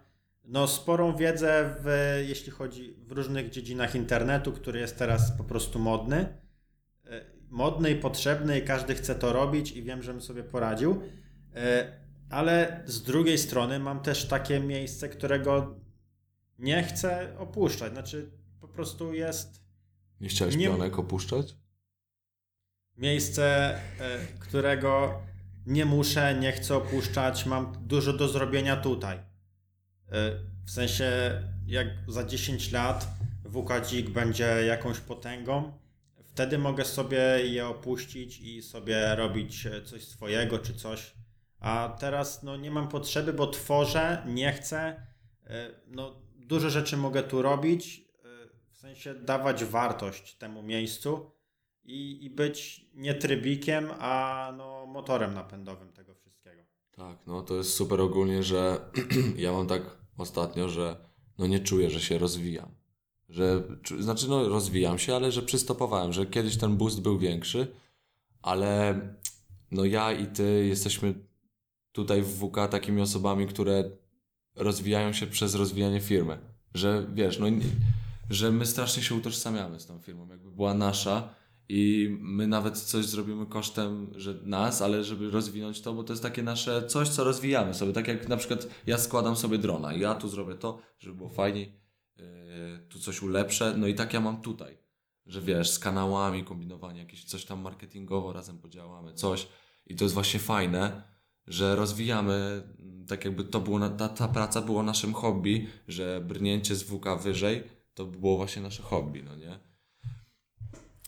no, 0.43 0.67
sporą 0.67 1.15
wiedzę, 1.15 1.75
w, 1.79 1.89
jeśli 2.27 2.51
chodzi 2.51 2.93
w 2.93 3.11
różnych 3.11 3.49
dziedzinach 3.49 3.95
internetu, 3.95 4.51
który 4.53 4.79
jest 4.79 4.97
teraz 4.97 5.37
po 5.37 5.43
prostu 5.43 5.79
modny. 5.79 6.37
E, 7.05 7.35
Modny 7.49 7.91
i 7.91 7.95
potrzebny, 7.95 8.59
i 8.59 8.61
każdy 8.61 8.95
chce 8.95 9.15
to 9.15 9.33
robić, 9.33 9.71
i 9.71 9.83
wiem, 9.83 10.03
żebym 10.03 10.21
sobie 10.21 10.43
poradził. 10.43 11.01
E, 11.55 11.93
Ale 12.29 12.83
z 12.85 13.01
drugiej 13.03 13.37
strony 13.37 13.79
mam 13.79 13.99
też 13.99 14.27
takie 14.27 14.59
miejsce, 14.59 15.09
którego 15.09 15.75
nie 16.59 16.83
chcę 16.83 17.37
opuszczać. 17.39 17.93
Znaczy, 17.93 18.31
po 18.61 18.67
prostu 18.67 19.13
jest 19.13 19.61
Nie 20.21 20.29
chciałeś 20.29 20.55
Nie- 20.55 20.67
pionek 20.67 20.99
opuszczać? 20.99 21.55
miejsce, 22.97 23.75
e, 23.75 23.79
którego 24.39 25.21
nie 25.65 25.85
muszę, 25.85 26.35
nie 26.39 26.51
chcę 26.51 26.75
opuszczać. 26.75 27.45
Mam 27.45 27.87
dużo 27.87 28.13
do 28.13 28.27
zrobienia 28.27 28.75
tutaj. 28.77 29.17
E, 29.17 30.31
W 30.65 30.71
sensie, 30.71 31.11
jak 31.67 31.87
za 32.07 32.23
10 32.23 32.71
lat 32.71 33.07
WKDzik 33.45 34.09
będzie 34.09 34.43
jakąś 34.67 34.99
potęgą, 34.99 35.73
wtedy 36.25 36.57
mogę 36.57 36.85
sobie 36.85 37.17
je 37.43 37.67
opuścić 37.67 38.39
i 38.39 38.61
sobie 38.61 39.15
robić 39.15 39.65
e, 39.65 39.81
coś 39.81 40.03
swojego 40.07 40.59
czy 40.59 40.73
coś. 40.73 41.13
A 41.59 41.97
teraz 41.99 42.43
no, 42.43 42.57
nie 42.57 42.71
mam 42.71 42.87
potrzeby, 42.87 43.33
bo 43.33 43.47
tworzę, 43.47 44.23
nie 44.27 44.53
chcę. 44.53 45.07
E, 45.47 45.69
No, 45.87 46.21
dużo 46.35 46.69
rzeczy 46.69 46.97
mogę 46.97 47.23
tu 47.23 47.41
robić, 47.41 48.05
w 48.71 48.77
sensie 48.77 49.15
dawać 49.15 49.63
wartość 49.65 50.35
temu 50.37 50.63
miejscu 50.63 51.31
i, 51.85 52.25
i 52.25 52.29
być 52.29 52.85
nie 52.93 53.13
trybikiem, 53.13 53.87
a 53.99 54.53
no, 54.57 54.85
motorem 54.85 55.33
napędowym 55.33 55.93
tego 55.93 56.15
wszystkiego. 56.15 56.63
Tak, 56.91 57.17
no 57.27 57.41
to 57.41 57.55
jest 57.55 57.73
super 57.73 58.01
ogólnie, 58.01 58.43
że 58.43 58.79
ja 59.37 59.51
mam 59.51 59.67
tak 59.67 59.81
ostatnio, 60.17 60.69
że 60.69 60.95
no 61.37 61.47
nie 61.47 61.59
czuję, 61.59 61.89
że 61.89 62.01
się 62.01 62.17
rozwijam. 62.17 62.69
Że, 63.29 63.63
znaczy 63.99 64.29
no 64.29 64.49
rozwijam 64.49 64.99
się, 64.99 65.15
ale 65.15 65.31
że 65.31 65.41
przystopowałem, 65.41 66.13
że 66.13 66.25
kiedyś 66.25 66.57
ten 66.57 66.77
boost 66.77 67.01
był 67.01 67.19
większy, 67.19 67.67
ale 68.41 68.99
no 69.71 69.85
ja 69.85 70.11
i 70.11 70.27
ty 70.27 70.65
jesteśmy 70.65 71.13
tutaj 71.91 72.21
w 72.21 72.39
WK 72.39 72.55
takimi 72.71 73.01
osobami, 73.01 73.47
które 73.47 73.91
rozwijają 74.55 75.13
się 75.13 75.27
przez 75.27 75.55
rozwijanie 75.55 76.01
firmy. 76.01 76.37
Że 76.73 77.07
wiesz, 77.13 77.39
no 77.39 77.47
że 78.29 78.51
my 78.51 78.65
strasznie 78.65 79.03
się 79.03 79.15
utożsamiamy 79.15 79.79
z 79.79 79.85
tą 79.85 79.99
firmą, 79.99 80.27
jakby 80.27 80.51
była 80.51 80.73
nasza 80.73 81.29
i 81.69 82.09
my 82.19 82.47
nawet 82.47 82.77
coś 82.77 83.05
zrobimy 83.05 83.45
kosztem 83.45 84.11
że 84.15 84.33
nas, 84.43 84.81
ale 84.81 85.03
żeby 85.03 85.31
rozwinąć 85.31 85.81
to, 85.81 85.93
bo 85.93 86.03
to 86.03 86.13
jest 86.13 86.23
takie 86.23 86.43
nasze 86.43 86.87
coś, 86.87 87.09
co 87.09 87.23
rozwijamy 87.23 87.73
sobie. 87.73 87.93
Tak 87.93 88.07
jak 88.07 88.27
na 88.27 88.37
przykład 88.37 88.67
ja 88.87 88.97
składam 88.97 89.35
sobie 89.35 89.57
drona, 89.57 89.93
ja 89.93 90.15
tu 90.15 90.29
zrobię 90.29 90.55
to, 90.55 90.79
żeby 90.99 91.15
było 91.15 91.29
fajniej, 91.29 91.79
yy, 92.17 92.23
tu 92.89 92.99
coś 92.99 93.21
ulepszę, 93.21 93.73
no 93.77 93.87
i 93.87 93.95
tak 93.95 94.13
ja 94.13 94.19
mam 94.19 94.41
tutaj. 94.41 94.77
Że 95.25 95.41
wiesz, 95.41 95.69
z 95.69 95.79
kanałami 95.79 96.43
kombinowanie, 96.43 96.99
jakieś 96.99 97.25
coś 97.25 97.45
tam 97.45 97.61
marketingowo 97.61 98.33
razem 98.33 98.59
podziałamy, 98.59 99.13
coś. 99.13 99.47
I 99.85 99.95
to 99.95 100.05
jest 100.05 100.13
właśnie 100.13 100.39
fajne, 100.39 101.03
że 101.47 101.75
rozwijamy, 101.75 102.63
tak 103.07 103.25
jakby 103.25 103.43
to 103.43 103.61
było, 103.61 103.89
ta, 103.89 104.09
ta 104.09 104.27
praca 104.27 104.61
była 104.61 104.83
naszym 104.83 105.13
hobby, 105.13 105.67
że 105.87 106.21
brnięcie 106.21 106.75
z 106.75 106.83
WK 106.83 107.05
wyżej, 107.23 107.63
to 107.93 108.05
było 108.05 108.37
właśnie 108.37 108.61
nasze 108.61 108.83
hobby, 108.83 109.23
no 109.23 109.35
nie? 109.35 109.59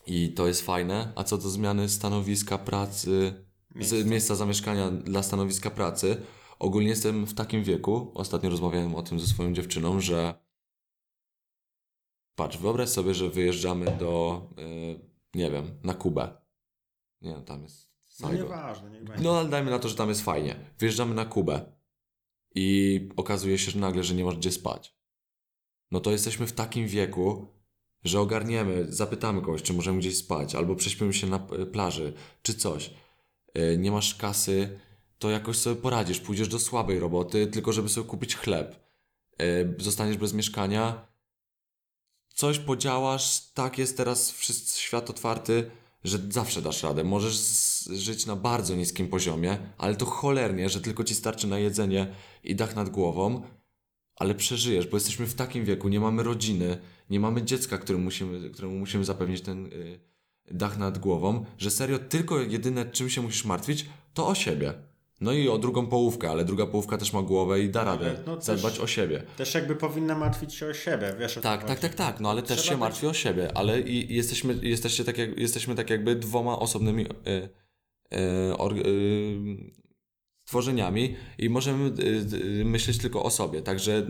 I 0.07 0.33
to 0.33 0.47
jest 0.47 0.61
fajne. 0.61 1.13
A 1.15 1.23
co 1.23 1.37
do 1.37 1.49
zmiany 1.49 1.89
stanowiska 1.89 2.57
pracy, 2.57 3.45
Miejsca. 3.75 3.95
miejsca 4.05 4.35
zamieszkania 4.35 4.91
dla 4.91 5.23
stanowiska 5.23 5.69
pracy, 5.69 6.21
ogólnie 6.59 6.89
jestem 6.89 7.25
w 7.25 7.33
takim 7.33 7.63
wieku, 7.63 8.11
ostatnio 8.13 8.49
rozmawiałem 8.49 8.95
o 8.95 9.03
tym 9.03 9.19
ze 9.19 9.27
swoją 9.27 9.53
dziewczyną, 9.53 9.99
że 9.99 10.33
patrz, 12.35 12.57
wyobraź 12.57 12.89
sobie, 12.89 13.13
że 13.13 13.29
wyjeżdżamy 13.29 13.97
do, 13.99 14.41
y, 14.59 14.99
nie 15.35 15.51
wiem, 15.51 15.79
na 15.83 15.93
Kubę. 15.93 16.41
Nie 17.21 17.31
wiem, 17.31 17.43
tam 17.45 17.63
jest 17.63 17.87
No 18.19 18.27
Saigon. 18.27 18.45
nieważne, 18.45 18.89
niech 18.89 19.03
będzie. 19.03 19.23
No 19.23 19.39
ale 19.39 19.49
dajmy 19.49 19.71
na 19.71 19.79
to, 19.79 19.89
że 19.89 19.95
tam 19.95 20.09
jest 20.09 20.21
fajnie. 20.21 20.55
Wyjeżdżamy 20.79 21.15
na 21.15 21.25
Kubę 21.25 21.77
i 22.55 23.09
okazuje 23.17 23.57
się 23.57 23.71
że 23.71 23.79
nagle, 23.79 24.03
że 24.03 24.15
nie 24.15 24.25
masz 24.25 24.37
gdzie 24.37 24.51
spać. 24.51 24.97
No 25.91 25.99
to 25.99 26.11
jesteśmy 26.11 26.47
w 26.47 26.53
takim 26.53 26.87
wieku, 26.87 27.47
że 28.07 28.19
ogarniemy, 28.19 28.85
zapytamy 28.89 29.41
kogoś, 29.41 29.61
czy 29.61 29.73
możemy 29.73 29.99
gdzieś 29.99 30.17
spać, 30.17 30.55
albo 30.55 30.75
prześpimy 30.75 31.13
się 31.13 31.27
na 31.27 31.39
plaży, 31.71 32.13
czy 32.41 32.53
coś. 32.53 32.89
E, 33.53 33.77
Nie 33.77 33.91
masz 33.91 34.15
kasy, 34.15 34.79
to 35.19 35.29
jakoś 35.29 35.57
sobie 35.57 35.75
poradzisz. 35.75 36.19
Pójdziesz 36.19 36.47
do 36.47 36.59
słabej 36.59 36.99
roboty, 36.99 37.47
tylko 37.47 37.73
żeby 37.73 37.89
sobie 37.89 38.07
kupić 38.07 38.35
chleb. 38.35 38.75
E, 39.39 39.45
Zostaniesz 39.83 40.17
bez 40.17 40.33
mieszkania, 40.33 41.07
coś 42.33 42.59
podziałasz, 42.59 43.51
tak 43.53 43.77
jest 43.77 43.97
teraz 43.97 44.31
wszyscy, 44.31 44.81
świat 44.81 45.09
otwarty, 45.09 45.71
że 46.03 46.17
zawsze 46.29 46.61
dasz 46.61 46.83
radę. 46.83 47.03
Możesz 47.03 47.35
żyć 47.91 48.25
na 48.25 48.35
bardzo 48.35 48.75
niskim 48.75 49.07
poziomie, 49.07 49.57
ale 49.77 49.95
to 49.95 50.05
cholernie, 50.05 50.69
że 50.69 50.81
tylko 50.81 51.03
ci 51.03 51.15
starczy 51.15 51.47
na 51.47 51.59
jedzenie 51.59 52.07
i 52.43 52.55
dach 52.55 52.75
nad 52.75 52.89
głową, 52.89 53.41
ale 54.15 54.35
przeżyjesz, 54.35 54.87
bo 54.87 54.97
jesteśmy 54.97 55.27
w 55.27 55.33
takim 55.35 55.65
wieku, 55.65 55.89
nie 55.89 55.99
mamy 55.99 56.23
rodziny, 56.23 56.77
nie 57.09 57.19
mamy 57.19 57.43
dziecka, 57.43 57.77
któremu 57.77 58.03
musimy, 58.03 58.49
któremu 58.49 58.79
musimy 58.79 59.05
zapewnić 59.05 59.41
ten 59.41 59.65
y, 59.65 59.99
dach 60.51 60.77
nad 60.77 60.97
głową, 60.97 61.45
że 61.57 61.71
serio 61.71 61.99
tylko 61.99 62.39
jedyne 62.41 62.85
czym 62.85 63.09
się 63.09 63.21
musisz 63.21 63.45
martwić, 63.45 63.85
to 64.13 64.27
o 64.27 64.35
siebie. 64.35 64.73
No 65.21 65.33
i 65.33 65.49
o 65.49 65.57
drugą 65.57 65.87
połówkę, 65.87 66.29
ale 66.29 66.45
druga 66.45 66.65
połówka 66.65 66.97
też 66.97 67.13
ma 67.13 67.21
głowę 67.21 67.61
i 67.61 67.69
da 67.69 67.83
radę 67.83 68.23
no 68.27 68.35
też- 68.35 68.45
zadbać 68.45 68.79
o 68.79 68.87
siebie. 68.87 69.23
Też 69.37 69.53
jakby 69.53 69.75
powinna 69.75 70.15
martwić 70.15 70.53
się 70.55 70.65
o 70.67 70.73
siebie, 70.73 71.15
wiesz 71.19 71.37
o 71.37 71.41
Tak, 71.41 71.63
tak, 71.63 71.79
tak, 71.79 71.95
tak, 71.95 72.19
no 72.19 72.29
ale 72.29 72.41
też 72.41 72.57
Trzeba 72.57 72.63
się 72.63 72.71
być- 72.75 72.79
martwi 72.79 73.07
o 73.07 73.13
siebie, 73.13 73.57
ale 73.57 73.81
i, 73.81 74.11
i 74.11 74.15
jesteśmy, 74.15 74.59
jesteście 74.61 75.03
tak 75.03 75.17
jak, 75.17 75.37
jesteśmy 75.37 75.75
tak 75.75 75.89
jakby 75.89 76.15
dwoma 76.15 76.59
osobnymi 76.59 77.05
y, 77.05 77.49
y, 78.49 78.57
or, 78.57 78.73
y, 78.73 79.71
stworzeniami 80.45 81.15
i 81.37 81.49
możemy 81.49 81.85
y, 82.03 82.35
y, 82.61 82.65
myśleć 82.65 82.97
tylko 82.97 83.23
o 83.23 83.29
sobie, 83.29 83.61
także 83.61 84.07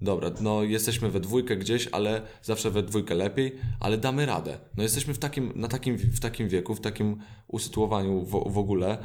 dobra, 0.00 0.30
no 0.40 0.62
jesteśmy 0.62 1.10
we 1.10 1.20
dwójkę 1.20 1.56
gdzieś, 1.56 1.88
ale 1.92 2.22
zawsze 2.42 2.70
we 2.70 2.82
dwójkę 2.82 3.14
lepiej, 3.14 3.56
ale 3.80 3.98
damy 3.98 4.26
radę. 4.26 4.58
No 4.76 4.82
jesteśmy 4.82 5.14
w 5.14 5.18
takim, 5.18 5.52
na 5.56 5.68
takim, 5.68 5.96
w 5.96 6.20
takim 6.20 6.48
wieku, 6.48 6.74
w 6.74 6.80
takim 6.80 7.16
usytuowaniu 7.48 8.20
w, 8.24 8.30
w 8.30 8.58
ogóle, 8.58 8.98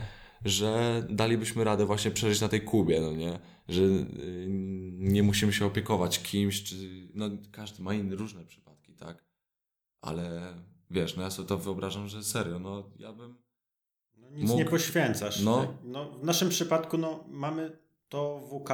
że 0.46 1.04
dalibyśmy 1.10 1.64
radę 1.64 1.86
właśnie 1.86 2.12
przeżyć 2.12 2.42
na 2.42 2.48
tej 2.48 2.62
Kubie, 2.62 3.02
no 3.02 3.12
nie? 3.12 3.40
że 3.68 3.82
y, 3.82 4.06
nie 4.98 5.24
musimy 5.24 5.54
się 5.54 5.66
opiekować 5.66 6.22
kimś, 6.24 6.64
czy 6.64 6.76
no 7.14 7.30
każdy 7.52 7.84
ma 7.84 7.94
inne 7.94 8.16
różne 8.16 8.46
przypadki, 8.46 8.94
tak? 8.94 9.24
Ale 10.02 10.54
wiesz, 10.92 11.16
no 11.16 11.24
ja 11.24 11.30
sobie 11.30 11.48
to 11.48 11.58
wyobrażam, 11.58 12.08
że 12.08 12.24
serio, 12.24 12.60
no 12.60 12.90
ja 13.00 13.14
bym 13.14 13.36
No, 14.18 14.30
nic 14.32 14.50
Mógł- 14.50 14.58
nie 14.60 14.66
poświęcasz. 14.66 15.42
No. 15.42 15.58
No. 15.64 15.74
no. 15.84 16.20
W 16.20 16.24
naszym 16.24 16.50
przypadku 16.50 16.98
no, 16.98 17.24
mamy 17.28 17.78
to 18.10 18.42
WK. 18.50 18.70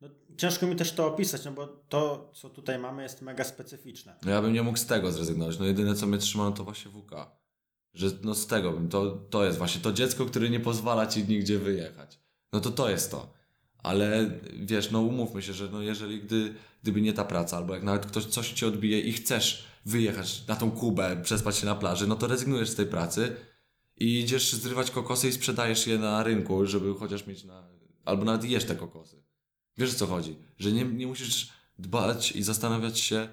No, 0.00 0.08
ciężko 0.36 0.66
mi 0.66 0.76
też 0.76 0.92
to 0.92 1.06
opisać, 1.06 1.44
no 1.44 1.52
bo 1.52 1.66
to, 1.66 2.32
co 2.34 2.50
tutaj 2.50 2.78
mamy, 2.78 3.02
jest 3.02 3.22
mega 3.22 3.44
specyficzne. 3.44 4.16
No 4.24 4.30
ja 4.30 4.42
bym 4.42 4.52
nie 4.52 4.62
mógł 4.62 4.78
z 4.78 4.86
tego 4.86 5.12
zrezygnować. 5.12 5.58
No 5.58 5.64
jedyne 5.64 5.94
co 5.94 6.06
mnie 6.06 6.18
trzyma, 6.18 6.44
no 6.44 6.52
to 6.52 6.64
właśnie 6.64 6.90
WK. 6.90 7.12
Że 7.94 8.10
no 8.22 8.34
z 8.34 8.46
tego 8.46 8.72
bym, 8.72 8.88
to, 8.88 9.10
to 9.10 9.44
jest 9.44 9.58
właśnie 9.58 9.80
to 9.80 9.92
dziecko, 9.92 10.26
które 10.26 10.50
nie 10.50 10.60
pozwala 10.60 11.06
ci 11.06 11.24
nigdzie 11.24 11.58
wyjechać. 11.58 12.20
No 12.52 12.60
to 12.60 12.70
to 12.70 12.90
jest 12.90 13.10
to. 13.10 13.32
Ale 13.78 14.30
wiesz, 14.60 14.90
no 14.90 15.00
umówmy 15.00 15.42
się, 15.42 15.52
że 15.52 15.68
no 15.68 15.82
jeżeli 15.82 16.20
gdy, 16.22 16.54
gdyby 16.82 17.00
nie 17.00 17.12
ta 17.12 17.24
praca, 17.24 17.56
albo 17.56 17.74
jak 17.74 17.82
nawet 17.82 18.06
ktoś 18.06 18.24
coś 18.24 18.52
ci 18.52 18.66
odbije 18.66 19.00
i 19.00 19.12
chcesz 19.12 19.64
wyjechać 19.86 20.46
na 20.46 20.56
tą 20.56 20.70
Kubę, 20.70 21.20
przespać 21.22 21.56
się 21.56 21.66
na 21.66 21.74
plaży, 21.74 22.06
no 22.06 22.16
to 22.16 22.26
rezygnujesz 22.26 22.70
z 22.70 22.74
tej 22.74 22.86
pracy 22.86 23.36
i 23.96 24.20
idziesz 24.20 24.52
zrywać 24.52 24.90
kokosy 24.90 25.28
i 25.28 25.32
sprzedajesz 25.32 25.86
je 25.86 25.98
na 25.98 26.22
rynku, 26.22 26.66
żeby 26.66 26.94
chociaż 26.94 27.26
mieć 27.26 27.44
na... 27.44 27.68
albo 28.04 28.24
nawet 28.24 28.44
jesz 28.44 28.64
te 28.64 28.76
kokosy. 28.76 29.22
Wiesz 29.78 29.94
o 29.94 29.98
co 29.98 30.06
chodzi? 30.06 30.36
Że 30.58 30.72
nie, 30.72 30.84
nie 30.84 31.06
musisz 31.06 31.52
dbać 31.78 32.32
i 32.32 32.42
zastanawiać 32.42 32.98
się, 32.98 33.28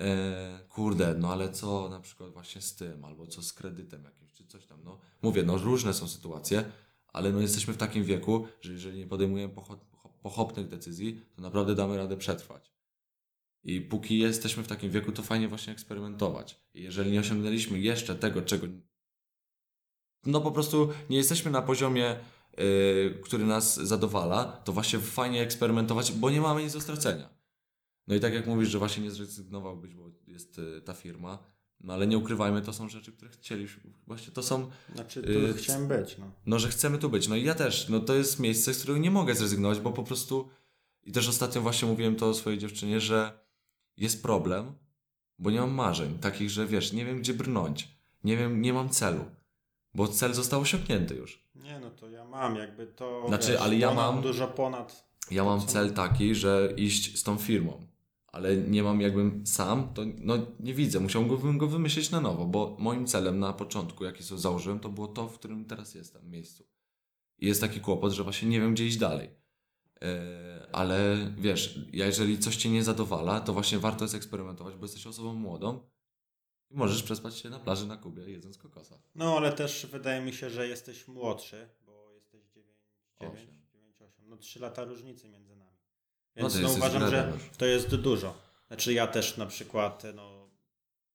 e, 0.00 0.60
kurde, 0.68 1.14
no 1.18 1.32
ale 1.32 1.52
co 1.52 1.88
na 1.88 2.00
przykład 2.00 2.30
właśnie 2.30 2.60
z 2.62 2.74
tym, 2.74 3.04
albo 3.04 3.26
co 3.26 3.42
z 3.42 3.52
kredytem 3.52 4.04
jakimś, 4.04 4.32
czy 4.32 4.46
coś 4.46 4.66
tam, 4.66 4.84
no. 4.84 4.98
Mówię, 5.22 5.42
no 5.42 5.58
różne 5.58 5.94
są 5.94 6.08
sytuacje, 6.08 6.64
ale 7.08 7.32
no 7.32 7.40
jesteśmy 7.40 7.74
w 7.74 7.76
takim 7.76 8.04
wieku, 8.04 8.46
że 8.60 8.72
jeżeli 8.72 8.98
nie 8.98 9.06
podejmujemy 9.06 9.54
pocho- 9.54 9.78
pochopnych 10.22 10.68
decyzji, 10.68 11.20
to 11.36 11.42
naprawdę 11.42 11.74
damy 11.74 11.96
radę 11.96 12.16
przetrwać. 12.16 12.72
I 13.64 13.80
póki 13.80 14.18
jesteśmy 14.18 14.62
w 14.62 14.68
takim 14.68 14.90
wieku, 14.90 15.12
to 15.12 15.22
fajnie 15.22 15.48
właśnie 15.48 15.72
eksperymentować. 15.72 16.60
I 16.74 16.82
jeżeli 16.82 17.10
nie 17.12 17.20
osiągnęliśmy 17.20 17.78
jeszcze 17.78 18.14
tego, 18.14 18.42
czego. 18.42 18.66
No 20.26 20.40
po 20.40 20.52
prostu 20.52 20.88
nie 21.10 21.16
jesteśmy 21.16 21.50
na 21.50 21.62
poziomie, 21.62 22.16
który 23.22 23.44
nas 23.44 23.76
zadowala, 23.76 24.44
to 24.44 24.72
właśnie 24.72 24.98
fajnie 24.98 25.42
eksperymentować, 25.42 26.12
bo 26.12 26.30
nie 26.30 26.40
mamy 26.40 26.62
nic 26.62 26.72
do 26.72 26.80
stracenia. 26.80 27.28
No 28.06 28.14
i 28.14 28.20
tak 28.20 28.34
jak 28.34 28.46
mówisz, 28.46 28.68
że 28.68 28.78
właśnie 28.78 29.02
nie 29.02 29.10
zrezygnowałbyś, 29.10 29.94
bo 29.94 30.10
jest 30.26 30.58
y, 30.58 30.80
ta 30.80 30.94
firma, 30.94 31.38
no 31.80 31.94
ale 31.94 32.06
nie 32.06 32.18
ukrywajmy, 32.18 32.62
to 32.62 32.72
są 32.72 32.88
rzeczy, 32.88 33.12
które 33.12 33.30
chcieliśmy. 33.30 33.92
Właśnie 34.06 34.32
to 34.32 34.42
są 34.42 34.70
Znaczy, 34.94 35.22
tu 35.22 35.30
Yy, 35.30 35.54
chciałem 35.54 35.88
być. 35.88 36.18
No. 36.18 36.30
no, 36.46 36.58
że 36.58 36.68
chcemy 36.68 36.98
tu 36.98 37.10
być. 37.10 37.28
No 37.28 37.36
i 37.36 37.44
ja 37.44 37.54
też. 37.54 37.88
No 37.88 38.00
to 38.00 38.14
jest 38.14 38.40
miejsce, 38.40 38.74
z 38.74 38.78
którego 38.78 39.00
nie 39.00 39.10
mogę 39.10 39.34
zrezygnować, 39.34 39.80
bo 39.80 39.92
po 39.92 40.02
prostu. 40.02 40.48
I 41.02 41.12
też 41.12 41.28
ostatnio 41.28 41.60
właśnie 41.62 41.88
mówiłem 41.88 42.16
to 42.16 42.28
o 42.28 42.34
swojej 42.34 42.58
dziewczynie, 42.58 43.00
że 43.00 43.40
jest 43.96 44.22
problem, 44.22 44.72
bo 45.38 45.50
nie 45.50 45.60
mam 45.60 45.70
marzeń. 45.70 46.18
Takich, 46.18 46.50
że 46.50 46.66
wiesz, 46.66 46.92
nie 46.92 47.04
wiem 47.04 47.18
gdzie 47.18 47.34
brnąć. 47.34 47.88
Nie 48.24 48.36
wiem, 48.36 48.62
nie 48.62 48.72
mam 48.72 48.88
celu. 48.88 49.24
Bo 49.94 50.08
cel 50.08 50.34
został 50.34 50.60
osiągnięty 50.60 51.14
już. 51.14 51.44
Nie, 51.54 51.80
no 51.80 51.90
to 51.90 52.08
ja 52.08 52.24
mam 52.24 52.56
jakby 52.56 52.86
to. 52.86 53.24
Znaczy, 53.28 53.60
ale 53.60 53.76
ja 53.76 53.94
mam- 53.94 54.22
Dużo 54.22 54.48
ponad. 54.48 55.10
Ja 55.30 55.44
mam 55.44 55.66
cel 55.66 55.92
taki, 55.92 56.34
że 56.34 56.72
iść 56.76 57.18
z 57.18 57.22
tą 57.22 57.36
firmą. 57.38 57.86
Ale 58.26 58.56
nie 58.56 58.82
mam 58.82 59.00
jakbym 59.00 59.46
sam, 59.46 59.94
to 59.94 60.02
no 60.18 60.34
nie 60.60 60.74
widzę. 60.74 61.00
Musiałbym 61.00 61.58
go 61.58 61.66
wymyślić 61.66 62.10
na 62.10 62.20
nowo, 62.20 62.46
bo 62.46 62.76
moim 62.78 63.06
celem 63.06 63.38
na 63.38 63.52
początku, 63.52 64.04
jaki 64.04 64.22
sobie 64.22 64.40
założyłem, 64.40 64.80
to 64.80 64.88
było 64.88 65.08
to, 65.08 65.28
w 65.28 65.38
którym 65.38 65.64
teraz 65.64 65.94
jestem, 65.94 66.30
miejscu. 66.30 66.64
I 67.38 67.46
jest 67.46 67.60
taki 67.60 67.80
kłopot, 67.80 68.12
że 68.12 68.22
właśnie 68.22 68.48
nie 68.48 68.60
wiem, 68.60 68.74
gdzie 68.74 68.86
iść 68.86 68.96
dalej. 68.96 69.28
Yy, 70.00 70.08
ale 70.72 71.16
wiesz, 71.38 71.80
jeżeli 71.92 72.38
coś 72.38 72.56
cię 72.56 72.70
nie 72.70 72.84
zadowala, 72.84 73.40
to 73.40 73.52
właśnie 73.52 73.78
warto 73.78 74.04
jest 74.04 74.14
eksperymentować, 74.14 74.74
bo 74.74 74.84
jesteś 74.84 75.06
osobą 75.06 75.34
młodą 75.34 75.80
i 76.70 76.76
możesz 76.76 77.02
przespać 77.02 77.36
się 77.36 77.50
na 77.50 77.58
plaży 77.58 77.86
na 77.86 77.96
Kubie, 77.96 78.30
jedząc 78.30 78.58
kokosa. 78.58 78.98
No, 79.14 79.36
ale 79.36 79.52
też 79.52 79.86
wydaje 79.86 80.20
mi 80.20 80.32
się, 80.32 80.50
że 80.50 80.68
jesteś 80.68 81.08
młodszy, 81.08 81.68
bo 81.86 82.10
jesteś 82.14 82.42
9, 82.44 82.76
9, 83.20 83.34
Osiem. 83.34 83.62
9 83.72 84.02
8. 84.02 84.28
No 84.28 84.36
3 84.36 84.60
lata 84.60 84.84
różnicy 84.84 85.28
między 85.28 85.56
nami. 85.56 85.70
No 86.36 86.42
Więc 86.42 86.54
no, 86.54 86.60
jesteś 86.60 86.78
uważam, 86.78 87.10
że 87.10 87.32
już. 87.34 87.56
to 87.56 87.66
jest 87.66 87.94
dużo. 87.96 88.34
Znaczy 88.66 88.92
ja 88.92 89.06
też 89.06 89.36
na 89.36 89.46
przykład 89.46 90.02
no, 90.14 90.50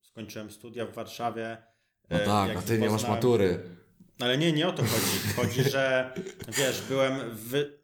skończyłem 0.02 0.52
studia 0.52 0.86
w 0.86 0.94
Warszawie. 0.94 1.58
No 2.10 2.18
e, 2.18 2.26
tak, 2.26 2.58
a 2.58 2.62
ty 2.62 2.80
nie 2.80 2.90
masz 2.90 3.08
matury. 3.08 3.64
Ale 4.20 4.38
nie, 4.38 4.52
nie 4.52 4.68
o 4.68 4.72
to 4.72 4.84
chodzi. 4.84 5.34
Chodzi, 5.36 5.70
że 5.70 6.14
wiesz, 6.48 6.82
byłem, 6.82 7.36
wy... 7.36 7.80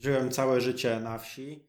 żyłem 0.00 0.30
całe 0.30 0.60
życie 0.60 1.00
na 1.00 1.18
wsi. 1.18 1.68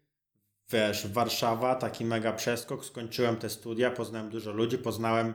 Wiesz, 0.71 1.07
Warszawa, 1.07 1.75
taki 1.75 2.05
mega 2.05 2.33
przeskok. 2.33 2.85
Skończyłem 2.85 3.37
te 3.37 3.49
studia, 3.49 3.91
poznałem 3.91 4.29
dużo 4.29 4.51
ludzi, 4.51 4.77
poznałem, 4.77 5.33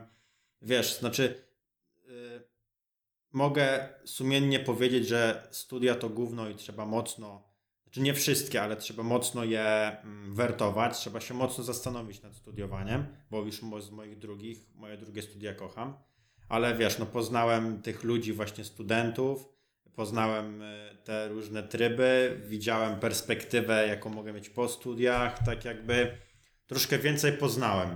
wiesz, 0.61 0.99
znaczy 0.99 1.43
y, 2.09 2.43
mogę 3.31 3.89
sumiennie 4.05 4.59
powiedzieć, 4.59 5.07
że 5.07 5.47
studia 5.51 5.95
to 5.95 6.09
gówno 6.09 6.49
i 6.49 6.55
trzeba 6.55 6.85
mocno, 6.85 7.43
znaczy 7.83 8.01
nie 8.01 8.13
wszystkie, 8.13 8.61
ale 8.61 8.75
trzeba 8.75 9.03
mocno 9.03 9.43
je 9.43 9.97
mm, 10.03 10.35
wertować, 10.35 10.97
trzeba 10.97 11.21
się 11.21 11.33
mocno 11.33 11.63
zastanowić 11.63 12.21
nad 12.21 12.35
studiowaniem, 12.35 13.05
bo 13.31 13.41
już 13.41 13.61
z 13.79 13.91
moich 13.91 14.17
drugich, 14.17 14.59
moje 14.75 14.97
drugie 14.97 15.21
studia 15.21 15.53
kocham. 15.53 15.93
Ale 16.49 16.75
wiesz, 16.75 16.99
no 16.99 17.05
poznałem 17.05 17.81
tych 17.81 18.03
ludzi, 18.03 18.33
właśnie 18.33 18.63
studentów, 18.63 19.49
poznałem 20.01 20.61
y, 20.61 20.97
te 21.03 21.27
różne 21.27 21.63
tryby, 21.63 22.41
widziałem 22.45 22.99
perspektywę, 22.99 23.87
jaką 23.87 24.09
mogę 24.09 24.33
mieć 24.33 24.49
po 24.49 24.69
studiach, 24.69 25.45
tak 25.45 25.65
jakby 25.65 26.17
troszkę 26.67 26.99
więcej 26.99 27.33
poznałem. 27.33 27.95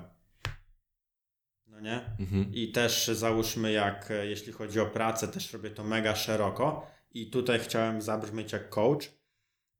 No 1.67 1.79
nie? 1.79 2.01
Mhm. 2.19 2.53
I 2.53 2.71
też 2.71 3.07
załóżmy, 3.07 3.71
jak 3.71 4.11
e, 4.11 4.27
jeśli 4.27 4.53
chodzi 4.53 4.79
o 4.79 4.85
pracę, 4.85 5.27
też 5.27 5.53
robię 5.53 5.69
to 5.69 5.83
mega 5.83 6.15
szeroko. 6.15 6.87
I 7.11 7.29
tutaj 7.29 7.59
chciałem 7.59 8.01
zabrzmieć 8.01 8.51
jak 8.51 8.69
coach, 8.69 9.05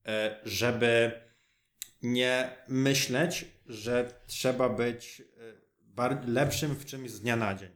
e, 0.08 0.40
żeby 0.44 1.12
nie 2.02 2.50
myśleć, 2.68 3.46
że 3.66 4.22
trzeba 4.28 4.70
być 4.70 5.22
e, 5.98 6.22
lepszym 6.28 6.76
w 6.76 6.86
czymś 6.86 7.12
z 7.12 7.22
dnia 7.22 7.36
na 7.36 7.56
dzień. 7.56 7.72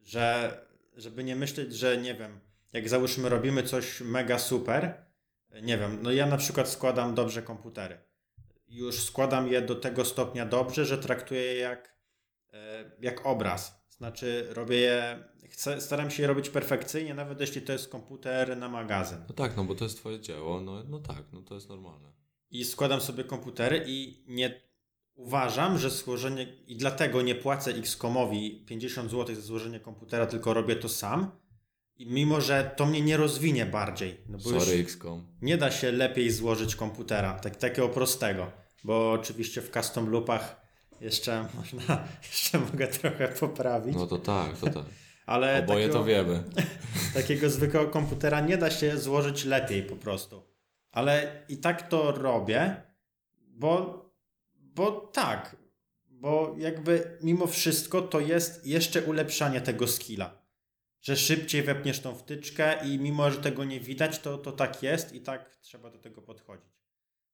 Że, 0.00 0.58
żeby 0.96 1.24
nie 1.24 1.36
myśleć, 1.36 1.74
że 1.74 1.98
nie 1.98 2.14
wiem, 2.14 2.49
jak 2.72 2.88
załóżmy 2.88 3.28
robimy 3.28 3.62
coś 3.62 4.00
mega 4.00 4.38
super, 4.38 5.06
nie 5.62 5.78
wiem, 5.78 5.98
no 6.02 6.12
ja 6.12 6.26
na 6.26 6.36
przykład 6.36 6.68
składam 6.68 7.14
dobrze 7.14 7.42
komputery. 7.42 7.98
Już 8.68 9.02
składam 9.02 9.48
je 9.48 9.62
do 9.62 9.74
tego 9.74 10.04
stopnia 10.04 10.46
dobrze, 10.46 10.84
że 10.84 10.98
traktuję 10.98 11.40
je 11.40 11.56
jak 11.56 11.96
e, 12.52 12.90
jak 13.00 13.26
obraz. 13.26 13.80
Znaczy, 13.90 14.46
robię 14.50 14.76
je, 14.76 15.24
chcę, 15.48 15.80
staram 15.80 16.10
się 16.10 16.22
je 16.22 16.26
robić 16.26 16.48
perfekcyjnie, 16.48 17.14
nawet 17.14 17.40
jeśli 17.40 17.62
to 17.62 17.72
jest 17.72 17.88
komputer 17.88 18.56
na 18.56 18.68
magazyn. 18.68 19.18
No 19.28 19.34
tak, 19.34 19.56
no 19.56 19.64
bo 19.64 19.74
to 19.74 19.84
jest 19.84 19.96
twoje 19.96 20.20
dzieło, 20.20 20.60
no, 20.60 20.84
no 20.84 20.98
tak, 20.98 21.24
no 21.32 21.42
to 21.42 21.54
jest 21.54 21.68
normalne. 21.68 22.12
I 22.50 22.64
składam 22.64 23.00
sobie 23.00 23.24
komputery 23.24 23.84
i 23.86 24.24
nie 24.26 24.60
uważam, 25.14 25.78
że 25.78 25.90
złożenie, 25.90 26.42
i 26.66 26.76
dlatego 26.76 27.22
nie 27.22 27.34
płacę 27.34 27.70
X-komowi 27.70 28.64
50 28.66 29.10
zł 29.10 29.34
za 29.34 29.42
złożenie 29.42 29.80
komputera, 29.80 30.26
tylko 30.26 30.54
robię 30.54 30.76
to 30.76 30.88
sam. 30.88 31.30
I 32.00 32.06
mimo, 32.06 32.40
że 32.40 32.70
to 32.76 32.86
mnie 32.86 33.00
nie 33.00 33.16
rozwinie 33.16 33.66
bardziej, 33.66 34.20
no 34.28 34.38
bo 34.38 34.60
Sorry, 34.60 34.78
XCOM. 34.78 35.26
nie 35.42 35.56
da 35.56 35.70
się 35.70 35.92
lepiej 35.92 36.30
złożyć 36.30 36.76
komputera, 36.76 37.32
tak, 37.32 37.56
takiego 37.56 37.88
prostego, 37.88 38.50
bo 38.84 39.12
oczywiście 39.12 39.62
w 39.62 39.70
custom 39.70 40.10
loopach 40.10 40.60
jeszcze 41.00 41.46
można, 41.54 42.08
jeszcze 42.22 42.58
mogę 42.58 42.88
trochę 42.88 43.28
poprawić. 43.28 43.96
No 43.96 44.06
to 44.06 44.18
tak, 44.18 44.58
to 44.58 44.66
tak. 44.66 44.84
Ale 45.26 45.58
Oboje 45.58 45.88
takiego, 45.88 45.98
to 45.98 46.04
wiemy. 46.04 46.44
takiego 47.14 47.50
zwykłego 47.50 47.90
komputera 47.90 48.40
nie 48.40 48.56
da 48.58 48.70
się 48.70 48.98
złożyć 48.98 49.44
lepiej 49.44 49.82
po 49.82 49.96
prostu. 49.96 50.42
Ale 50.92 51.44
i 51.48 51.56
tak 51.56 51.88
to 51.88 52.12
robię, 52.12 52.82
bo, 53.48 54.04
bo 54.54 54.90
tak, 54.90 55.56
bo 56.08 56.54
jakby 56.58 57.18
mimo 57.22 57.46
wszystko 57.46 58.02
to 58.02 58.20
jest 58.20 58.66
jeszcze 58.66 59.02
ulepszanie 59.02 59.60
tego 59.60 59.86
skilla. 59.86 60.39
Że 61.00 61.16
szybciej 61.16 61.62
wepniesz 61.62 62.00
tą 62.00 62.14
wtyczkę 62.14 62.88
i 62.88 62.98
mimo, 62.98 63.30
że 63.30 63.36
tego 63.40 63.64
nie 63.64 63.80
widać, 63.80 64.18
to, 64.18 64.38
to 64.38 64.52
tak 64.52 64.82
jest 64.82 65.14
i 65.14 65.20
tak 65.20 65.56
trzeba 65.60 65.90
do 65.90 65.98
tego 65.98 66.22
podchodzić. 66.22 66.72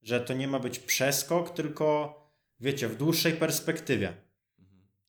Że 0.02 0.20
to 0.20 0.34
nie 0.34 0.48
ma 0.48 0.58
być 0.58 0.78
przeskok, 0.78 1.50
tylko 1.50 2.14
wiecie, 2.60 2.88
w 2.88 2.96
dłuższej 2.96 3.32
perspektywie. 3.32 4.16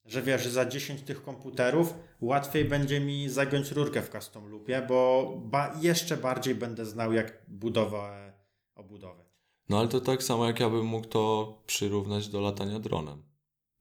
Że 0.06 0.22
wiesz, 0.22 0.44
że 0.44 0.50
za 0.50 0.66
10 0.66 1.02
tych 1.02 1.24
komputerów 1.24 1.94
łatwiej 2.22 2.66
będzie 2.66 3.00
mi 3.00 3.30
zagiąć 3.30 3.72
rurkę 3.72 4.02
w 4.02 4.10
custom 4.10 4.52
loopie, 4.52 4.82
bo 4.88 5.34
ba- 5.46 5.74
jeszcze 5.82 6.18
bardziej 6.18 6.56
będę 6.56 6.86
znał 6.86 7.14
jak 7.14 7.42
budowę 7.48 8.34
obudowy. 8.76 9.24
No 9.70 9.80
ale 9.80 9.88
to 9.88 10.02
tak 10.02 10.24
samo 10.24 10.46
jak 10.46 10.60
ja 10.60 10.70
bym 10.70 10.86
mógł 10.86 11.08
to 11.08 11.54
przyrównać 11.66 12.28
do 12.28 12.42
latania 12.42 12.80
dronem. 12.80 13.24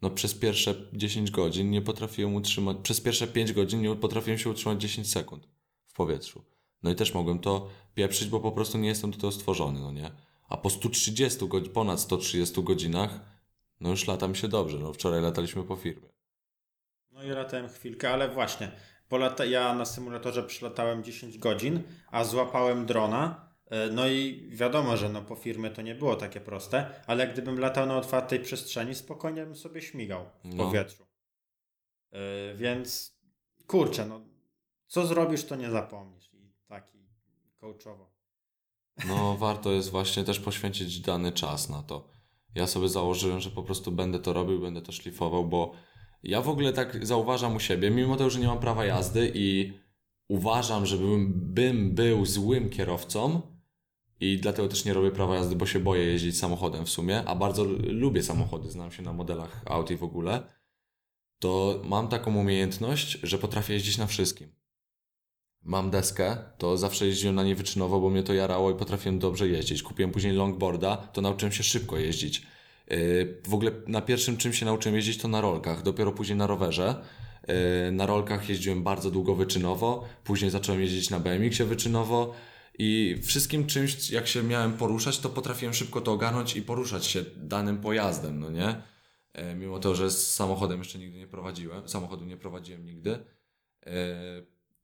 No 0.02 0.10
przez 0.10 0.34
pierwsze 0.34 0.74
10 0.92 1.30
godzin 1.30 1.70
nie 1.70 1.82
potrafiłem 1.82 2.34
utrzymać, 2.34 2.76
przez 2.82 3.00
pierwsze 3.00 3.26
5 3.26 3.52
godzin 3.52 3.80
nie 3.80 3.96
potrafiłem 3.96 4.38
się 4.38 4.50
utrzymać 4.50 4.80
10 4.80 5.12
sekund 5.12 5.48
w 5.86 5.92
powietrzu. 5.92 6.44
No 6.82 6.90
i 6.90 6.94
też 6.94 7.14
mogłem 7.14 7.38
to 7.38 7.68
pieprzyć, 7.94 8.28
bo 8.28 8.40
po 8.40 8.52
prostu 8.52 8.78
nie 8.78 8.88
jestem 8.88 9.10
do 9.10 9.16
tego 9.16 9.32
stworzony, 9.32 9.80
no 9.80 9.92
nie? 9.92 10.10
A 10.48 10.56
po 10.56 10.70
130 10.70 11.48
godzin, 11.48 11.72
ponad 11.72 12.00
130 12.00 12.62
godzinach, 12.62 13.20
no 13.80 13.90
już 13.90 14.06
lata 14.06 14.28
mi 14.28 14.36
się 14.36 14.48
dobrze. 14.48 14.78
No 14.78 14.92
wczoraj 14.92 15.22
lataliśmy 15.22 15.62
po 15.64 15.76
firmie. 15.76 16.08
No 17.10 17.22
i 17.22 17.28
latałem 17.28 17.68
chwilkę, 17.68 18.10
ale 18.10 18.28
właśnie, 18.28 18.72
bo 19.10 19.16
lata, 19.16 19.44
ja 19.44 19.74
na 19.74 19.84
symulatorze 19.84 20.42
przylatałem 20.42 21.04
10 21.04 21.38
godzin, 21.38 21.82
a 22.10 22.24
złapałem 22.24 22.86
drona. 22.86 23.45
E, 23.66 23.90
No 23.90 24.08
i 24.08 24.48
wiadomo, 24.50 24.96
że 24.96 25.08
no 25.08 25.22
po 25.22 25.36
firmie 25.36 25.70
to 25.70 25.82
nie 25.82 25.94
było 25.94 26.16
takie 26.16 26.40
proste, 26.40 26.90
ale 27.06 27.28
gdybym 27.28 27.58
latał 27.58 27.86
na 27.86 27.96
otwartej 27.96 28.40
przestrzeni, 28.40 28.94
spokojnie 28.94 29.44
bym 29.44 29.56
sobie 29.56 29.82
śmigał 29.82 30.24
w 30.44 30.54
No. 30.54 30.64
powietrzu. 30.64 31.06
E, 32.12 32.54
Więc 32.54 33.16
kurczę, 33.66 34.06
no 34.06 34.20
co 34.86 35.06
zrobisz, 35.06 35.44
to 35.44 35.56
nie 35.56 35.70
zapomnisz. 35.70 36.30
I 36.34 36.52
taki 36.68 36.98
coachowo. 37.60 38.10
No, 39.08 39.36
warto 39.36 39.72
jest 39.72 39.90
właśnie 39.90 40.24
też 40.24 40.40
poświęcić 40.40 41.00
dany 41.00 41.32
czas 41.32 41.68
na 41.68 41.82
to. 41.82 42.08
Ja 42.54 42.66
sobie 42.66 42.88
założyłem, 42.88 43.40
że 43.40 43.50
po 43.50 43.62
prostu 43.62 43.92
będę 43.92 44.18
to 44.18 44.32
robił, 44.32 44.60
będę 44.60 44.82
to 44.82 44.92
szlifował, 44.92 45.44
bo 45.48 45.72
ja 46.22 46.40
w 46.42 46.48
ogóle 46.48 46.72
tak 46.72 47.06
zauważam 47.06 47.56
u 47.56 47.60
siebie, 47.60 47.90
mimo 47.90 48.16
tego, 48.16 48.30
że 48.30 48.40
nie 48.40 48.46
mam 48.46 48.58
prawa 48.58 48.84
jazdy 48.84 49.32
i 49.34 49.72
uważam, 50.28 50.86
że 50.86 50.96
bym, 50.96 51.32
bym 51.54 51.94
był 51.94 52.26
złym 52.26 52.70
kierowcą 52.70 53.42
i 54.20 54.38
dlatego 54.38 54.68
też 54.68 54.84
nie 54.84 54.94
robię 54.94 55.10
prawa 55.10 55.34
jazdy, 55.34 55.56
bo 55.56 55.66
się 55.66 55.80
boję 55.80 56.04
jeździć 56.04 56.38
samochodem 56.38 56.86
w 56.86 56.90
sumie, 56.90 57.24
a 57.24 57.34
bardzo 57.34 57.64
lubię 57.84 58.22
samochody, 58.22 58.70
znam 58.70 58.92
się 58.92 59.02
na 59.02 59.12
modelach 59.12 59.62
Audi 59.66 59.96
w 59.96 60.04
ogóle, 60.04 60.42
to 61.38 61.80
mam 61.84 62.08
taką 62.08 62.36
umiejętność, 62.36 63.18
że 63.22 63.38
potrafię 63.38 63.74
jeździć 63.74 63.98
na 63.98 64.06
wszystkim 64.06 64.56
mam 65.66 65.90
deskę, 65.90 66.36
to 66.58 66.76
zawsze 66.76 67.06
jeździłem 67.06 67.34
na 67.34 67.44
niej 67.44 67.54
wyczynowo, 67.54 68.00
bo 68.00 68.10
mnie 68.10 68.22
to 68.22 68.34
jarało 68.34 68.70
i 68.70 68.74
potrafiłem 68.74 69.18
dobrze 69.18 69.48
jeździć. 69.48 69.82
Kupiłem 69.82 70.12
później 70.12 70.32
longboarda, 70.32 70.96
to 70.96 71.20
nauczyłem 71.20 71.52
się 71.52 71.62
szybko 71.62 71.98
jeździć. 71.98 72.42
Yy, 72.90 73.42
W 73.48 73.54
ogóle 73.54 73.70
na 73.86 74.00
pierwszym 74.00 74.36
czym 74.36 74.52
się 74.52 74.66
nauczyłem 74.66 74.96
jeździć 74.96 75.18
to 75.18 75.28
na 75.28 75.40
rolkach, 75.40 75.82
dopiero 75.82 76.12
później 76.12 76.38
na 76.38 76.46
rowerze. 76.46 76.94
Yy, 77.48 77.92
Na 77.92 78.06
rolkach 78.06 78.48
jeździłem 78.48 78.82
bardzo 78.82 79.10
długo 79.10 79.34
wyczynowo, 79.34 80.04
później 80.24 80.50
zacząłem 80.50 80.80
jeździć 80.80 81.10
na 81.10 81.20
BMX-ie 81.20 81.68
wyczynowo 81.68 82.34
i 82.78 83.20
wszystkim 83.22 83.66
czymś, 83.66 84.10
jak 84.10 84.26
się 84.26 84.42
miałem 84.42 84.72
poruszać, 84.72 85.18
to 85.18 85.28
potrafiłem 85.28 85.74
szybko 85.74 86.00
to 86.00 86.12
ogarnąć 86.12 86.56
i 86.56 86.62
poruszać 86.62 87.06
się 87.06 87.24
danym 87.36 87.78
pojazdem, 87.78 88.40
no 88.40 88.50
nie? 88.50 88.82
Yy, 89.34 89.54
Mimo 89.54 89.78
to, 89.78 89.94
że 89.94 90.10
z 90.10 90.34
samochodem 90.34 90.78
jeszcze 90.78 90.98
nigdy 90.98 91.18
nie 91.18 91.26
prowadziłem, 91.26 91.88
samochodu 91.88 92.24
nie 92.24 92.36
prowadziłem 92.36 92.84
nigdy. 92.84 93.10
Yy, 93.86 93.92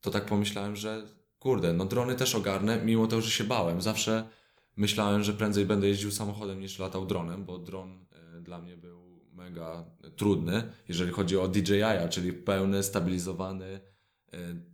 to 0.01 0.11
tak 0.11 0.26
pomyślałem, 0.26 0.76
że 0.76 1.07
kurde, 1.38 1.72
no 1.72 1.84
drony 1.84 2.14
też 2.14 2.34
ogarnę, 2.34 2.80
mimo 2.84 3.07
tego, 3.07 3.22
że 3.22 3.30
się 3.30 3.45
bałem. 3.45 3.82
Zawsze 3.82 4.28
myślałem, 4.76 5.22
że 5.22 5.32
prędzej 5.32 5.66
będę 5.66 5.88
jeździł 5.88 6.11
samochodem 6.11 6.61
niż 6.61 6.78
latał 6.78 7.07
dronem, 7.07 7.45
bo 7.45 7.59
dron 7.59 8.07
e, 8.36 8.40
dla 8.40 8.59
mnie 8.59 8.76
był 8.76 9.20
mega 9.32 9.84
trudny, 10.16 10.72
jeżeli 10.88 11.12
chodzi 11.12 11.38
o 11.38 11.49
DJI, 11.49 12.09
czyli 12.11 12.32
pełny, 12.32 12.82
stabilizowany, 12.82 13.66
e, 13.66 13.80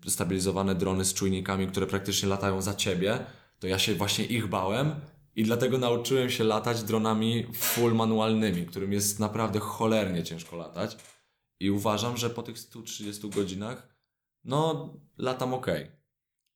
stabilizowane 0.06 0.74
drony 0.74 1.04
z 1.04 1.14
czujnikami, 1.14 1.66
które 1.66 1.86
praktycznie 1.86 2.28
latają 2.28 2.62
za 2.62 2.74
ciebie, 2.74 3.18
to 3.58 3.66
ja 3.66 3.78
się 3.78 3.94
właśnie 3.94 4.24
ich 4.24 4.46
bałem 4.46 4.94
i 5.36 5.44
dlatego 5.44 5.78
nauczyłem 5.78 6.30
się 6.30 6.44
latać 6.44 6.82
dronami 6.82 7.46
full 7.54 7.94
manualnymi, 7.94 8.66
którym 8.66 8.92
jest 8.92 9.20
naprawdę 9.20 9.58
cholernie 9.60 10.22
ciężko 10.22 10.56
latać. 10.56 10.96
I 11.60 11.70
uważam, 11.70 12.16
że 12.16 12.30
po 12.30 12.42
tych 12.42 12.58
130 12.58 13.30
godzinach 13.30 13.88
no, 14.44 14.94
latam 15.18 15.54
ok. 15.54 15.66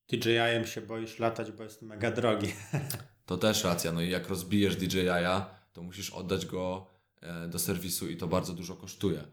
DJI-em 0.09 0.67
się 0.67 0.81
boisz 0.81 1.19
latać, 1.19 1.53
bo 1.53 1.63
jest 1.63 1.83
mega 1.83 2.11
drogi. 2.11 2.53
To 3.27 3.37
też 3.37 3.65
racja. 3.65 3.93
No 3.93 4.01
i 4.03 4.11
jak 4.11 4.29
rozbijesz 4.29 4.77
DJI-a, 4.77 5.51
to 5.73 5.83
musisz 5.83 6.11
oddać 6.11 6.47
go 6.47 6.87
e, 7.21 7.49
do 7.49 7.59
serwisu 7.59 8.09
i 8.09 8.17
to 8.17 8.29
bardzo 8.29 8.53
dużo 8.53 8.77
kosztuje. 8.77 9.25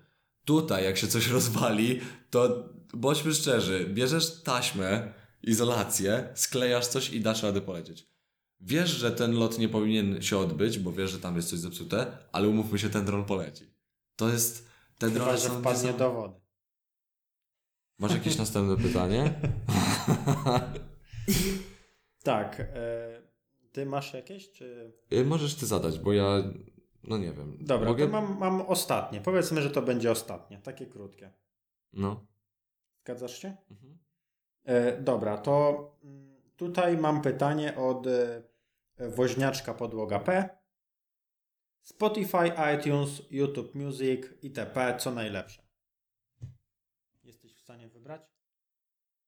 Tutaj, 0.46 0.84
jak 0.84 0.98
się 0.98 1.08
coś 1.08 1.28
rozwali, 1.28 2.02
to 2.30 2.70
bądźmy 2.94 3.34
szczerzy, 3.34 3.86
bierzesz 3.86 4.44
taśmę, 4.44 5.14
izolację, 5.44 6.30
sklejasz 6.36 6.88
coś 6.88 7.10
i 7.10 7.22
dasz 7.22 7.44
radę 7.44 7.62
polecieć. 7.62 8.08
Wiesz, 8.62 8.90
że 8.90 9.12
ten 9.12 9.34
lot 9.34 9.60
nie 9.60 9.70
powinien 9.70 10.22
się 10.22 10.38
odbyć, 10.38 10.80
bo 10.80 10.92
wiesz, 10.92 11.12
że 11.12 11.20
tam 11.20 11.36
jest 11.36 11.50
coś 11.50 11.60
zepsute, 11.60 12.18
ale 12.32 12.48
umówmy 12.48 12.80
się, 12.80 12.90
ten 12.90 13.06
dron 13.06 13.26
poleci. 13.26 13.64
To 14.16 14.30
jest... 14.30 14.70
Te 14.98 15.08
Chyba, 15.08 15.20
drony 15.20 15.38
że 15.38 15.50
wpadnie 15.50 15.94
do 15.94 16.14
wody. 16.14 16.40
Masz 18.00 18.14
jakieś 18.14 18.38
następne 18.44 18.78
pytanie? 18.88 19.34
Tak. 22.24 22.60
E, 22.60 23.22
ty 23.72 23.86
masz 23.86 24.14
jakieś, 24.14 24.52
czy... 24.52 24.94
Y, 25.14 25.26
Możesz 25.26 25.56
ty 25.56 25.66
zadać, 25.66 26.00
bo 26.00 26.14
ja... 26.14 26.44
No 27.04 27.18
nie 27.18 27.34
wiem. 27.34 27.58
Dobra, 27.62 27.90
Mogę? 27.90 28.06
to 28.06 28.12
mam, 28.12 28.38
mam 28.40 28.62
ostatnie. 28.62 29.22
Powiedzmy, 29.22 29.62
że 29.62 29.70
to 29.70 29.82
będzie 29.82 30.12
ostatnie. 30.12 30.58
Takie 30.58 30.86
krótkie. 30.86 31.32
No. 31.94 32.28
Zgadzasz 33.04 33.38
się? 33.40 33.58
Mhm. 33.72 33.98
E, 34.64 35.02
dobra, 35.02 35.38
to 35.38 35.98
mm, 36.04 36.42
tutaj 36.56 36.98
mam 36.98 37.22
pytanie 37.22 37.78
od 37.78 38.08
e, 38.08 38.44
woźniaczka 38.98 39.74
podłoga 39.74 40.20
P. 40.20 40.50
Spotify, 41.84 42.52
iTunes, 42.78 43.22
YouTube 43.32 43.76
Music, 43.76 44.22
itp. 44.42 44.98
Co 45.00 45.12
najlepsze? 45.12 45.62
Jesteś 47.24 47.56
w 47.56 47.60
stanie 47.60 47.90
wybrać? 47.90 48.22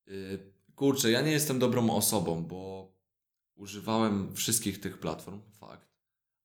Y, 0.08 0.54
Kurczę, 0.76 1.12
ja 1.12 1.22
nie 1.22 1.32
jestem 1.32 1.60
dobrą 1.60 1.90
osobą, 1.90 2.46
bo 2.46 2.92
używałem 3.56 4.36
wszystkich 4.36 4.80
tych 4.80 5.00
platform, 5.00 5.42
fakt, 5.52 5.90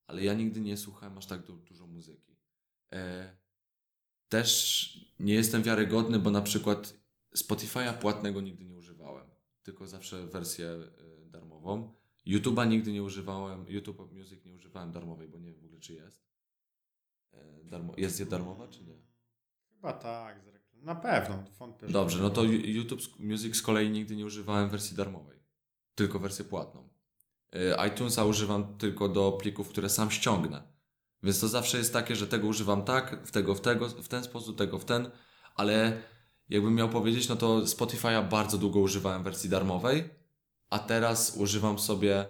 ale 0.07 0.23
ja 0.23 0.33
nigdy 0.33 0.59
nie 0.59 0.77
słuchałem 0.77 1.17
aż 1.17 1.25
tak 1.25 1.45
du- 1.45 1.57
dużo 1.57 1.87
muzyki. 1.87 2.37
E, 2.93 3.35
też 4.29 4.91
nie 5.19 5.33
jestem 5.33 5.63
wiarygodny, 5.63 6.19
bo 6.19 6.31
na 6.31 6.41
przykład 6.41 6.93
Spotify'a 7.37 7.93
płatnego 7.93 8.41
nigdy 8.41 8.65
nie 8.65 8.75
używałem, 8.75 9.27
tylko 9.63 9.87
zawsze 9.87 10.27
wersję 10.27 10.67
y, 11.25 11.29
darmową. 11.29 11.93
YouTube'a 12.27 12.67
nigdy 12.67 12.91
nie 12.91 13.03
używałem, 13.03 13.65
YouTube 13.67 14.11
Music 14.11 14.45
nie 14.45 14.53
używałem 14.53 14.91
darmowej, 14.91 15.27
bo 15.27 15.37
nie 15.37 15.51
wiem 15.51 15.61
w 15.61 15.65
ogóle 15.65 15.79
czy 15.79 15.93
jest. 15.93 16.27
E, 17.33 17.63
darmo, 17.63 17.93
jest 17.97 18.23
darmowa 18.23 18.67
czy 18.67 18.83
nie? 18.85 18.97
Chyba 19.69 19.93
tak. 19.93 20.47
Na 20.73 20.95
pewno. 20.95 21.43
Wątpię, 21.59 21.87
Dobrze, 21.87 22.21
no 22.21 22.29
to 22.29 22.43
YouTube 22.43 23.01
Music 23.19 23.55
z 23.55 23.61
kolei 23.61 23.89
nigdy 23.89 24.15
nie 24.15 24.25
używałem 24.25 24.69
wersji 24.69 24.97
darmowej, 24.97 25.39
tylko 25.95 26.19
wersję 26.19 26.45
płatną. 26.45 26.89
Y, 27.55 27.87
iTunesa 27.87 28.25
używam 28.25 28.77
tylko 28.77 29.09
do 29.09 29.31
plików, 29.31 29.69
które 29.69 29.89
sam 29.89 30.11
ściągnę. 30.11 30.63
Więc 31.23 31.39
to 31.39 31.47
zawsze 31.47 31.77
jest 31.77 31.93
takie, 31.93 32.15
że 32.15 32.27
tego 32.27 32.47
używam 32.47 32.83
tak, 32.83 33.27
w 33.27 33.31
tego 33.31 33.55
w 33.55 33.61
tego, 33.61 33.89
w 33.89 34.07
ten 34.07 34.23
sposób, 34.23 34.57
tego 34.57 34.79
w 34.79 34.85
ten, 34.85 35.11
ale 35.55 36.01
jakbym 36.49 36.75
miał 36.75 36.89
powiedzieć, 36.89 37.29
no 37.29 37.35
to 37.35 37.59
Spotify'a 37.59 38.29
bardzo 38.29 38.57
długo 38.57 38.79
używałem 38.79 39.23
wersji 39.23 39.49
darmowej, 39.49 40.09
a 40.69 40.79
teraz 40.79 41.37
używam 41.37 41.79
sobie 41.79 42.25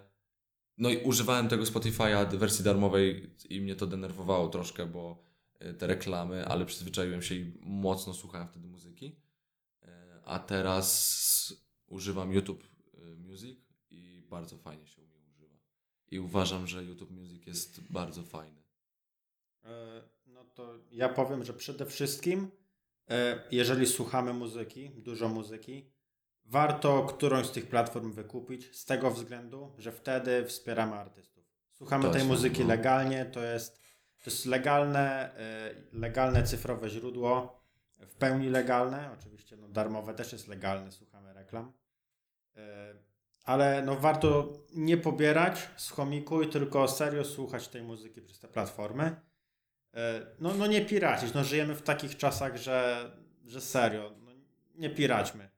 no 0.77 0.89
i 0.89 0.97
używałem 0.97 1.47
tego 1.47 1.63
Spotify'a 1.63 2.37
wersji 2.37 2.63
darmowej 2.65 3.35
i 3.49 3.61
mnie 3.61 3.75
to 3.75 3.87
denerwowało 3.87 4.49
troszkę, 4.49 4.85
bo 4.85 5.23
y, 5.61 5.73
te 5.73 5.87
reklamy, 5.87 6.45
ale 6.47 6.65
przyzwyczaiłem 6.65 7.21
się 7.21 7.35
i 7.35 7.53
mocno 7.61 8.13
słuchałem 8.13 8.47
wtedy 8.47 8.67
muzyki. 8.67 9.15
E, 9.83 10.21
A 10.25 10.39
teraz 10.39 11.67
używam 11.87 12.33
YouTube 12.33 12.63
y, 12.63 13.15
Music 13.17 13.59
i 13.89 14.23
bardzo 14.29 14.57
fajnie 14.57 14.87
się 14.87 15.01
mnie 15.01 15.19
używa. 15.29 15.55
I 16.11 16.19
uważam, 16.19 16.67
że 16.67 16.83
YouTube 16.83 17.11
Music 17.11 17.47
jest 17.47 17.81
bardzo 17.81 18.23
fajny. 18.23 18.61
E, 19.63 20.03
No 20.25 20.45
to 20.45 20.73
ja 20.91 21.09
powiem, 21.09 21.43
że 21.43 21.53
przede 21.53 21.85
wszystkim, 21.85 22.51
jeżeli 23.51 23.87
słuchamy 23.87 24.33
muzyki, 24.33 24.89
dużo 24.89 25.29
muzyki, 25.29 25.91
warto 26.45 27.03
którąś 27.03 27.47
z 27.47 27.51
tych 27.51 27.67
platform 27.67 28.11
wykupić 28.11 28.75
z 28.75 28.85
tego 28.85 29.11
względu, 29.11 29.75
że 29.77 29.91
wtedy 29.91 30.45
wspieramy 30.45 30.95
artystów. 30.95 31.45
Słuchamy 31.71 32.03
To 32.03 32.11
tej 32.11 32.23
muzyki 32.23 32.61
no. 32.61 32.67
legalnie, 32.67 33.25
to 33.25 33.43
jest, 33.43 33.81
to 34.23 34.29
jest 34.29 34.45
legalne, 34.45 35.35
e, 35.37 35.73
legalne 35.93 36.43
cyfrowe 36.43 36.89
źródło, 36.89 37.57
w 37.99 38.15
pełni 38.15 38.49
legalne, 38.49 39.11
oczywiście 39.19 39.57
no, 39.57 39.69
darmowe 39.69 40.13
też 40.13 40.31
jest 40.31 40.47
legalne, 40.47 40.91
słuchamy 40.91 41.33
reklam. 41.33 41.73
E, 42.55 42.93
Ale 43.43 43.81
no 43.81 43.95
warto 43.95 44.53
nie 44.75 44.97
pobierać 44.97 45.69
z 45.77 45.89
chomiku 45.89 46.41
i 46.41 46.47
tylko 46.47 46.87
serio 46.87 47.25
słuchać 47.25 47.67
tej 47.67 47.83
muzyki 47.83 48.21
przez 48.21 48.39
te 48.39 48.47
platformy. 48.47 49.15
E, 49.97 50.25
No, 50.39 50.53
no 50.53 50.67
nie 50.67 50.85
piracić. 50.85 51.33
No 51.33 51.43
żyjemy 51.43 51.75
w 51.75 51.81
takich 51.81 52.17
czasach, 52.17 52.57
że, 52.57 53.11
że 53.45 53.61
serio, 53.61 54.15
no 54.23 54.31
nie 54.75 54.89
piraćmy. 54.89 55.49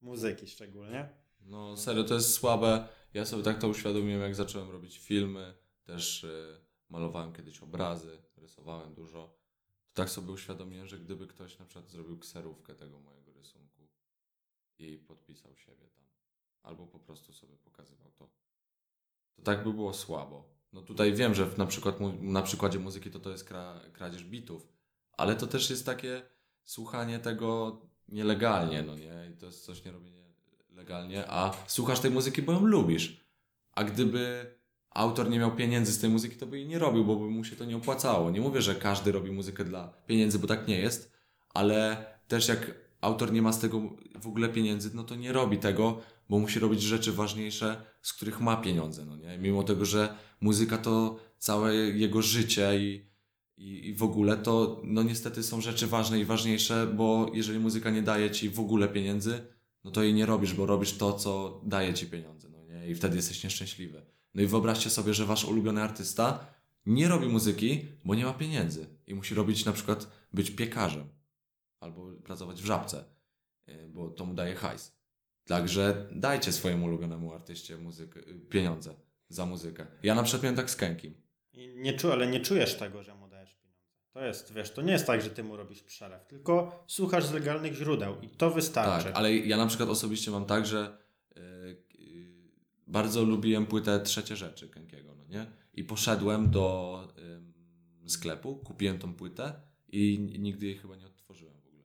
Muzyki 0.00 0.46
szczególnie. 0.46 1.08
No 1.40 1.76
serio, 1.76 2.04
to 2.04 2.14
jest 2.14 2.32
słabe. 2.32 2.88
Ja 3.14 3.24
sobie 3.24 3.42
tak 3.42 3.58
to 3.58 3.68
uświadomiłem, 3.68 4.22
jak 4.22 4.34
zacząłem 4.34 4.70
robić 4.70 4.98
filmy. 4.98 5.54
Też 5.84 6.24
y, 6.24 6.60
malowałem 6.88 7.32
kiedyś 7.32 7.60
obrazy, 7.60 8.18
rysowałem 8.36 8.94
dużo. 8.94 9.34
To 9.92 10.02
tak 10.02 10.10
sobie 10.10 10.32
uświadomiłem, 10.32 10.86
że 10.86 10.98
gdyby 10.98 11.26
ktoś 11.26 11.58
na 11.58 11.64
przykład 11.64 11.90
zrobił 11.90 12.18
kserówkę 12.18 12.74
tego 12.74 13.00
mojego 13.00 13.32
rysunku 13.32 13.88
i 14.78 14.98
podpisał 14.98 15.56
siebie 15.56 15.88
tam, 15.88 16.04
albo 16.62 16.86
po 16.86 16.98
prostu 16.98 17.32
sobie 17.32 17.56
pokazywał 17.56 18.10
to, 18.10 18.28
to 19.34 19.42
tak 19.42 19.64
by 19.64 19.72
było 19.72 19.94
słabo. 19.94 20.57
No 20.72 20.82
tutaj 20.82 21.14
wiem, 21.14 21.34
że 21.34 21.46
na 21.56 21.66
przykład 21.66 21.96
na 22.20 22.42
przykładzie 22.42 22.78
muzyki 22.78 23.10
to 23.10 23.20
to 23.20 23.30
jest 23.30 23.44
kra, 23.44 23.80
kradzież 23.92 24.24
bitów, 24.24 24.68
ale 25.12 25.36
to 25.36 25.46
też 25.46 25.70
jest 25.70 25.86
takie 25.86 26.22
słuchanie 26.64 27.18
tego 27.18 27.80
nielegalnie, 28.08 28.82
no 28.82 28.96
nie? 28.96 29.30
I 29.34 29.36
to 29.36 29.46
jest 29.46 29.64
coś 29.64 29.84
nie 29.84 29.92
robienie 29.92 30.24
legalnie, 30.70 31.24
a 31.30 31.52
słuchasz 31.66 32.00
tej 32.00 32.10
muzyki, 32.10 32.42
bo 32.42 32.52
ją 32.52 32.66
lubisz. 32.66 33.20
A 33.72 33.84
gdyby 33.84 34.54
autor 34.90 35.30
nie 35.30 35.38
miał 35.38 35.56
pieniędzy 35.56 35.92
z 35.92 36.00
tej 36.00 36.10
muzyki, 36.10 36.36
to 36.36 36.46
by 36.46 36.58
jej 36.58 36.68
nie 36.68 36.78
robił, 36.78 37.04
bo 37.04 37.16
by 37.16 37.24
mu 37.24 37.44
się 37.44 37.56
to 37.56 37.64
nie 37.64 37.76
opłacało. 37.76 38.30
Nie 38.30 38.40
mówię, 38.40 38.62
że 38.62 38.74
każdy 38.74 39.12
robi 39.12 39.30
muzykę 39.30 39.64
dla 39.64 39.88
pieniędzy, 40.06 40.38
bo 40.38 40.46
tak 40.46 40.68
nie 40.68 40.78
jest, 40.78 41.12
ale 41.54 42.06
też 42.28 42.48
jak 42.48 42.74
autor 43.00 43.32
nie 43.32 43.42
ma 43.42 43.52
z 43.52 43.60
tego 43.60 43.80
w 44.20 44.26
ogóle 44.26 44.48
pieniędzy, 44.48 44.90
no 44.94 45.04
to 45.04 45.14
nie 45.14 45.32
robi 45.32 45.58
tego, 45.58 46.00
bo 46.28 46.38
musi 46.38 46.58
robić 46.58 46.82
rzeczy 46.82 47.12
ważniejsze, 47.12 47.82
z 48.02 48.12
których 48.12 48.40
ma 48.40 48.56
pieniądze, 48.56 49.04
no 49.04 49.16
nie? 49.16 49.38
Mimo 49.38 49.62
tego, 49.62 49.84
że 49.84 50.14
muzyka 50.40 50.78
to 50.78 51.18
całe 51.38 51.74
jego 51.74 52.22
życie 52.22 52.78
i, 52.78 53.06
i, 53.56 53.88
i 53.88 53.94
w 53.94 54.02
ogóle 54.02 54.36
to, 54.36 54.80
no 54.84 55.02
niestety 55.02 55.42
są 55.42 55.60
rzeczy 55.60 55.86
ważne 55.86 56.20
i 56.20 56.24
ważniejsze, 56.24 56.86
bo 56.86 57.30
jeżeli 57.34 57.58
muzyka 57.58 57.90
nie 57.90 58.02
daje 58.02 58.30
ci 58.30 58.50
w 58.50 58.60
ogóle 58.60 58.88
pieniędzy, 58.88 59.40
no 59.84 59.90
to 59.90 60.02
jej 60.02 60.14
nie 60.14 60.26
robisz, 60.26 60.54
bo 60.54 60.66
robisz 60.66 60.92
to, 60.92 61.12
co 61.12 61.60
daje 61.64 61.94
ci 61.94 62.06
pieniądze, 62.06 62.48
no 62.48 62.64
nie? 62.64 62.90
I 62.90 62.94
wtedy 62.94 63.16
jesteś 63.16 63.44
nieszczęśliwy. 63.44 64.02
No 64.34 64.42
i 64.42 64.46
wyobraźcie 64.46 64.90
sobie, 64.90 65.14
że 65.14 65.26
wasz 65.26 65.44
ulubiony 65.44 65.82
artysta 65.82 66.46
nie 66.86 67.08
robi 67.08 67.26
muzyki, 67.26 67.86
bo 68.04 68.14
nie 68.14 68.24
ma 68.24 68.32
pieniędzy 68.32 68.86
i 69.06 69.14
musi 69.14 69.34
robić 69.34 69.64
na 69.64 69.72
przykład 69.72 70.10
być 70.32 70.50
piekarzem 70.50 71.08
albo 71.80 72.12
pracować 72.24 72.62
w 72.62 72.66
żabce, 72.66 73.04
y, 73.68 73.88
bo 73.88 74.10
to 74.10 74.24
mu 74.24 74.34
daje 74.34 74.54
hajs. 74.54 74.97
Także 75.48 76.06
dajcie 76.12 76.52
swojemu 76.52 76.86
ulubionemu 76.86 77.32
artyście 77.32 77.76
muzykę, 77.76 78.20
y, 78.20 78.34
pieniądze 78.34 78.94
za 79.28 79.46
muzykę. 79.46 79.86
Ja 80.02 80.14
na 80.14 80.22
przykład 80.22 80.42
miałem 80.42 80.56
tak 80.56 80.70
z 80.70 80.76
Kenkim. 80.76 81.14
I 81.52 81.68
nie 81.76 81.92
czu, 81.92 82.12
ale 82.12 82.26
nie 82.26 82.40
czujesz 82.40 82.74
tego, 82.74 83.02
że 83.02 83.14
mu 83.14 83.28
dajesz 83.28 83.54
pieniądze. 83.54 83.84
To 84.12 84.24
jest, 84.24 84.52
wiesz, 84.52 84.70
to 84.70 84.82
nie 84.82 84.92
jest 84.92 85.06
tak, 85.06 85.22
że 85.22 85.30
ty 85.30 85.44
mu 85.44 85.56
robisz 85.56 85.82
przelew, 85.82 86.26
tylko 86.26 86.84
słuchasz 86.86 87.24
z 87.24 87.32
legalnych 87.32 87.74
źródeł 87.74 88.20
i 88.22 88.28
to 88.28 88.50
wystarczy. 88.50 89.04
Tak, 89.04 89.16
ale 89.16 89.36
ja 89.36 89.56
na 89.56 89.66
przykład 89.66 89.88
osobiście 89.88 90.30
mam 90.30 90.44
tak, 90.44 90.66
że 90.66 90.98
y, 91.36 91.40
y, 91.40 91.76
bardzo 92.86 93.24
lubiłem 93.24 93.66
płytę 93.66 94.00
Trzecie 94.00 94.36
Rzeczy 94.36 94.68
Kenkiego, 94.68 95.14
no 95.14 95.24
nie? 95.26 95.46
I 95.74 95.84
poszedłem 95.84 96.50
do 96.50 97.08
ym, 97.18 97.54
sklepu, 98.06 98.56
kupiłem 98.56 98.98
tą 98.98 99.14
płytę 99.14 99.60
i 99.88 100.18
nigdy 100.38 100.66
jej 100.66 100.78
chyba 100.78 100.96
nie 100.96 101.06
odtworzyłem 101.06 101.60
w 101.60 101.66
ogóle. 101.66 101.84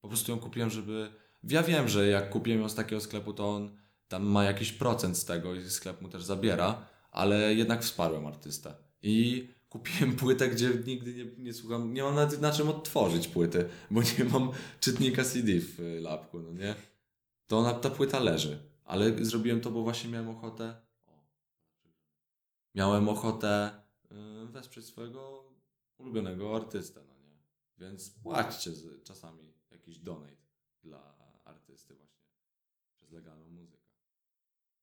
Po 0.00 0.08
prostu 0.08 0.32
ją 0.32 0.38
kupiłem, 0.38 0.70
żeby... 0.70 1.21
Ja 1.44 1.62
wiem, 1.62 1.88
że 1.88 2.06
jak 2.06 2.30
kupiłem 2.30 2.60
ją 2.60 2.68
z 2.68 2.74
takiego 2.74 3.00
sklepu, 3.00 3.32
to 3.32 3.48
on 3.48 3.76
tam 4.08 4.22
ma 4.22 4.44
jakiś 4.44 4.72
procent 4.72 5.18
z 5.18 5.24
tego 5.24 5.54
i 5.54 5.70
sklep 5.70 6.02
mu 6.02 6.08
też 6.08 6.24
zabiera, 6.24 6.86
ale 7.10 7.54
jednak 7.54 7.82
wsparłem 7.82 8.26
artystę. 8.26 8.74
I 9.02 9.48
kupiłem 9.68 10.16
płytę, 10.16 10.48
gdzie 10.48 10.70
nigdy 10.86 11.14
nie, 11.14 11.24
nie 11.44 11.54
słucham, 11.54 11.94
nie 11.94 12.02
mam 12.02 12.14
nawet 12.14 12.40
na 12.40 12.52
czym 12.52 12.68
odtworzyć 12.68 13.28
płyty, 13.28 13.68
bo 13.90 14.02
nie 14.02 14.24
mam 14.32 14.50
czytnika 14.80 15.24
CD 15.24 15.52
w 15.60 15.98
lapku, 16.00 16.38
no 16.40 16.52
nie? 16.52 16.74
To 17.46 17.58
ona, 17.58 17.74
ta 17.74 17.90
płyta 17.90 18.20
leży. 18.20 18.58
Ale 18.84 19.24
zrobiłem 19.24 19.60
to, 19.60 19.70
bo 19.70 19.82
właśnie 19.82 20.10
miałem 20.10 20.28
ochotę. 20.28 20.74
Miałem 22.74 23.08
ochotę 23.08 23.70
y, 24.12 24.46
wesprzeć 24.46 24.84
swojego 24.84 25.44
ulubionego 25.98 26.56
artystę, 26.56 27.00
no 27.08 27.14
nie? 27.18 27.36
Więc 27.78 28.10
płaćcie 28.10 28.70
czasami 29.04 29.54
jakiś 29.70 29.98
donate 29.98 30.36
dla 30.82 31.11
artysty 31.72 31.94
właśnie 31.94 32.22
przez 32.96 33.10
legalną 33.10 33.50
muzykę. 33.50 33.88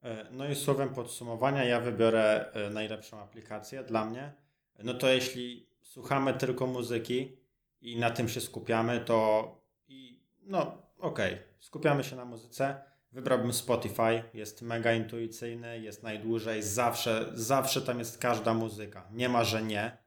E, 0.04 0.28
No 0.32 0.48
i 0.50 0.56
słowem 0.56 0.90
podsumowania 0.94 1.64
ja 1.64 1.80
wybiorę 1.80 2.52
e, 2.54 2.70
najlepszą 2.70 3.20
aplikację 3.20 3.84
dla 3.84 4.06
mnie. 4.06 4.34
No 4.84 4.94
to 4.94 5.08
jeśli 5.10 5.70
słuchamy 5.82 6.34
tylko 6.34 6.68
muzyki 6.68 7.38
i 7.82 7.98
na 8.00 8.12
tym 8.12 8.30
się 8.30 8.42
skupiamy, 8.42 9.00
to 9.00 9.50
i 9.88 10.24
no 10.42 10.82
okej, 10.98 11.38
skupiamy 11.60 12.04
się 12.04 12.16
na 12.16 12.26
muzyce. 12.26 12.84
Wybrałbym 13.12 13.54
Spotify, 13.54 14.24
jest 14.34 14.62
mega 14.62 14.94
intuicyjny, 14.94 15.80
jest 15.80 16.04
najdłużej, 16.04 16.64
zawsze, 16.64 17.32
zawsze 17.34 17.82
tam 17.82 18.00
jest 18.00 18.18
każda 18.18 18.54
muzyka. 18.54 19.08
Nie 19.12 19.30
ma, 19.30 19.44
że 19.44 19.62
nie. 19.64 19.98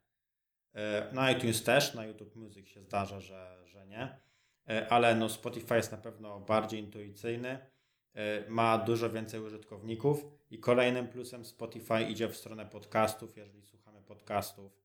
E, 0.74 1.08
Na 1.12 1.30
iTunes 1.30 1.62
też, 1.62 1.94
na 1.94 2.04
YouTube 2.04 2.36
Music 2.36 2.68
się 2.68 2.82
zdarza, 2.82 3.20
że, 3.20 3.58
że 3.64 3.86
nie. 3.86 4.21
E, 4.68 4.92
Ale 4.92 5.14
no 5.14 5.28
Spotify 5.28 5.74
jest 5.74 5.92
na 5.92 5.98
pewno 5.98 6.40
bardziej 6.40 6.80
intuicyjny 6.80 7.58
e, 8.14 8.50
ma 8.50 8.78
dużo 8.78 9.10
więcej 9.10 9.40
użytkowników 9.40 10.24
i 10.50 10.58
kolejnym 10.58 11.08
plusem 11.08 11.44
Spotify 11.44 12.02
idzie 12.02 12.28
w 12.28 12.36
stronę 12.36 12.66
podcastów. 12.66 13.36
Jeżeli 13.36 13.62
słuchamy 13.62 14.02
podcastów, 14.02 14.78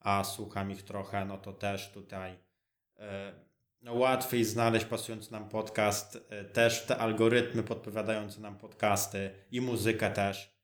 a 0.00 0.24
słucham 0.24 0.70
ich 0.70 0.82
trochę, 0.82 1.24
no 1.24 1.38
to 1.38 1.52
też 1.52 1.90
tutaj 1.92 2.38
e, 2.98 3.32
no 3.82 3.94
łatwiej 3.94 4.44
znaleźć 4.44 4.84
pasujący 4.84 5.32
nam 5.32 5.48
podcast, 5.48 6.28
też 6.52 6.86
te 6.86 6.96
algorytmy 6.96 7.62
podpowiadające 7.62 8.40
nam 8.40 8.58
podcasty 8.58 9.30
i 9.50 9.60
muzykę 9.60 10.10
też. 10.10 10.60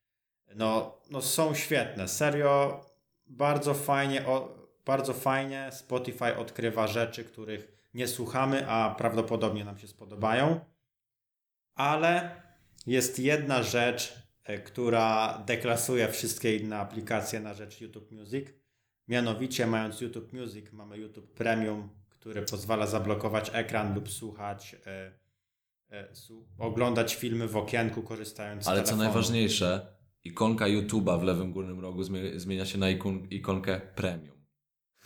No, 0.55 0.97
no 1.09 1.21
są 1.21 1.55
świetne, 1.55 2.07
serio, 2.07 2.85
bardzo 3.27 3.73
fajnie, 3.73 4.25
bardzo 4.85 5.13
fajnie 5.13 5.69
Spotify 5.71 6.37
odkrywa 6.37 6.87
rzeczy, 6.87 7.23
których 7.23 7.76
nie 7.93 8.07
słuchamy, 8.07 8.69
a 8.69 8.95
prawdopodobnie 8.95 9.65
nam 9.65 9.77
się 9.77 9.87
spodobają. 9.87 10.59
Ale 11.75 12.41
jest 12.87 13.19
jedna 13.19 13.63
rzecz, 13.63 14.13
e, 14.43 14.57
która 14.59 15.37
deklasuje 15.47 16.07
wszystkie 16.07 16.55
inne 16.57 16.77
aplikacje 16.79 17.39
na 17.39 17.53
rzecz 17.53 17.81
YouTube 17.81 18.11
Music. 18.11 18.47
Mianowicie, 19.07 19.67
mając 19.67 20.01
YouTube 20.01 20.33
Music, 20.33 20.71
mamy 20.71 20.97
YouTube 20.97 21.33
Premium, 21.33 21.89
który 22.09 22.41
pozwala 22.41 22.87
zablokować 22.87 23.51
ekran 23.53 23.95
lub 23.95 24.09
słuchać, 24.11 24.75
e, 24.85 25.11
e, 25.89 26.15
su- 26.15 26.47
oglądać 26.59 27.15
filmy 27.15 27.47
w 27.47 27.57
okienku, 27.57 28.03
korzystając 28.03 28.63
z 28.63 28.67
Ale 28.67 28.83
co 28.83 28.95
najważniejsze, 28.95 29.97
ikonka 30.23 30.65
YouTube'a 30.65 31.19
w 31.19 31.23
lewym 31.23 31.51
górnym 31.51 31.79
rogu 31.79 32.01
zmie- 32.01 32.39
zmienia 32.39 32.65
się 32.65 32.77
na 32.77 32.85
ikon- 32.85 33.27
ikonkę 33.29 33.81
Premium. 33.95 34.36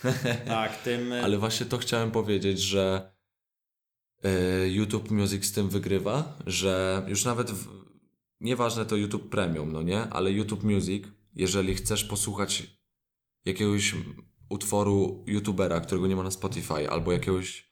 Tak, 0.46 0.82
tym. 0.84 1.14
Ale 1.24 1.38
właśnie 1.38 1.66
to 1.66 1.78
chciałem 1.78 2.12
powiedzieć, 2.12 2.60
że 2.60 3.12
y, 4.26 4.70
YouTube 4.70 5.12
Music 5.12 5.46
z 5.46 5.52
tym 5.52 5.70
wygrywa, 5.70 6.38
że 6.46 7.04
już 7.08 7.26
nawet 7.26 7.52
w, 7.52 7.68
nieważne 8.40 8.86
to 8.86 8.96
YouTube 8.96 9.30
Premium, 9.30 9.72
no 9.72 9.82
nie, 9.82 10.02
ale 10.02 10.32
YouTube 10.32 10.64
Music, 10.64 11.04
jeżeli 11.36 11.76
chcesz 11.76 12.04
posłuchać 12.04 12.64
jakiegoś 13.46 13.96
utworu 14.50 15.24
YouTubera, 15.28 15.82
którego 15.82 16.08
nie 16.08 16.16
ma 16.16 16.24
na 16.24 16.32
Spotify, 16.32 16.90
albo 16.90 17.12
jakiegoś 17.12 17.72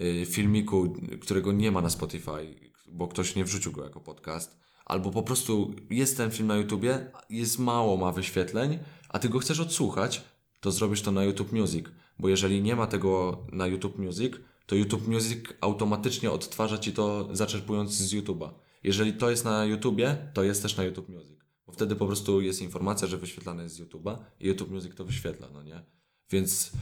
y, 0.00 0.26
filmiku, 0.26 0.96
którego 1.20 1.52
nie 1.52 1.72
ma 1.72 1.80
na 1.80 1.90
Spotify, 1.90 2.70
bo 2.88 3.08
ktoś 3.08 3.34
nie 3.34 3.44
wrzucił 3.44 3.72
go 3.72 3.84
jako 3.84 4.00
podcast, 4.00 4.60
albo 4.84 5.10
po 5.10 5.22
prostu 5.22 5.74
jest 5.90 6.16
ten 6.16 6.30
film 6.30 6.48
na 6.48 6.56
YouTubie, 6.56 7.10
jest 7.30 7.58
mało, 7.58 7.96
ma 7.96 8.12
wyświetleń, 8.12 8.78
a 9.08 9.18
ty 9.18 9.28
go 9.28 9.38
chcesz 9.38 9.60
odsłuchać, 9.60 10.24
to 10.64 10.72
zrobisz 10.72 11.02
to 11.02 11.12
na 11.12 11.24
YouTube 11.24 11.52
Music, 11.52 11.86
bo 12.18 12.28
jeżeli 12.28 12.62
nie 12.62 12.76
ma 12.76 12.86
tego 12.86 13.38
na 13.52 13.66
YouTube 13.66 13.98
Music, 13.98 14.34
to 14.66 14.76
YouTube 14.76 15.08
Music 15.08 15.44
automatycznie 15.60 16.30
odtwarza 16.30 16.78
ci 16.78 16.92
to 16.92 17.28
zaczerpując 17.32 17.92
z 17.92 18.14
YouTube'a. 18.14 18.50
Jeżeli 18.82 19.12
to 19.12 19.30
jest 19.30 19.44
na 19.44 19.64
YouTubie, 19.64 20.30
to 20.34 20.42
jest 20.42 20.62
też 20.62 20.76
na 20.76 20.84
YouTube 20.84 21.08
Music, 21.08 21.38
bo 21.66 21.72
wtedy 21.72 21.96
po 21.96 22.06
prostu 22.06 22.40
jest 22.40 22.62
informacja, 22.62 23.08
że 23.08 23.18
wyświetlane 23.18 23.62
jest 23.62 23.74
z 23.74 23.80
YouTube'a 23.80 24.16
i 24.40 24.46
YouTube 24.46 24.70
Music 24.70 24.94
to 24.94 25.04
wyświetla, 25.04 25.48
no 25.52 25.62
nie? 25.62 25.82
Więc 26.30 26.72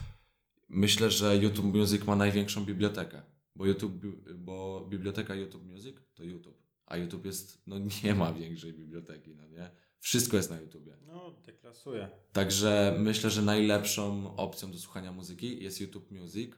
myślę, 0.69 1.11
że 1.11 1.37
YouTube 1.37 1.75
Music 1.75 2.05
ma 2.05 2.15
największą 2.15 2.65
bibliotekę, 2.65 3.21
bo 3.55 3.65
YouTube, 3.65 3.93
bo 4.35 4.87
biblioteka 4.89 5.35
YouTube 5.35 5.65
Music 5.65 5.95
to 6.13 6.23
YouTube, 6.23 6.57
a 6.85 6.97
YouTube 6.97 7.25
jest, 7.25 7.61
no 7.67 7.75
nie 8.03 8.15
ma 8.15 8.33
większej 8.33 8.73
biblioteki, 8.73 9.35
no 9.35 9.47
nie? 9.47 9.71
Wszystko 9.99 10.37
jest 10.37 10.49
na 10.49 10.61
YouTubie. 10.61 10.97
Deklasuje. 11.31 12.09
Także 12.33 12.95
myślę, 12.99 13.29
że 13.29 13.41
najlepszą 13.41 14.35
opcją 14.35 14.71
do 14.71 14.77
słuchania 14.77 15.11
muzyki 15.11 15.63
jest 15.63 15.81
YouTube 15.81 16.11
Music, 16.11 16.51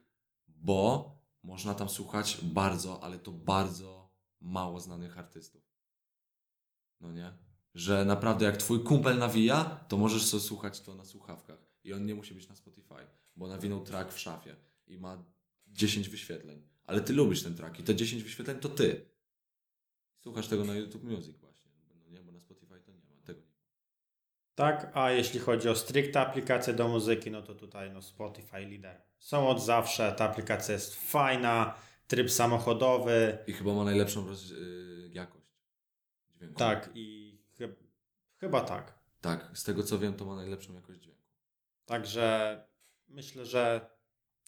bo 0.47 1.11
można 1.43 1.73
tam 1.73 1.89
słuchać 1.89 2.37
bardzo, 2.43 3.03
ale 3.03 3.19
to 3.19 3.31
bardzo 3.31 4.09
mało 4.41 4.79
znanych 4.79 5.17
artystów. 5.17 5.63
No 7.01 7.11
nie? 7.11 7.33
Że 7.73 8.05
naprawdę 8.05 8.45
jak 8.45 8.57
twój 8.57 8.83
kumpel 8.83 9.17
nawija, 9.17 9.85
to 9.87 9.97
możesz 9.97 10.25
sobie 10.25 10.43
słuchać 10.43 10.81
to 10.81 10.95
na 10.95 11.05
słuchawkach. 11.05 11.59
I 11.83 11.93
on 11.93 12.05
nie 12.05 12.15
musi 12.15 12.33
być 12.33 12.49
na 12.49 12.55
Spotify, 12.55 13.07
bo 13.35 13.47
nawinął 13.47 13.83
track 13.83 14.13
w 14.13 14.19
szafie 14.19 14.55
i 14.87 14.97
ma 14.97 15.23
10 15.67 16.09
wyświetleń. 16.09 16.61
Ale 16.85 17.01
ty 17.01 17.13
lubisz 17.13 17.43
ten 17.43 17.55
track 17.55 17.79
i 17.79 17.83
te 17.83 17.95
10 17.95 18.23
wyświetleń 18.23 18.59
to 18.59 18.69
ty. 18.69 19.05
Słuchasz 20.19 20.47
tego 20.47 20.65
na 20.65 20.75
YouTube 20.75 21.03
Music 21.03 21.37
właśnie. 21.37 21.71
No 22.03 22.09
nie, 22.09 22.23
bo 22.23 22.31
na 22.31 22.39
Spotify 22.39 22.79
to 22.79 22.91
nie 22.91 23.03
ma. 23.03 23.21
Tego 23.23 23.41
nie 23.41 23.47
ma. 23.47 23.65
Tak, 24.55 24.91
a 24.93 25.11
jeśli 25.11 25.39
chodzi 25.39 25.69
o 25.69 25.75
stricte 25.75 26.21
aplikacje 26.21 26.73
do 26.73 26.87
muzyki, 26.87 27.31
no 27.31 27.41
to 27.41 27.55
tutaj 27.55 27.91
no 27.91 28.01
Spotify 28.01 28.59
lider. 28.59 29.01
Są 29.17 29.47
od 29.49 29.61
zawsze, 29.63 30.11
ta 30.17 30.25
aplikacja 30.29 30.73
jest 30.73 30.95
fajna, 31.11 31.75
tryb 32.07 32.31
samochodowy, 32.31 33.37
I 33.47 33.53
chyba 33.53 33.73
ma 33.73 33.83
najlepszą 33.83 34.27
roz, 34.27 34.51
y, 34.51 35.09
jakość 35.13 35.45
dźwięku. 36.35 36.55
tak 36.59 36.89
i 36.93 37.37
chy- 37.57 37.75
chyba 38.37 38.61
tak. 38.61 38.99
Tak, 39.21 39.49
z 39.53 39.63
tego 39.63 39.83
co 39.83 39.99
wiem, 39.99 40.13
to 40.13 40.25
ma 40.25 40.35
najlepszą 40.35 40.73
jakość 40.73 40.99
dźwięku. 40.99 41.21
Także 41.85 42.59
myślę, 43.07 43.45
że 43.45 43.89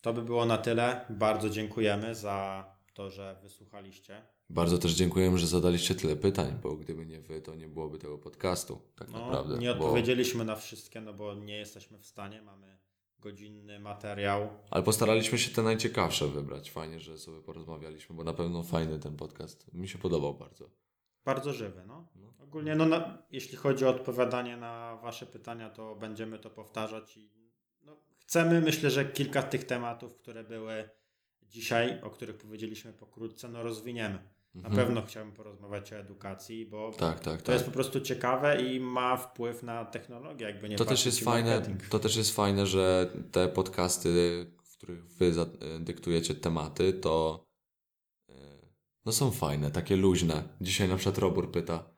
to 0.01 0.13
by 0.13 0.21
było 0.21 0.45
na 0.45 0.57
tyle. 0.57 1.05
Bardzo 1.09 1.49
dziękujemy 1.49 2.15
za 2.15 2.65
to, 2.93 3.09
że 3.09 3.39
wysłuchaliście. 3.41 4.21
Bardzo 4.49 4.77
też 4.77 4.91
dziękujemy, 4.91 5.37
że 5.37 5.47
zadaliście 5.47 5.95
tyle 5.95 6.15
pytań, 6.15 6.59
bo 6.63 6.75
gdyby 6.75 7.05
nie 7.05 7.21
wy, 7.21 7.41
to 7.41 7.55
nie 7.55 7.67
byłoby 7.67 7.97
tego 7.97 8.17
podcastu, 8.17 8.81
tak 8.95 9.09
No, 9.09 9.19
naprawdę. 9.19 9.57
nie 9.57 9.75
bo... 9.75 9.85
odpowiedzieliśmy 9.85 10.45
na 10.45 10.55
wszystkie, 10.55 11.01
no 11.01 11.13
bo 11.13 11.33
nie 11.33 11.57
jesteśmy 11.57 11.97
w 11.97 12.05
stanie. 12.05 12.41
Mamy 12.41 12.77
godzinny 13.19 13.79
materiał. 13.79 14.49
Ale 14.69 14.83
postaraliśmy 14.83 15.37
się 15.37 15.51
te 15.51 15.63
najciekawsze 15.63 16.27
wybrać. 16.27 16.71
Fajnie, 16.71 16.99
że 16.99 17.17
sobie 17.17 17.41
porozmawialiśmy, 17.41 18.15
bo 18.15 18.23
na 18.23 18.33
pewno 18.33 18.63
fajny 18.63 18.99
ten 18.99 19.15
podcast. 19.15 19.73
Mi 19.73 19.87
się 19.87 19.97
podobał 19.97 20.33
bardzo. 20.33 20.69
Bardzo 21.25 21.53
żywy, 21.53 21.83
no. 21.87 22.07
No. 22.15 22.33
Ogólnie, 22.43 22.75
no, 22.75 22.85
na, 22.85 23.17
jeśli 23.31 23.57
chodzi 23.57 23.85
o 23.85 23.89
odpowiadanie 23.89 24.57
na 24.57 24.95
Wasze 25.03 25.25
pytania, 25.25 25.69
to 25.69 25.95
będziemy 25.95 26.39
to 26.39 26.49
powtarzać 26.49 27.17
i 27.17 27.29
no, 27.81 27.97
chcemy, 28.19 28.61
myślę, 28.61 28.91
że 28.91 29.05
kilka 29.05 29.43
tych 29.43 29.63
tematów, 29.63 30.15
które 30.15 30.43
były 30.43 30.89
dzisiaj, 31.43 32.01
o 32.01 32.09
których 32.09 32.37
powiedzieliśmy 32.37 32.93
pokrótce, 32.93 33.49
no 33.49 33.63
rozwiniemy. 33.63 34.19
Na 34.55 34.67
Mhm. 34.69 34.85
pewno 34.85 35.01
chciałbym 35.05 35.33
porozmawiać 35.33 35.93
o 35.93 35.95
edukacji, 35.95 36.65
bo 36.65 36.91
Tak, 36.91 37.19
tak, 37.19 37.41
to 37.41 37.45
tak. 37.45 37.53
jest 37.53 37.65
po 37.65 37.71
prostu 37.71 38.01
ciekawe 38.01 38.61
i 38.61 38.79
ma 38.79 39.17
wpływ 39.17 39.63
na 39.63 39.85
technologię, 39.85 40.45
jakby 40.45 40.69
nie 40.69 40.75
To 40.75 40.85
też 40.85 41.05
jest 41.05 41.19
fajne, 41.19 41.55
marketing. 41.55 41.87
to 41.89 41.99
też 41.99 42.15
jest 42.15 42.35
fajne, 42.35 42.67
że 42.67 43.09
te 43.31 43.47
podcasty, 43.47 44.45
w 44.63 44.77
których 44.77 45.05
wy 45.07 45.31
dyktujecie 45.79 46.35
tematy, 46.35 46.93
to 46.93 47.45
e, 48.29 48.33
no 49.05 49.11
są 49.11 49.31
fajne, 49.31 49.71
takie 49.71 49.95
luźne. 49.95 50.43
Dzisiaj 50.61 50.87
na 50.89 50.95
przykład 50.95 51.17
Robur 51.17 51.51
pyta 51.51 51.89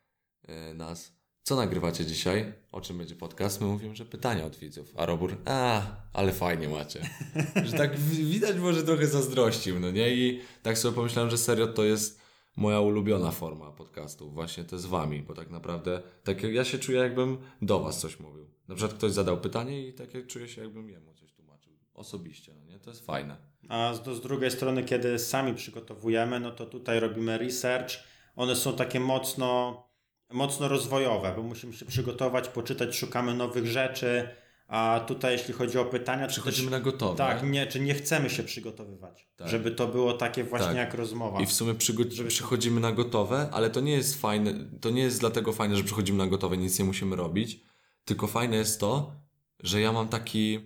e, 0.48 0.74
nas, 0.74 1.14
co 1.44 1.56
nagrywacie 1.56 2.06
dzisiaj? 2.06 2.54
O 2.72 2.82
czym 2.82 2.98
będzie 2.98 3.16
podcast? 3.16 3.62
My 3.62 3.68
mówimy, 3.68 3.96
że 3.96 4.06
pytania 4.06 4.46
od 4.46 4.56
widzów. 4.56 4.94
A 4.98 5.06
Robur, 5.06 5.38
a, 5.46 5.82
ale 6.14 6.32
fajnie 6.34 6.70
macie. 6.70 7.10
że 7.66 7.78
tak 7.78 8.00
widać 8.00 8.58
może 8.58 8.84
trochę 8.84 9.08
zazdrościł, 9.08 9.80
no 9.80 9.92
nie? 9.92 10.16
I 10.16 10.42
tak 10.64 10.78
sobie 10.78 10.96
pomyślałem, 10.96 11.32
że 11.32 11.38
serio 11.38 11.68
to 11.68 11.84
jest 11.84 12.20
moja 12.60 12.80
ulubiona 12.80 13.32
forma 13.32 13.72
podcastu, 13.72 14.30
właśnie 14.30 14.64
to 14.64 14.80
z 14.80 14.86
wami, 14.86 15.22
bo 15.22 15.34
tak 15.34 15.50
naprawdę 15.50 16.02
tak 16.24 16.44
ja 16.44 16.66
się 16.66 16.80
czuję, 16.80 17.00
jakbym 17.00 17.38
do 17.62 17.80
was 17.80 18.00
coś 18.00 18.20
mówił. 18.20 18.46
Na 18.68 18.76
przykład 18.76 18.98
ktoś 18.98 19.12
zadał 19.12 19.38
pytanie 19.38 19.88
i 19.88 19.94
tak 19.94 20.10
czuję 20.28 20.48
się, 20.48 20.62
jakbym 20.62 20.90
jemu 20.90 21.14
coś 21.14 21.34
tłumaczył. 21.34 21.74
Osobiście, 21.94 22.54
no 22.56 22.74
nie? 22.74 22.80
To 22.80 22.90
jest 22.90 23.06
fajne. 23.06 23.38
A 23.70 23.94
z, 23.94 24.18
z 24.18 24.22
drugiej 24.22 24.52
strony, 24.52 24.84
kiedy 24.84 25.20
sami 25.20 25.54
przygotowujemy, 25.54 26.40
no 26.40 26.52
to 26.52 26.66
tutaj 26.66 27.00
robimy 27.00 27.38
research. 27.38 27.94
One 28.36 28.56
są 28.56 28.76
takie 28.76 29.00
mocno, 29.00 29.84
mocno 30.32 30.68
rozwojowe, 30.68 31.34
bo 31.36 31.44
musimy 31.44 31.74
się 31.74 31.86
przygotować, 31.86 32.48
poczytać, 32.48 32.96
szukamy 32.96 33.34
nowych 33.34 33.68
rzeczy. 33.68 34.28
A 34.70 35.00
tutaj, 35.08 35.34
jeśli 35.34 35.54
chodzi 35.54 35.78
o 35.78 35.86
pytania, 35.86 36.26
to 36.26 36.32
Przechodzimy 36.32 36.72
też, 36.72 36.80
na 36.80 36.80
gotowe. 36.80 37.18
tak, 37.18 37.44
nie, 37.44 37.68
czy 37.68 37.80
nie 37.80 37.94
chcemy 37.94 38.30
się 38.30 38.44
przygotowywać, 38.44 39.28
Tak. 39.36 39.48
żeby 39.48 39.72
to 39.72 39.88
było 39.88 40.14
takie 40.14 40.44
właśnie 40.44 40.68
Tak. 40.68 40.76
jak 40.78 40.94
rozmowa. 40.94 41.42
I 41.42 41.46
w 41.46 41.52
sumie 41.54 41.74
przygo- 41.74 42.28
przychodzimy 42.28 42.80
na 42.82 42.92
gotowe, 42.92 43.50
ale 43.52 43.70
to 43.70 43.82
nie 43.82 43.92
jest 43.92 44.22
fajne, 44.22 44.54
to 44.82 44.90
nie 44.90 45.02
jest 45.02 45.20
dlatego 45.20 45.54
fajne, 45.54 45.76
że 45.76 45.84
przychodzimy 45.84 46.18
na 46.18 46.28
gotowe, 46.28 46.58
nic 46.58 46.80
nie 46.80 46.86
musimy 46.86 47.16
robić, 47.16 47.60
tylko 48.06 48.28
fajne 48.28 48.58
jest 48.58 48.80
to, 48.80 49.12
że 49.60 49.82
ja 49.82 49.92
mam 49.92 50.08
taki 50.08 50.60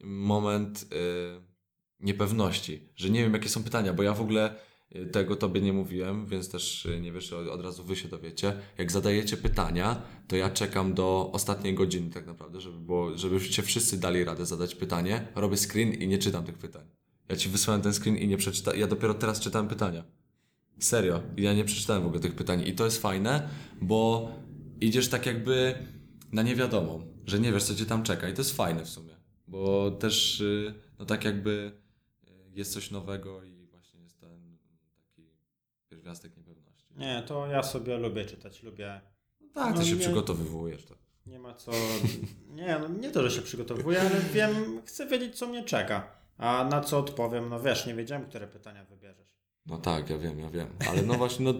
moment 0.00 0.82
y, 0.82 0.86
niepewności, 2.00 2.88
że 2.96 3.10
nie 3.10 3.22
wiem 3.22 3.32
jakie 3.32 3.48
są 3.48 3.64
pytania, 3.64 3.92
bo 3.92 4.02
ja 4.02 4.12
w 4.14 4.20
ogóle 4.20 4.54
tego 5.12 5.36
tobie 5.36 5.60
nie 5.60 5.72
mówiłem, 5.72 6.26
więc 6.26 6.50
też 6.50 6.86
y, 6.86 7.00
nie 7.00 7.12
wiesz, 7.12 7.32
od, 7.32 7.60
razu 7.60 7.84
wy 7.84 7.96
się 7.96 8.08
dowiecie. 8.08 8.56
Jak 8.78 8.92
zadajecie 8.92 9.36
pytania, 9.36 10.02
to 10.28 10.36
ja 10.36 10.50
czekam 10.50 10.94
do 10.94 11.30
ostatniej 11.32 11.74
godziny 11.74 12.10
tak 12.10 12.26
naprawdę, 12.26 12.60
żeby 12.60 12.78
było, 12.78 13.18
żebyście 13.18 13.62
wszyscy 13.62 14.00
dali 14.00 14.24
radę 14.24 14.46
zadać 14.46 14.74
pytanie. 14.74 15.28
Robię 15.34 15.56
screen 15.56 15.92
i 15.92 16.08
nie 16.08 16.18
czytam 16.18 16.44
tych 16.44 16.58
pytań. 16.58 16.86
Ja 17.28 17.36
ci 17.36 17.48
wysłałem 17.48 17.82
ten 17.82 17.94
screen 17.94 18.16
i 18.16 18.28
nie 18.28 18.36
przeczytałem. 18.36 18.80
Ja 18.80 18.86
dopiero 18.86 19.14
teraz 19.14 19.40
czytałem 19.40 19.68
pytania. 19.68 20.04
Serio. 20.78 21.22
Ja 21.36 21.54
nie 21.54 21.64
przeczytałem 21.64 22.02
w 22.02 22.06
ogóle 22.06 22.20
tych 22.20 22.34
pytań. 22.34 22.62
I 22.66 22.72
to 22.72 22.84
jest 22.84 23.02
fajne, 23.02 23.48
bo 23.82 24.32
idziesz 24.80 25.08
tak 25.08 25.26
jakby 25.26 25.74
na 26.32 26.42
niewiadomą, 26.42 27.06
że 27.26 27.40
nie 27.40 27.52
wiesz, 27.52 27.64
co 27.64 27.74
cię 27.74 27.86
tam 27.86 28.02
czeka. 28.02 28.28
I 28.28 28.34
to 28.34 28.40
jest 28.40 28.56
fajne 28.56 28.84
w 28.84 28.88
sumie. 28.88 29.14
Bo 29.48 29.90
też, 29.90 30.40
y, 30.40 30.74
no 30.98 31.04
tak 31.04 31.24
jakby 31.24 31.72
y, 32.28 32.30
jest 32.54 32.72
coś 32.72 32.90
nowego 32.90 33.44
i 33.44 33.66
właśnie 33.66 34.00
jest 34.00 34.20
ten 34.20 34.58
taki 34.96 35.28
pierwiastek 36.04 36.36
niepewności. 36.36 36.94
Nie, 36.96 37.22
to 37.26 37.46
ja 37.46 37.62
sobie 37.62 37.98
lubię 37.98 38.24
czytać, 38.24 38.62
lubię. 38.62 39.00
No 39.40 39.48
tak, 39.54 39.74
No 39.74 39.80
ty 39.80 39.86
się 39.86 39.94
nie- 39.94 40.00
przygotowywujesz. 40.00 40.84
To. 40.84 40.94
Nie 41.26 41.38
ma 41.38 41.54
co. 41.54 41.72
Nie, 42.48 42.78
no 42.78 42.88
nie 42.88 43.10
to, 43.10 43.22
że 43.22 43.30
się 43.36 43.42
przygotowuję, 43.42 44.00
ale 44.00 44.20
wiem, 44.32 44.82
chcę 44.86 45.06
wiedzieć, 45.06 45.38
co 45.38 45.46
mnie 45.46 45.64
czeka. 45.64 46.16
A 46.38 46.64
na 46.70 46.80
co 46.80 46.98
odpowiem, 46.98 47.48
no 47.48 47.60
wiesz, 47.60 47.86
nie 47.86 47.94
wiedziałem, 47.94 48.24
które 48.24 48.46
pytania 48.48 48.84
wybierzesz. 48.84 49.28
No 49.66 49.78
tak, 49.78 50.10
ja 50.10 50.18
wiem, 50.18 50.38
ja 50.38 50.50
wiem. 50.50 50.68
Ale 50.90 51.02
no 51.02 51.14
właśnie, 51.14 51.44
no 51.44 51.54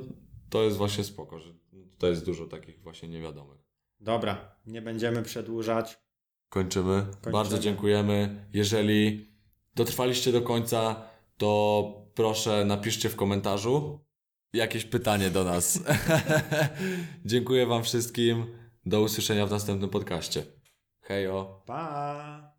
to 0.51 0.63
jest 0.63 0.77
właśnie 0.77 1.05
spoko, 1.05 1.39
że 1.39 1.55
to 1.99 2.07
jest 2.07 2.25
dużo 2.25 2.47
takich 2.47 2.81
właśnie 2.81 3.09
niewiadomych. 3.09 3.59
Dobra, 4.01 4.57
nie 4.67 4.83
będziemy 4.83 5.23
przedłużać. 5.23 5.99
Kończymy. 6.49 7.07
Bardzo 7.33 7.59
dziękujemy. 7.59 8.47
Jeżeli 8.53 9.29
dotrwaliście 9.75 10.33
do 10.33 10.43
końca, 10.43 11.03
to 11.39 11.93
proszę 12.15 12.65
napiszcie 12.65 13.09
w 13.09 13.17
komentarzu 13.17 14.04
jakieś 14.55 14.85
pytanie 14.85 15.31
do 15.31 15.45
nas. 15.45 15.79
Dziękuję 17.25 17.67
Wam 17.67 17.85
wszystkim. 17.85 18.47
Do 18.87 19.01
usłyszenia 19.01 19.47
w 19.47 19.51
następnym 19.51 19.91
podcaście. 19.91 20.43
Hejo. 21.01 21.63
Pa! 21.67 22.55